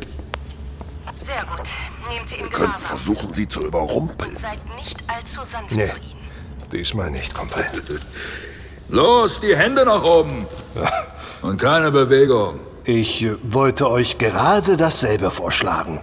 Sehr 1.24 1.44
gut. 1.44 1.68
Nehmt 2.10 2.28
sie 2.28 2.36
in 2.36 2.48
Gewahrsam. 2.48 2.80
versuchen, 2.80 3.34
sie 3.34 3.46
zu 3.46 3.66
überrumpeln. 3.66 4.36
Seid 4.40 4.58
nicht 4.76 4.98
allzu 5.06 5.40
sanft 5.44 5.72
Nee, 5.72 5.86
zu 5.86 5.92
ihnen. 5.96 6.70
diesmal 6.72 7.10
nicht, 7.10 7.34
Kumpel. 7.34 7.64
Los, 8.90 9.40
die 9.40 9.54
Hände 9.56 9.84
nach 9.84 10.02
oben. 10.02 10.46
Und 11.42 11.58
keine 11.58 11.90
Bewegung. 11.90 12.58
Ich 12.84 13.24
äh, 13.24 13.36
wollte 13.42 13.90
euch 13.90 14.18
gerade 14.18 14.76
dasselbe 14.76 15.30
vorschlagen. 15.30 16.00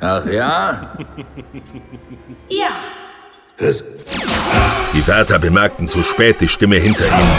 Ach 0.00 0.24
ja? 0.26 0.94
Ja. 2.48 2.68
Das 3.58 3.84
Die 4.94 5.06
Wärter 5.06 5.38
bemerkten 5.38 5.88
zu 5.88 6.02
spät 6.02 6.40
die 6.40 6.48
Stimme 6.48 6.76
hinter 6.76 7.06
ihnen. 7.06 7.36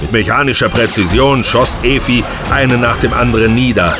Mit 0.00 0.12
mechanischer 0.12 0.68
Präzision 0.68 1.42
schoss 1.42 1.78
Efi 1.82 2.24
einen 2.50 2.80
nach 2.80 2.98
dem 2.98 3.12
anderen 3.12 3.54
nieder. 3.54 3.96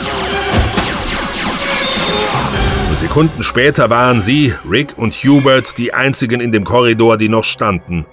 Sekunden 3.05 3.45
später 3.45 3.91
waren 3.91 4.23
sie, 4.23 4.55
Rick 4.69 4.97
und 4.97 5.13
Hubert, 5.15 5.77
die 5.77 5.93
einzigen 5.93 6.41
in 6.41 6.53
dem 6.53 6.65
Korridor, 6.65 7.19
die 7.19 7.29
noch 7.29 7.45
standen. 7.45 8.07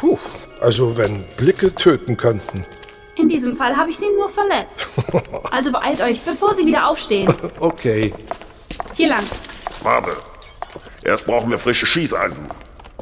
Puh, 0.00 0.18
also 0.60 0.96
wenn 0.96 1.24
Blicke 1.36 1.74
töten 1.74 2.16
könnten. 2.16 2.64
In 3.16 3.28
diesem 3.28 3.56
Fall 3.56 3.76
habe 3.76 3.90
ich 3.90 3.96
sie 3.98 4.10
nur 4.16 4.28
verletzt. 4.30 4.88
Also 5.50 5.72
beeilt 5.72 6.00
euch, 6.02 6.20
bevor 6.20 6.54
sie 6.54 6.66
wieder 6.66 6.86
aufstehen. 6.88 7.32
Okay, 7.60 8.12
Hier 8.94 9.08
lang. 9.08 9.24
Warte. 9.82 10.10
Erst 11.04 11.26
brauchen 11.26 11.50
wir 11.50 11.58
frische 11.58 11.86
Schießeisen. 11.86 12.46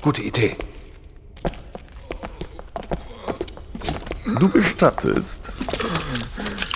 gute 0.02 0.22
Idee. 0.22 0.56
Du 4.38 4.48
gestattest. 4.48 5.40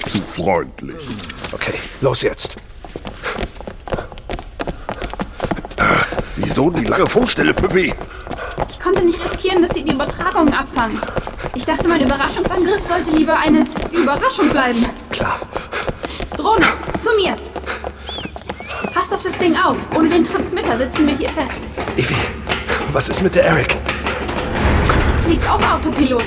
Zu 0.09 0.21
freundlich. 0.23 0.97
Okay, 1.53 1.75
los 2.01 2.23
jetzt. 2.23 2.57
Wieso 6.37 6.71
die 6.71 6.85
lange 6.85 7.07
Funkstelle, 7.07 7.53
Püppi? 7.55 7.93
Ich 8.69 8.81
konnte 8.81 9.05
nicht 9.05 9.19
riskieren, 9.25 9.63
dass 9.63 9.75
sie 9.75 9.85
die 9.85 9.93
Übertragung 9.93 10.53
abfangen. 10.53 11.01
Ich 11.55 11.65
dachte, 11.65 11.89
mein 11.89 12.03
Überraschungsangriff 12.03 12.87
sollte 12.87 13.11
lieber 13.13 13.37
eine 13.39 13.65
Überraschung 13.93 14.49
bleiben. 14.51 14.87
Klar. 15.11 15.39
Drohne, 16.37 16.67
zu 16.99 17.11
mir. 17.17 17.37
Passt 18.93 19.13
auf 19.13 19.23
das 19.23 19.39
Ding 19.39 19.57
auf. 19.57 19.77
Ohne 19.97 20.09
den 20.09 20.25
Transmitter 20.25 20.79
sitzen 20.79 21.07
wir 21.07 21.17
hier 21.17 21.31
fest. 21.31 21.61
Evi, 21.97 22.17
was 22.93 23.09
ist 23.09 23.23
mit 23.23 23.35
der 23.35 23.45
Eric? 23.45 23.77
Liegt 25.29 25.49
auf 25.49 25.63
Autopilot. 25.63 26.25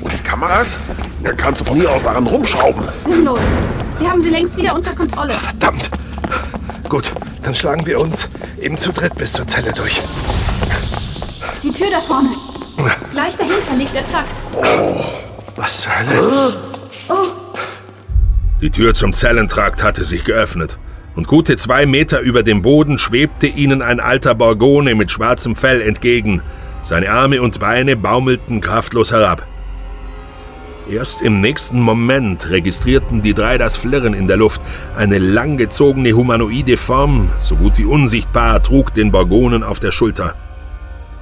Und 0.00 0.12
die 0.12 0.22
Kameras? 0.22 0.76
Dann 1.22 1.36
kannst 1.36 1.60
du 1.60 1.64
von 1.64 1.76
hier 1.76 1.90
aus 1.90 2.02
daran 2.02 2.26
rumschrauben. 2.26 2.84
Sinnlos. 3.04 3.40
Sie 3.98 4.08
haben 4.08 4.22
sie 4.22 4.30
längst 4.30 4.56
wieder 4.56 4.74
unter 4.74 4.94
Kontrolle. 4.94 5.34
Verdammt. 5.34 5.90
Gut, 6.88 7.10
dann 7.42 7.54
schlagen 7.54 7.84
wir 7.84 8.00
uns 8.00 8.28
eben 8.60 8.78
zu 8.78 8.92
dritt 8.92 9.14
bis 9.16 9.32
zur 9.32 9.46
Zelle 9.46 9.72
durch. 9.72 10.00
Die 11.62 11.72
Tür 11.72 11.88
da 11.90 12.00
vorne. 12.00 12.30
Gleich 13.10 13.36
dahinter 13.36 13.74
liegt 13.76 13.94
der 13.94 14.04
Trakt. 14.04 14.30
Was 15.56 15.80
zur 15.82 15.92
Hölle? 15.98 16.56
Oh, 17.08 17.14
Die 18.60 18.70
Tür 18.70 18.94
zum 18.94 19.12
Zellentrakt 19.12 19.82
hatte 19.82 20.04
sich 20.04 20.24
geöffnet. 20.24 20.78
Und 21.14 21.26
gute 21.26 21.56
zwei 21.56 21.86
Meter 21.86 22.20
über 22.20 22.42
dem 22.42 22.60
Boden 22.60 22.98
schwebte 22.98 23.46
ihnen 23.46 23.80
ein 23.80 24.00
alter 24.00 24.34
Borgone 24.34 24.94
mit 24.94 25.10
schwarzem 25.10 25.56
Fell 25.56 25.80
entgegen. 25.80 26.42
Seine 26.82 27.10
Arme 27.10 27.40
und 27.40 27.58
Beine 27.58 27.96
baumelten 27.96 28.60
kraftlos 28.60 29.12
herab. 29.12 29.46
Erst 30.88 31.20
im 31.22 31.40
nächsten 31.40 31.80
Moment 31.80 32.50
registrierten 32.50 33.22
die 33.22 33.34
drei 33.34 33.58
das 33.58 33.76
Flirren 33.76 34.14
in 34.14 34.28
der 34.28 34.36
Luft. 34.36 34.60
Eine 34.96 35.18
langgezogene 35.18 36.12
humanoide 36.12 36.76
Form, 36.76 37.30
so 37.40 37.56
gut 37.56 37.78
wie 37.78 37.86
unsichtbar, 37.86 38.62
trug 38.62 38.94
den 38.94 39.10
Borgonen 39.10 39.64
auf 39.64 39.80
der 39.80 39.90
Schulter. 39.90 40.34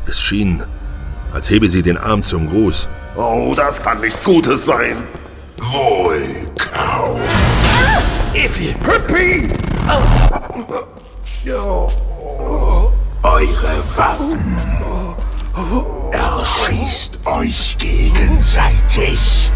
Es 0.06 0.20
schien, 0.20 0.62
als 1.32 1.48
hebe 1.50 1.68
sie 1.68 1.82
den 1.82 1.96
Arm 1.96 2.22
zum 2.22 2.48
Gruß. 2.48 2.88
Oh, 3.16 3.54
das 3.56 3.82
kann 3.82 4.00
nichts 4.00 4.24
Gutes 4.24 4.66
sein. 4.66 4.96
Wohlkauf. 5.56 7.20
Evi! 8.34 8.74
Püppi! 8.82 9.48
Eure 13.22 13.82
Waffen. 13.96 14.56
Erschießt 16.12 17.20
euch 17.24 17.76
gegenseitig. 17.78 19.50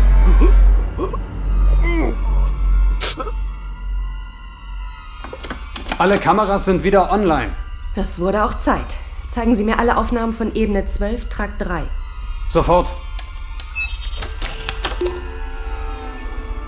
Alle 5.99 6.18
Kameras 6.18 6.64
sind 6.64 6.84
wieder 6.84 7.11
online. 7.11 7.51
Das 7.96 8.18
wurde 8.20 8.44
auch 8.44 8.59
Zeit. 8.59 8.94
Zeigen 9.28 9.54
Sie 9.54 9.62
mir 9.62 9.78
alle 9.78 9.96
Aufnahmen 9.98 10.32
von 10.32 10.54
Ebene 10.54 10.86
12, 10.86 11.28
Trakt 11.28 11.60
3. 11.60 11.82
Sofort. 12.48 12.90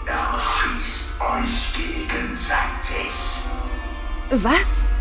Erschießt 0.05 1.07
euch 1.21 1.73
gegenseitig. 1.75 3.11
Was? 4.31 4.93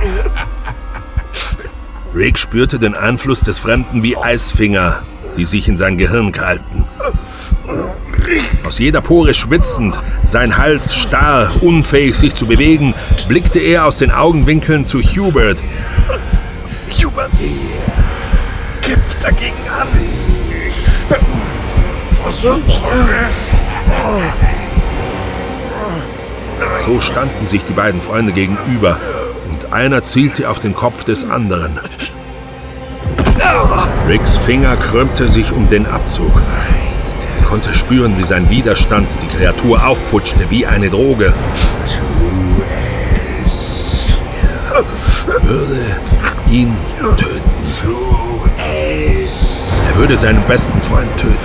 Rick 2.14 2.38
spürte 2.38 2.78
den 2.78 2.94
Einfluss 2.94 3.40
des 3.40 3.58
Fremden 3.58 4.02
wie 4.02 4.18
Eisfinger, 4.18 5.02
die 5.38 5.46
sich 5.46 5.66
in 5.66 5.78
sein 5.78 5.96
Gehirn 5.96 6.30
krallten. 6.30 6.84
Aus 8.66 8.78
jeder 8.78 9.00
Pore 9.00 9.34
schwitzend, 9.34 9.98
sein 10.24 10.56
Hals 10.56 10.94
starr, 10.94 11.50
unfähig 11.60 12.14
sich 12.16 12.34
zu 12.34 12.46
bewegen, 12.46 12.94
blickte 13.28 13.58
er 13.58 13.86
aus 13.86 13.98
den 13.98 14.10
Augenwinkeln 14.10 14.84
zu 14.84 15.00
Hubert. 15.00 15.58
Hubert! 17.02 17.30
Kämpft 18.82 19.24
dagegen 19.24 19.54
an! 19.78 19.88
Versucht 22.22 22.62
es. 23.26 23.66
So 26.84 27.00
standen 27.00 27.46
sich 27.46 27.64
die 27.64 27.72
beiden 27.72 28.00
Freunde 28.00 28.32
gegenüber 28.32 28.98
und 29.50 29.72
einer 29.72 30.02
zielte 30.02 30.48
auf 30.48 30.60
den 30.60 30.74
Kopf 30.74 31.04
des 31.04 31.28
anderen. 31.28 31.80
Ricks 34.06 34.36
Finger 34.36 34.76
krümmte 34.76 35.28
sich 35.28 35.52
um 35.52 35.68
den 35.68 35.86
Abzug. 35.86 36.32
Konnte 37.50 37.74
spüren, 37.74 38.16
wie 38.16 38.22
sein 38.22 38.48
Widerstand 38.48 39.10
die 39.20 39.26
Kreatur 39.26 39.84
aufputschte 39.84 40.48
wie 40.50 40.64
eine 40.64 40.88
Droge. 40.88 41.34
Er 45.26 45.42
würde 45.42 46.00
ihn 46.48 46.76
töten. 47.16 47.40
Er 49.88 49.96
würde 49.98 50.16
seinen 50.16 50.42
besten 50.44 50.80
Freund 50.80 51.10
töten. 51.16 51.36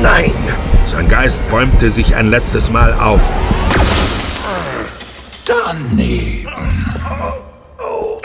Nein! 0.00 0.32
Sein 0.86 1.08
Geist 1.08 1.46
bäumte 1.50 1.90
sich 1.90 2.16
ein 2.16 2.28
letztes 2.28 2.70
Mal 2.70 2.94
auf. 2.94 3.30
Daneben. 5.44 6.91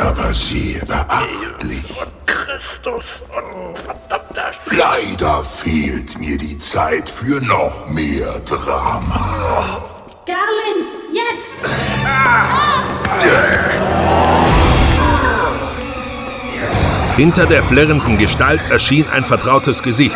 Aber 0.08 0.34
sehr 0.34 0.86
beachtlich. 0.86 1.84
Christus 2.26 3.24
und 3.36 3.78
verdammter 3.78 4.52
Leider 4.72 5.44
fehlt 5.44 6.18
mir 6.18 6.38
die 6.38 6.58
Zeit 6.58 7.10
für 7.10 7.42
noch 7.42 7.90
mehr 7.90 8.40
Drama. 8.46 9.84
Garlin, 10.26 10.86
jetzt! 11.12 11.68
Hinter 17.18 17.46
der 17.46 17.62
flirrenden 17.64 18.18
Gestalt 18.18 18.62
erschien 18.72 19.10
ein 19.10 19.26
vertrautes 19.26 19.84
Gesicht. 19.84 20.16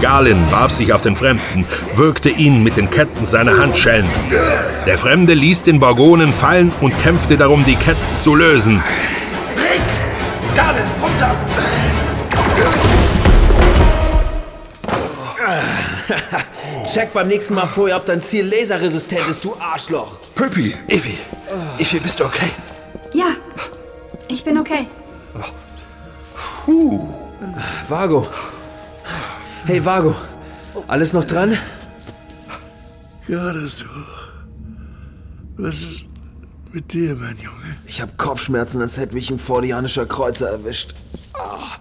Garlin 0.00 0.38
warf 0.50 0.72
sich 0.72 0.92
auf 0.92 1.00
den 1.00 1.16
Fremden, 1.16 1.66
würgte 1.94 2.28
ihn 2.28 2.62
mit 2.62 2.76
den 2.76 2.90
Ketten 2.90 3.26
seiner 3.26 3.58
Handschellen. 3.58 4.08
Der 4.86 4.98
Fremde 4.98 5.34
ließ 5.34 5.62
den 5.62 5.78
Borgonen 5.78 6.32
fallen 6.32 6.72
und 6.80 6.98
kämpfte 6.98 7.36
darum, 7.36 7.64
die 7.64 7.76
Ketten 7.76 8.00
zu 8.22 8.34
lösen. 8.34 8.82
Garden, 10.54 10.84
runter! 11.02 11.34
Check 16.92 17.12
beim 17.12 17.28
nächsten 17.28 17.54
Mal 17.54 17.66
vorher, 17.66 17.96
ob 17.96 18.06
dein 18.06 18.22
Ziel 18.22 18.46
laserresistent 18.46 19.28
ist, 19.28 19.44
du 19.44 19.54
Arschloch. 19.58 20.12
Püppi. 20.34 20.76
Evi. 20.86 21.18
Evi, 21.78 22.00
bist 22.00 22.20
du 22.20 22.24
okay? 22.24 22.50
Ja, 23.12 23.32
ich 24.28 24.44
bin 24.44 24.58
okay. 24.58 24.86
Puh. 26.64 27.08
Vago. 27.88 28.26
Hey, 29.66 29.82
Vago. 29.84 30.14
Alles 30.88 31.12
noch 31.12 31.24
dran? 31.24 31.56
Gerade 33.26 33.66
so. 33.68 33.86
Was 35.56 35.76
ist 35.76 36.04
mit 36.72 36.92
dir, 36.92 37.14
mein 37.14 37.38
Junge? 37.38 37.74
Ich 37.86 38.02
hab 38.02 38.18
Kopfschmerzen, 38.18 38.82
als 38.82 38.98
hätte 38.98 39.14
mich 39.14 39.30
ein 39.30 39.38
Fordianischer 39.38 40.04
Kreuzer 40.04 40.50
erwischt. 40.50 40.94
Ah, 41.32 41.78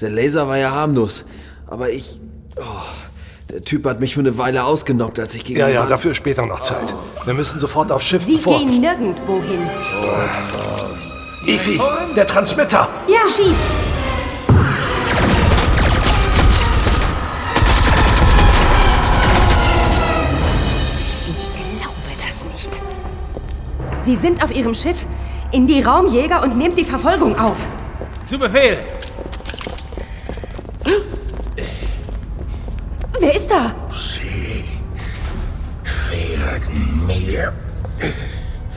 der 0.00 0.10
Laser 0.10 0.48
war 0.48 0.58
ja 0.58 0.72
harmlos. 0.72 1.26
Aber 1.68 1.90
ich. 1.90 2.18
Oh, 2.56 2.62
der 3.50 3.62
Typ 3.62 3.86
hat 3.86 4.00
mich 4.00 4.14
für 4.14 4.20
eine 4.20 4.36
Weile 4.36 4.64
ausgenockt, 4.64 5.20
als 5.20 5.34
ich 5.34 5.44
gegen 5.44 5.60
Ja, 5.60 5.68
ja, 5.68 5.86
dafür 5.86 6.14
später 6.14 6.44
noch 6.46 6.60
Zeit. 6.60 6.92
Wir 7.24 7.34
müssen 7.34 7.58
sofort 7.58 7.92
aufs 7.92 8.06
Schiff 8.06 8.24
Sie 8.24 8.36
bevor... 8.36 8.58
gehen 8.58 8.80
nirgendwo 8.80 9.40
hin. 9.42 9.68
Evi, 11.46 11.80
der 12.16 12.26
Transmitter! 12.26 12.88
Ja, 13.06 13.20
schießt! 13.28 13.79
Sie 24.04 24.16
sind 24.16 24.42
auf 24.42 24.54
Ihrem 24.54 24.74
Schiff. 24.74 25.06
In 25.52 25.66
die 25.66 25.82
Raumjäger 25.82 26.42
und 26.42 26.56
nehmt 26.56 26.78
die 26.78 26.84
Verfolgung 26.84 27.38
auf. 27.38 27.56
Zu 28.26 28.38
Befehl! 28.38 28.78
Wer 33.18 33.34
ist 33.34 33.50
da? 33.50 33.74
Werden 36.36 37.06
mir 37.06 37.52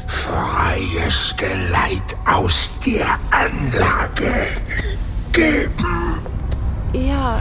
freies 0.07 1.33
Geleit 1.37 2.17
aus 2.25 2.71
der 2.85 3.17
Anlage 3.31 4.33
geben. 5.31 6.17
Ja. 6.91 7.39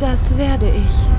Das 0.00 0.36
werde 0.36 0.66
ich. 0.66 1.09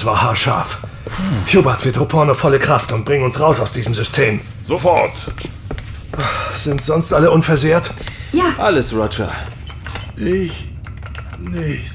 Das 0.00 0.06
war 0.06 0.22
haarscharf. 0.22 0.78
Hubert, 1.52 1.84
wir 1.84 1.92
Troporne 1.92 2.34
volle 2.34 2.58
Kraft 2.58 2.90
und 2.90 3.04
bringen 3.04 3.22
uns 3.22 3.38
raus 3.38 3.60
aus 3.60 3.72
diesem 3.72 3.92
System. 3.92 4.40
Sofort. 4.66 5.12
Sind 6.54 6.80
sonst 6.80 7.12
alle 7.12 7.30
unversehrt? 7.30 7.92
Ja. 8.32 8.44
Alles, 8.56 8.94
Roger. 8.94 9.30
Ich 10.16 10.72
nicht. 11.38 11.92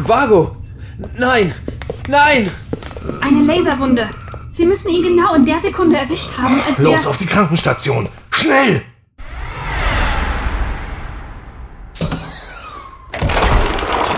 Vago! 0.00 0.54
Nein! 1.16 1.54
Nein! 2.08 2.50
Eine 3.22 3.42
Laserwunde. 3.42 4.10
Sie 4.50 4.66
müssen 4.66 4.90
ihn 4.90 5.02
genau 5.02 5.32
in 5.32 5.46
der 5.46 5.60
Sekunde 5.60 5.96
erwischt 5.96 6.36
haben, 6.36 6.60
als 6.68 6.78
Los, 6.80 7.04
wir... 7.04 7.08
auf 7.08 7.16
die 7.16 7.24
Krankenstation! 7.24 8.06
Schnell! 8.32 8.82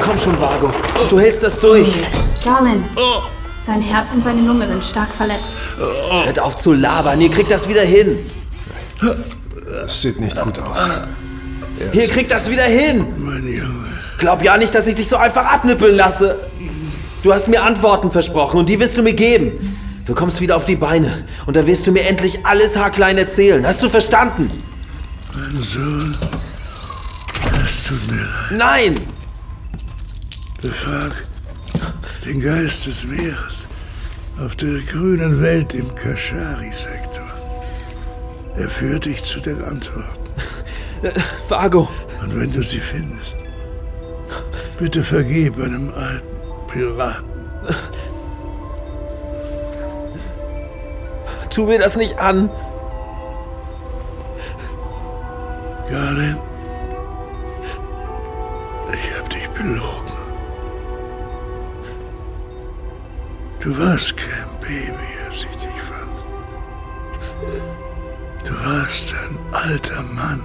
Komm 0.05 0.19
schon, 0.19 0.41
Vago. 0.41 0.73
Du 1.09 1.21
hältst 1.21 1.45
das 1.45 1.61
durch. 1.61 1.87
Garlin. 2.45 2.85
Sein 3.65 3.81
Herz 3.81 4.13
und 4.13 4.25
seine 4.25 4.43
Lunge 4.43 4.67
sind 4.67 4.85
stark 4.85 5.09
verletzt. 5.15 5.45
Hört 6.25 6.39
auf 6.41 6.57
zu 6.57 6.73
labern. 6.73 7.21
Ihr 7.21 7.31
kriegt 7.31 7.51
das 7.51 7.69
wieder 7.69 7.83
hin. 7.83 8.19
Das 9.65 10.03
sieht 10.03 10.21
nicht 10.21 10.41
gut 10.41 10.59
aus. 10.59 10.79
Ihr 11.93 12.09
kriegt 12.09 12.31
das 12.31 12.51
wieder 12.51 12.65
hin. 12.65 13.07
Mein 13.19 13.47
Junge. 13.47 13.87
Glaub 14.19 14.43
ja 14.43 14.57
nicht, 14.57 14.75
dass 14.75 14.87
ich 14.87 14.95
dich 14.95 15.09
so 15.09 15.17
einfach 15.17 15.45
abnippeln 15.45 15.97
lasse. 15.97 16.37
Du 17.23 17.33
hast 17.33 17.49
mir 17.49 17.63
Antworten 17.63 18.11
versprochen 18.11 18.59
und 18.59 18.69
die 18.69 18.79
wirst 18.81 18.97
du 18.97 19.03
mir 19.03 19.15
geben. 19.15 19.53
Du 20.07 20.15
kommst 20.15 20.41
wieder 20.41 20.57
auf 20.57 20.67
die 20.67 20.77
Beine 20.77 21.25
und 21.47 21.57
dann 21.57 21.67
wirst 21.67 21.87
du 21.87 21.93
mir 21.93 22.05
endlich 22.05 22.45
alles 22.45 22.77
haarklein 22.77 23.17
erzählen. 23.19 23.65
Hast 23.65 23.83
du 23.83 23.89
verstanden? 23.89 24.51
Mein 25.33 25.63
Sohn. 25.63 26.17
Es 27.65 27.85
tut 27.85 28.11
mir 28.11 28.23
leid. 28.23 28.59
Nein! 28.59 29.01
Befrag 30.61 31.27
den 32.25 32.41
Geist 32.41 32.87
des 32.87 33.05
Meeres 33.05 33.65
auf 34.45 34.57
der 34.57 34.81
grünen 34.81 35.43
Welt 35.43 35.75
im 35.75 35.93
Kashari-Sektor. 35.95 37.27
Er 38.57 38.69
führt 38.69 39.07
dich 39.07 39.23
zu 39.25 39.41
den 39.41 39.63
Antworten. 39.63 40.29
Vago. 41.49 41.89
Und 42.23 42.39
wenn 42.39 42.53
du 42.53 42.63
sie 42.63 42.79
findest, 42.79 43.37
bitte 44.79 45.03
vergib 45.03 45.61
einem 45.61 45.93
alten 45.95 46.67
Piraten. 46.69 47.25
Tu 51.51 51.67
mir 51.67 51.79
das 51.79 51.97
nicht 51.97 52.19
an. 52.19 52.49
Garlin, 55.91 56.39
ich 58.93 59.19
hab 59.19 59.29
dich 59.29 59.49
belogen. 59.49 60.02
Du 63.63 63.79
warst 63.79 64.17
kein 64.17 64.49
Baby, 64.61 65.09
als 65.25 65.43
ich 65.45 65.57
dich 65.57 65.81
fand. 65.89 66.19
Du 68.45 68.53
warst 68.67 69.15
ein 69.15 69.39
alter 69.53 70.03
Mann. 70.15 70.43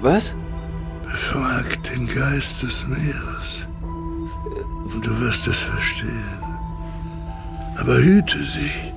Was? 0.00 0.34
Befrag 1.02 1.82
den 1.82 2.06
Geist 2.06 2.62
des 2.62 2.86
Meeres. 2.86 3.66
Und 4.94 5.04
du 5.04 5.20
wirst 5.20 5.48
es 5.48 5.58
verstehen. 5.58 6.38
Aber 7.76 7.96
hüte 7.96 8.38
dich. 8.38 8.92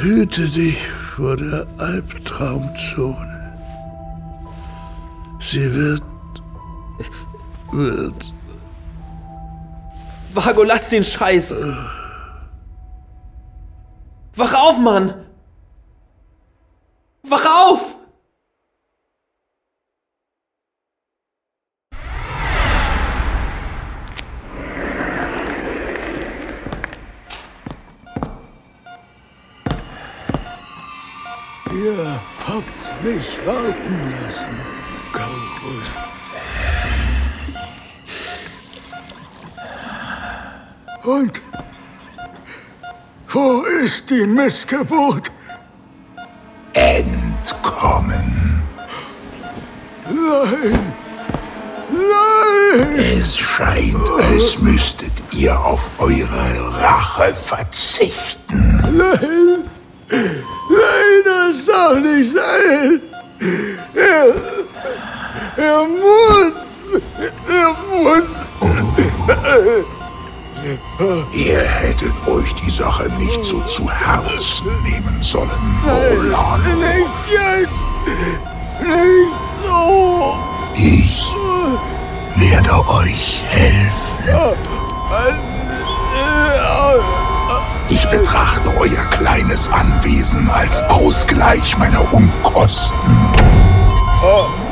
Hüte 0.00 0.48
dich 0.48 0.78
vor 1.14 1.36
der 1.36 1.64
Albtraumzone. 1.78 3.54
Sie 5.38 5.72
wird. 5.72 6.02
wird. 7.70 8.32
Vago, 10.36 10.62
lass 10.64 10.90
den 10.90 11.02
Scheiß. 11.02 11.54
Wach 14.34 14.52
auf, 14.52 14.78
Mann! 14.78 15.26
Wach 17.22 17.44
auf! 17.44 17.96
Ja. 31.72 32.20
habt 32.46 33.04
mich 33.04 33.38
warten 33.46 34.12
lassen, 34.22 34.48
Gaurus. 35.12 36.15
Und 41.06 41.40
wo 43.28 43.62
ist 43.62 44.10
die 44.10 44.26
Missgeburt? 44.26 45.30
Entkommen. 46.72 48.60
Nein! 50.08 50.92
Nein! 51.90 52.98
Es 52.98 53.38
scheint, 53.38 54.08
als 54.18 54.58
müsstet 54.58 55.12
ihr 55.30 55.56
auf 55.58 55.92
eure 55.98 56.82
Rache 56.82 57.32
verzichten. 57.32 58.98
Nein! 58.98 59.62
Nein, 60.10 61.22
das 61.24 61.66
darf 61.66 62.00
nicht 62.00 62.32
sein! 62.32 63.00
Er, 63.94 64.34
er 65.56 65.84
muss! 65.86 67.00
Er 67.48 67.76
muss! 67.92 68.35
Ihr 71.32 71.60
hättet 71.60 72.14
euch 72.26 72.54
die 72.54 72.70
Sache 72.70 73.08
nicht 73.18 73.44
so 73.44 73.60
zu 73.62 73.90
Herzen 73.90 74.66
nehmen 74.82 75.18
sollen, 75.22 75.50
Nein, 75.84 76.18
Olano. 76.18 76.58
nicht 76.58 77.08
jetzt! 77.28 77.84
Nicht 78.80 79.32
so! 79.64 80.38
Ich 80.74 81.32
werde 82.36 82.88
euch 82.88 83.42
helfen. 83.48 84.56
Ich 87.88 88.06
betrachte 88.08 88.70
euer 88.78 89.04
kleines 89.10 89.68
Anwesen 89.68 90.50
als 90.50 90.82
Ausgleich 90.82 91.76
meiner 91.78 92.12
Unkosten. 92.12 92.96
Ruhet 94.22 94.65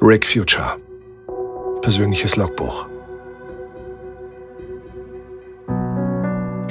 Rick 0.00 0.24
Future. 0.24 0.78
Persönliches 1.82 2.36
Logbuch. 2.36 2.95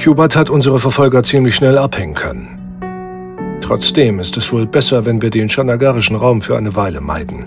Hubert 0.08 0.36
hat 0.36 0.50
unsere 0.50 0.80
Verfolger 0.80 1.24
ziemlich 1.24 1.56
schnell 1.56 1.78
abhängen 1.78 2.14
können. 2.14 3.60
Trotzdem 3.62 4.20
ist 4.20 4.38
es 4.38 4.52
wohl 4.52 4.68
besser, 4.68 5.06
wenn 5.06 5.22
wir 5.22 5.32
den 5.32 5.50
schanagarischen 5.50 6.16
Raum 6.16 6.42
für 6.42 6.58
eine 6.58 6.76
Weile 6.76 7.02
meiden. 7.02 7.46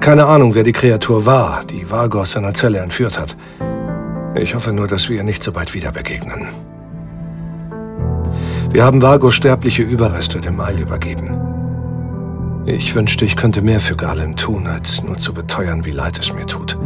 Keine 0.00 0.26
Ahnung, 0.26 0.54
wer 0.54 0.64
die 0.64 0.72
Kreatur 0.72 1.26
war, 1.26 1.64
die 1.64 1.90
Vargo 1.90 2.20
aus 2.20 2.32
seiner 2.32 2.54
Zelle 2.54 2.78
entführt 2.78 3.18
hat. 3.18 3.36
Ich 4.34 4.54
hoffe 4.54 4.72
nur, 4.72 4.88
dass 4.88 5.08
wir 5.08 5.18
ihr 5.18 5.24
nicht 5.24 5.42
so 5.42 5.52
bald 5.52 5.74
wieder 5.74 5.92
begegnen. 5.92 6.48
Wir 8.70 8.84
haben 8.84 9.00
Vargos 9.00 9.34
sterbliche 9.34 9.82
Überreste 9.82 10.40
dem 10.40 10.60
Eil 10.60 10.80
übergeben. 10.80 11.30
Ich 12.66 12.94
wünschte, 12.94 13.24
ich 13.24 13.36
könnte 13.36 13.62
mehr 13.62 13.80
für 13.80 13.94
Galen 13.94 14.34
tun, 14.34 14.66
als 14.66 15.04
nur 15.04 15.16
zu 15.16 15.32
beteuern, 15.32 15.84
wie 15.84 15.92
leid 15.92 16.18
es 16.18 16.34
mir 16.34 16.46
tut. 16.46 16.76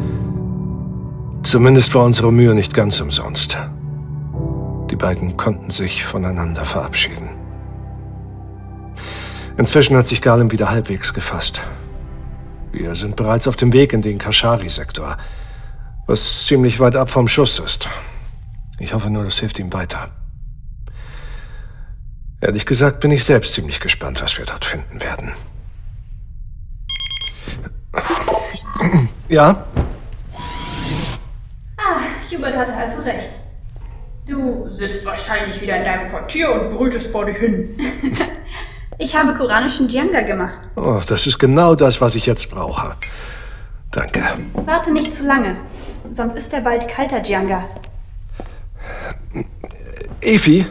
Zumindest 1.43 1.95
war 1.95 2.05
unsere 2.05 2.31
Mühe 2.31 2.55
nicht 2.55 2.75
ganz 2.75 3.01
umsonst. 3.01 3.59
Die 4.91 4.97
beiden 4.97 5.37
konnten 5.37 5.71
sich 5.71 6.05
voneinander 6.05 6.65
verabschieden. 6.65 7.31
Inzwischen 9.57 9.97
hat 9.97 10.09
sich 10.09 10.21
Galen 10.21 10.51
wieder 10.51 10.71
halbwegs 10.71 11.15
gefasst. 11.15 11.61
Wir 12.73 12.95
sind 12.97 13.15
bereits 13.15 13.47
auf 13.47 13.57
dem 13.57 13.73
Weg 13.73 13.93
in 13.93 14.03
den 14.03 14.19
Kashari-Sektor, 14.19 15.17
was 16.07 16.47
ziemlich 16.47 16.81
weit 16.81 16.97
ab 16.97 17.09
vom 17.09 17.29
Schuss 17.29 17.59
ist. 17.59 17.89
Ich 18.79 18.95
hoffe 18.95 19.11
nur, 19.11 19.25
das 19.25 19.39
hilft 19.39 19.59
ihm 19.59 19.73
weiter. 19.73 20.09
Ehrlich 22.41 22.65
gesagt 22.67 23.01
bin 23.01 23.11
ich 23.11 23.25
selbst 23.25 23.53
ziemlich 23.53 23.81
gespannt, 23.81 24.23
was 24.23 24.39
wir 24.39 24.47
dort 24.47 24.65
finden 24.65 25.01
werden. 25.01 25.33
Ja? 29.29 29.67
Ah, 31.77 32.01
Hubert 32.31 32.57
hatte 32.57 32.77
also 32.77 33.03
recht. 33.03 33.40
Du 34.31 34.71
sitzt 34.71 35.05
wahrscheinlich 35.05 35.61
wieder 35.61 35.77
in 35.77 35.85
deinem 35.85 36.09
Quartier 36.09 36.53
und 36.53 36.71
brütest 36.71 37.11
vor 37.11 37.27
dich 37.27 37.37
hin. 37.37 37.77
Ich 39.03 39.17
habe 39.17 39.33
koranischen 39.33 39.89
Djanga 39.89 40.21
gemacht. 40.21 40.59
Oh, 40.77 41.01
das 41.07 41.27
ist 41.27 41.39
genau 41.39 41.75
das, 41.75 42.03
was 42.03 42.15
ich 42.17 42.27
jetzt 42.27 42.51
brauche. 42.51 42.95
Danke. 43.91 44.23
Warte 44.53 44.93
nicht 44.93 45.15
zu 45.15 45.27
lange, 45.27 45.57
sonst 46.11 46.37
ist 46.37 46.53
er 46.53 46.61
bald 46.61 46.87
kalter 46.87 47.21
Djanga. 47.21 47.65
Efi, 50.21 50.67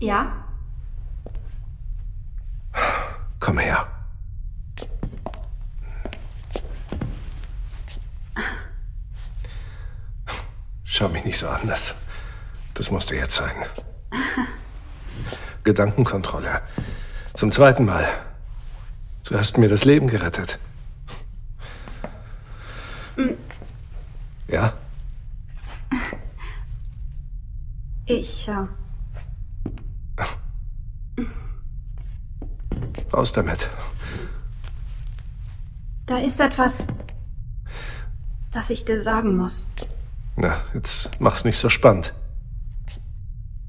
Ja? 0.00 0.30
komm 3.40 3.56
her. 3.56 3.86
Schau 10.84 11.08
mich 11.08 11.24
nicht 11.24 11.38
so 11.38 11.48
an, 11.48 11.60
das, 11.66 11.94
das 12.74 12.90
musste 12.90 13.16
jetzt 13.16 13.36
sein. 13.36 13.54
Gedankenkontrolle. 15.62 16.60
Zum 17.32 17.50
zweiten 17.50 17.84
Mal. 17.84 18.06
Du 19.24 19.38
hast 19.38 19.56
mir 19.56 19.68
das 19.68 19.84
Leben 19.84 20.08
gerettet. 20.08 20.58
Ja? 24.48 24.74
Ich, 28.06 28.48
äh, 28.48 28.66
Raus 33.12 33.32
damit. 33.32 33.70
da 36.06 36.18
ist 36.18 36.40
etwas, 36.40 36.86
das 38.50 38.70
ich 38.70 38.84
dir 38.84 39.00
sagen 39.00 39.36
muss. 39.36 39.68
Na, 40.36 40.60
jetzt 40.74 41.10
mach's 41.20 41.44
nicht 41.44 41.58
so 41.58 41.68
spannend. 41.70 42.12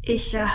Ich, 0.06 0.34
äh. 0.36 0.46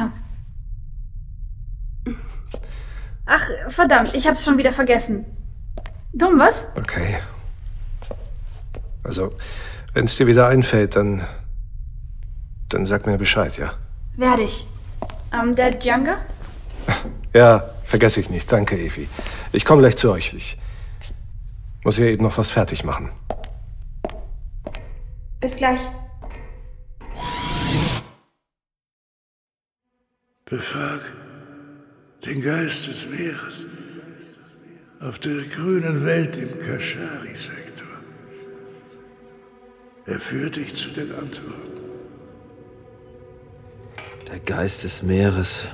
Ach, 3.27 3.45
verdammt, 3.69 4.15
ich 4.15 4.27
hab's 4.27 4.45
schon 4.45 4.59
wieder 4.59 4.73
vergessen. 4.73 5.25
Dumm, 6.13 6.39
was? 6.39 6.69
Okay. 6.77 7.19
Also, 9.03 9.33
wenn's 9.93 10.17
dir 10.17 10.27
wieder 10.27 10.49
einfällt, 10.49 10.97
dann. 10.97 11.27
dann 12.69 12.87
sag 12.87 13.07
mir 13.07 13.19
Bescheid, 13.19 13.59
ja? 13.59 13.73
Werde 14.17 14.43
ich. 14.43 14.67
Ähm, 15.33 15.55
der 15.55 15.73
Djanga? 15.73 16.19
Ja, 17.33 17.71
vergesse 17.85 18.21
ich 18.21 18.31
nicht. 18.31 18.51
Danke, 18.51 18.77
Evi. 18.77 19.09
Ich 19.53 19.65
komme 19.65 19.83
gleich 19.83 19.97
zu 19.97 20.11
euch. 20.11 20.35
Ich 20.35 20.59
muss 21.85 21.97
hier 21.97 22.07
eben 22.07 22.25
noch 22.25 22.39
was 22.39 22.51
fertig 22.51 22.85
machen. 22.85 23.11
Bis 25.41 25.57
gleich. 25.57 25.81
Befrag 30.51 31.01
den 32.27 32.43
Geist 32.43 32.89
des 32.89 33.09
Meeres 33.09 33.67
auf 35.01 35.21
der 35.21 35.43
grünen 35.43 36.05
Welt 36.05 36.37
im 36.37 36.59
Kashari-Sektor. 36.59 37.87
Er 40.07 40.19
führt 40.19 40.57
dich 40.57 40.75
zu 40.75 40.89
den 40.89 41.13
Antworten. 41.13 41.79
Der 44.29 44.41
Geist 44.41 44.83
des 44.83 45.05
Meeres. 45.05 45.69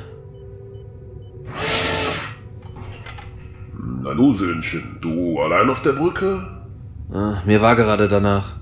Nanu, 3.73 4.35
Söhnchen, 4.35 4.99
du 5.01 5.41
allein 5.41 5.71
auf 5.71 5.81
der 5.81 5.95
Brücke? 5.95 6.67
Ah, 7.11 7.41
mir 7.47 7.63
war 7.63 7.77
gerade 7.77 8.09
danach. 8.09 8.57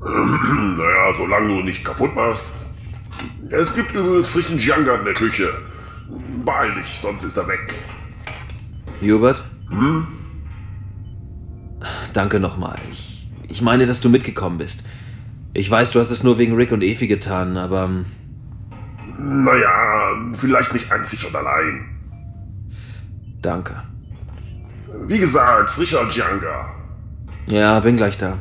naja, 0.00 1.12
solange 1.18 1.48
du 1.48 1.62
nichts 1.62 1.84
kaputt 1.84 2.14
machst. 2.14 2.54
Es 3.50 3.74
gibt 3.74 3.92
übrigens 3.92 4.28
frischen 4.28 4.58
Djanga 4.58 4.94
in 4.96 5.04
der 5.04 5.14
Küche. 5.14 5.48
Beeil 6.44 6.74
dich, 6.74 7.00
sonst 7.00 7.24
ist 7.24 7.36
er 7.36 7.46
weg. 7.48 7.74
Hubert? 9.00 9.44
Hm? 9.70 10.06
Danke 12.12 12.40
nochmal. 12.40 12.78
Ich, 12.90 13.30
ich 13.48 13.62
meine, 13.62 13.86
dass 13.86 14.00
du 14.00 14.08
mitgekommen 14.08 14.58
bist. 14.58 14.84
Ich 15.52 15.70
weiß, 15.70 15.92
du 15.92 16.00
hast 16.00 16.10
es 16.10 16.22
nur 16.22 16.38
wegen 16.38 16.54
Rick 16.56 16.72
und 16.72 16.82
Efi 16.82 17.06
getan, 17.06 17.56
aber 17.56 17.84
ähm, 17.84 18.06
naja, 19.18 20.14
vielleicht 20.34 20.72
nicht 20.72 20.90
einzig 20.90 21.26
und 21.26 21.36
allein. 21.36 21.84
Danke. 23.40 23.82
Wie 25.06 25.18
gesagt, 25.18 25.70
frischer 25.70 26.06
Djanga. 26.08 26.74
Ja, 27.46 27.78
bin 27.80 27.96
gleich 27.96 28.16
da. 28.16 28.38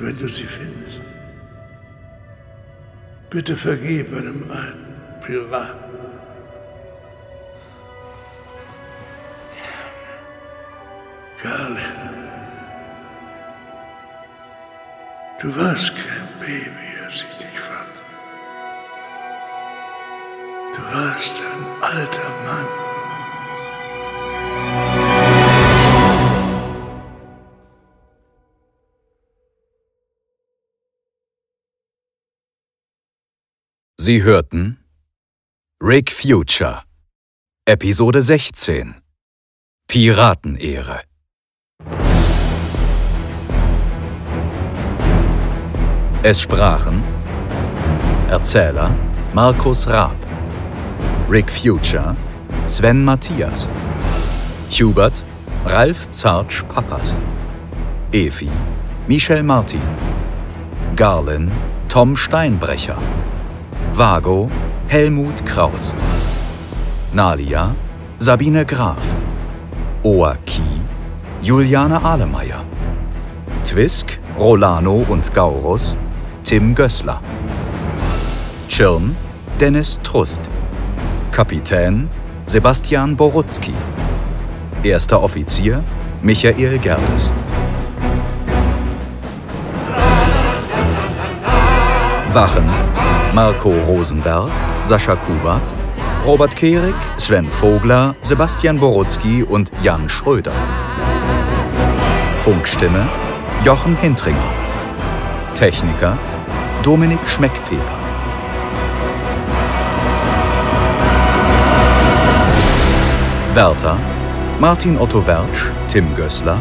Wenn 0.00 0.16
du 0.16 0.28
sie 0.28 0.44
findest, 0.44 1.02
bitte 3.28 3.56
vergib 3.56 4.16
einem 4.16 4.50
alten 4.50 5.20
Piraten. 5.20 5.90
Garland, 11.42 12.18
du 15.40 15.56
warst 15.56 15.94
kein 15.96 16.28
Baby, 16.40 17.04
als 17.04 17.24
ich 17.24 17.36
dich 17.36 17.60
fand. 17.60 17.96
Du 20.74 20.82
warst 20.94 21.40
ein 21.40 21.82
alter 21.82 22.30
Mann. 22.44 22.89
Sie 34.02 34.22
hörten 34.22 34.78
Rick 35.78 36.10
Future 36.10 36.84
Episode 37.66 38.22
16 38.22 38.94
Piratenehre. 39.88 41.02
Es 46.22 46.40
sprachen 46.40 47.02
Erzähler 48.30 48.90
Markus 49.34 49.86
Raab 49.86 50.16
Rick 51.28 51.50
Future 51.50 52.16
Sven 52.66 53.04
Matthias 53.04 53.68
Hubert 54.70 55.22
Ralf 55.66 56.08
Sarge 56.10 56.64
Pappas 56.70 57.18
Efi 58.12 58.48
Michel 59.06 59.42
Martin 59.42 59.82
Garlin 60.96 61.50
Tom 61.90 62.16
Steinbrecher 62.16 62.96
Vago 64.00 64.48
Helmut 64.88 65.44
Kraus. 65.44 65.94
Nalia 67.12 67.74
Sabine 68.18 68.64
Graf. 68.64 68.96
Oaki 70.02 70.62
Juliane 71.42 72.02
Ahlemeier 72.02 72.64
Twisk 73.62 74.18
Rolano 74.38 75.04
und 75.06 75.30
Gaurus 75.34 75.98
Tim 76.44 76.74
Gößler 76.74 77.20
Tschirn 78.68 79.14
Dennis 79.60 80.00
Trust. 80.02 80.48
Kapitän 81.30 82.08
Sebastian 82.46 83.14
Borutzki 83.14 83.74
Erster 84.82 85.22
Offizier 85.22 85.84
Michael 86.22 86.78
Gerdes. 86.78 87.34
Wachen 92.32 92.89
Marco 93.32 93.72
Rosenberg, 93.86 94.50
Sascha 94.82 95.14
Kubert, 95.14 95.72
Robert 96.26 96.56
Kehrig, 96.56 96.94
Sven 97.16 97.46
Vogler, 97.46 98.16
Sebastian 98.22 98.78
Borutzki 98.78 99.44
und 99.44 99.70
Jan 99.82 100.08
Schröder. 100.08 100.52
Funkstimme 102.40 103.06
Jochen 103.64 103.96
Hintringer. 103.96 104.52
Techniker 105.54 106.18
Dominik 106.82 107.20
Schmeckpeper. 107.26 108.00
Wärter 113.54 113.96
Martin 114.58 114.98
Otto 114.98 115.24
Wertsch, 115.26 115.70
Tim 115.88 116.14
Gößler, 116.16 116.58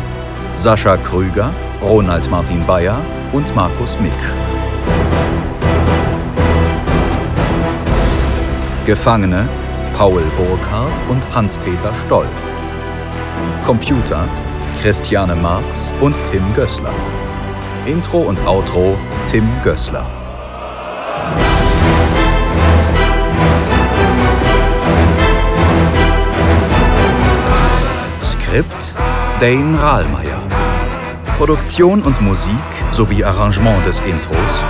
Sascha 0.55 0.97
Krüger, 0.97 1.51
Ronald 1.81 2.29
Martin 2.29 2.65
Bayer 2.65 3.01
und 3.33 3.55
Markus 3.55 3.99
Miksch. 3.99 4.48
Gefangene 8.89 9.47
Paul 9.95 10.23
Burkhardt 10.35 10.99
und 11.09 11.35
Hans-Peter 11.35 11.93
Stoll. 11.93 12.25
Computer 13.63 14.27
Christiane 14.81 15.35
Marx 15.35 15.93
und 16.01 16.15
Tim 16.25 16.41
Gößler. 16.55 16.89
Intro 17.85 18.17
und 18.21 18.43
Outro 18.47 18.97
Tim 19.27 19.47
Gößler. 19.63 20.07
Skript 28.23 28.95
Dane 29.39 29.79
Rahlmeier. 29.79 30.41
Produktion 31.37 32.01
und 32.01 32.19
Musik 32.21 32.49
sowie 32.89 33.23
Arrangement 33.23 33.85
des 33.85 33.99
Intros 33.99 34.65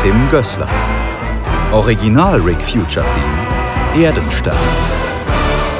Tim 0.00 0.14
Gößler. 0.30 0.68
Original 1.72 2.40
Rick 2.40 2.62
Future 2.62 3.04
Theme 3.12 3.43
Erdenstern. 3.96 4.56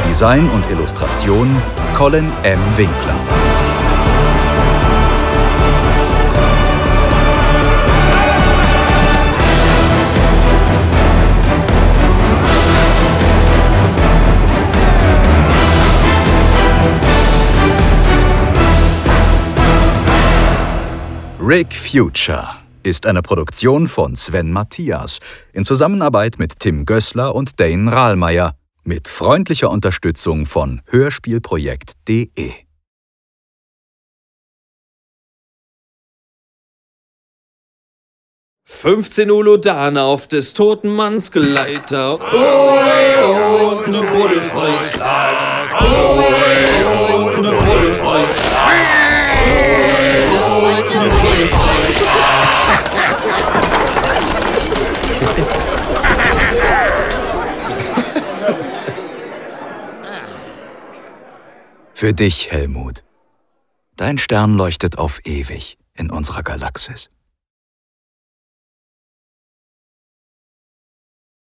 Design 0.09 0.49
und 0.51 0.71
Illustration 0.71 1.49
Colin 1.95 2.31
M. 2.45 2.59
Winkler. 2.77 3.15
Rick 21.41 21.75
Future 21.75 22.64
ist 22.85 23.07
eine 23.07 23.23
Produktion 23.23 23.89
von 23.89 24.15
Sven 24.15 24.53
Matthias 24.53 25.19
in 25.53 25.65
Zusammenarbeit 25.65 26.39
mit 26.39 26.59
Tim 26.59 26.85
Gößler 26.85 27.35
und 27.35 27.59
Dane 27.59 27.91
Rahlmeier 27.91 28.55
mit 28.85 29.09
freundlicher 29.09 29.71
Unterstützung 29.71 30.45
von 30.45 30.83
Hörspielprojekt.de. 30.87 32.53
»15 38.69 39.31
Uludane 39.31 40.03
auf 40.03 40.27
des 40.27 40.53
toten 40.53 40.95
Manns 40.95 41.31
Geleiter. 41.31 42.19
Oh, 42.21 43.69
und 43.71 43.89
ne 43.89 44.03
Buddelfäustler. 44.03 45.69
Oh, 45.81 46.23
oh, 46.85 47.25
und 47.25 47.41
ne 47.41 47.53
Für 61.97 62.13
dich, 62.13 62.51
Helmut. 62.51 63.05
Dein 63.97 64.19
Stern 64.19 64.55
leuchtet 64.55 64.99
auf 64.99 65.21
ewig 65.25 65.79
in 65.95 66.11
unserer 66.11 66.43
Galaxis. 66.43 67.09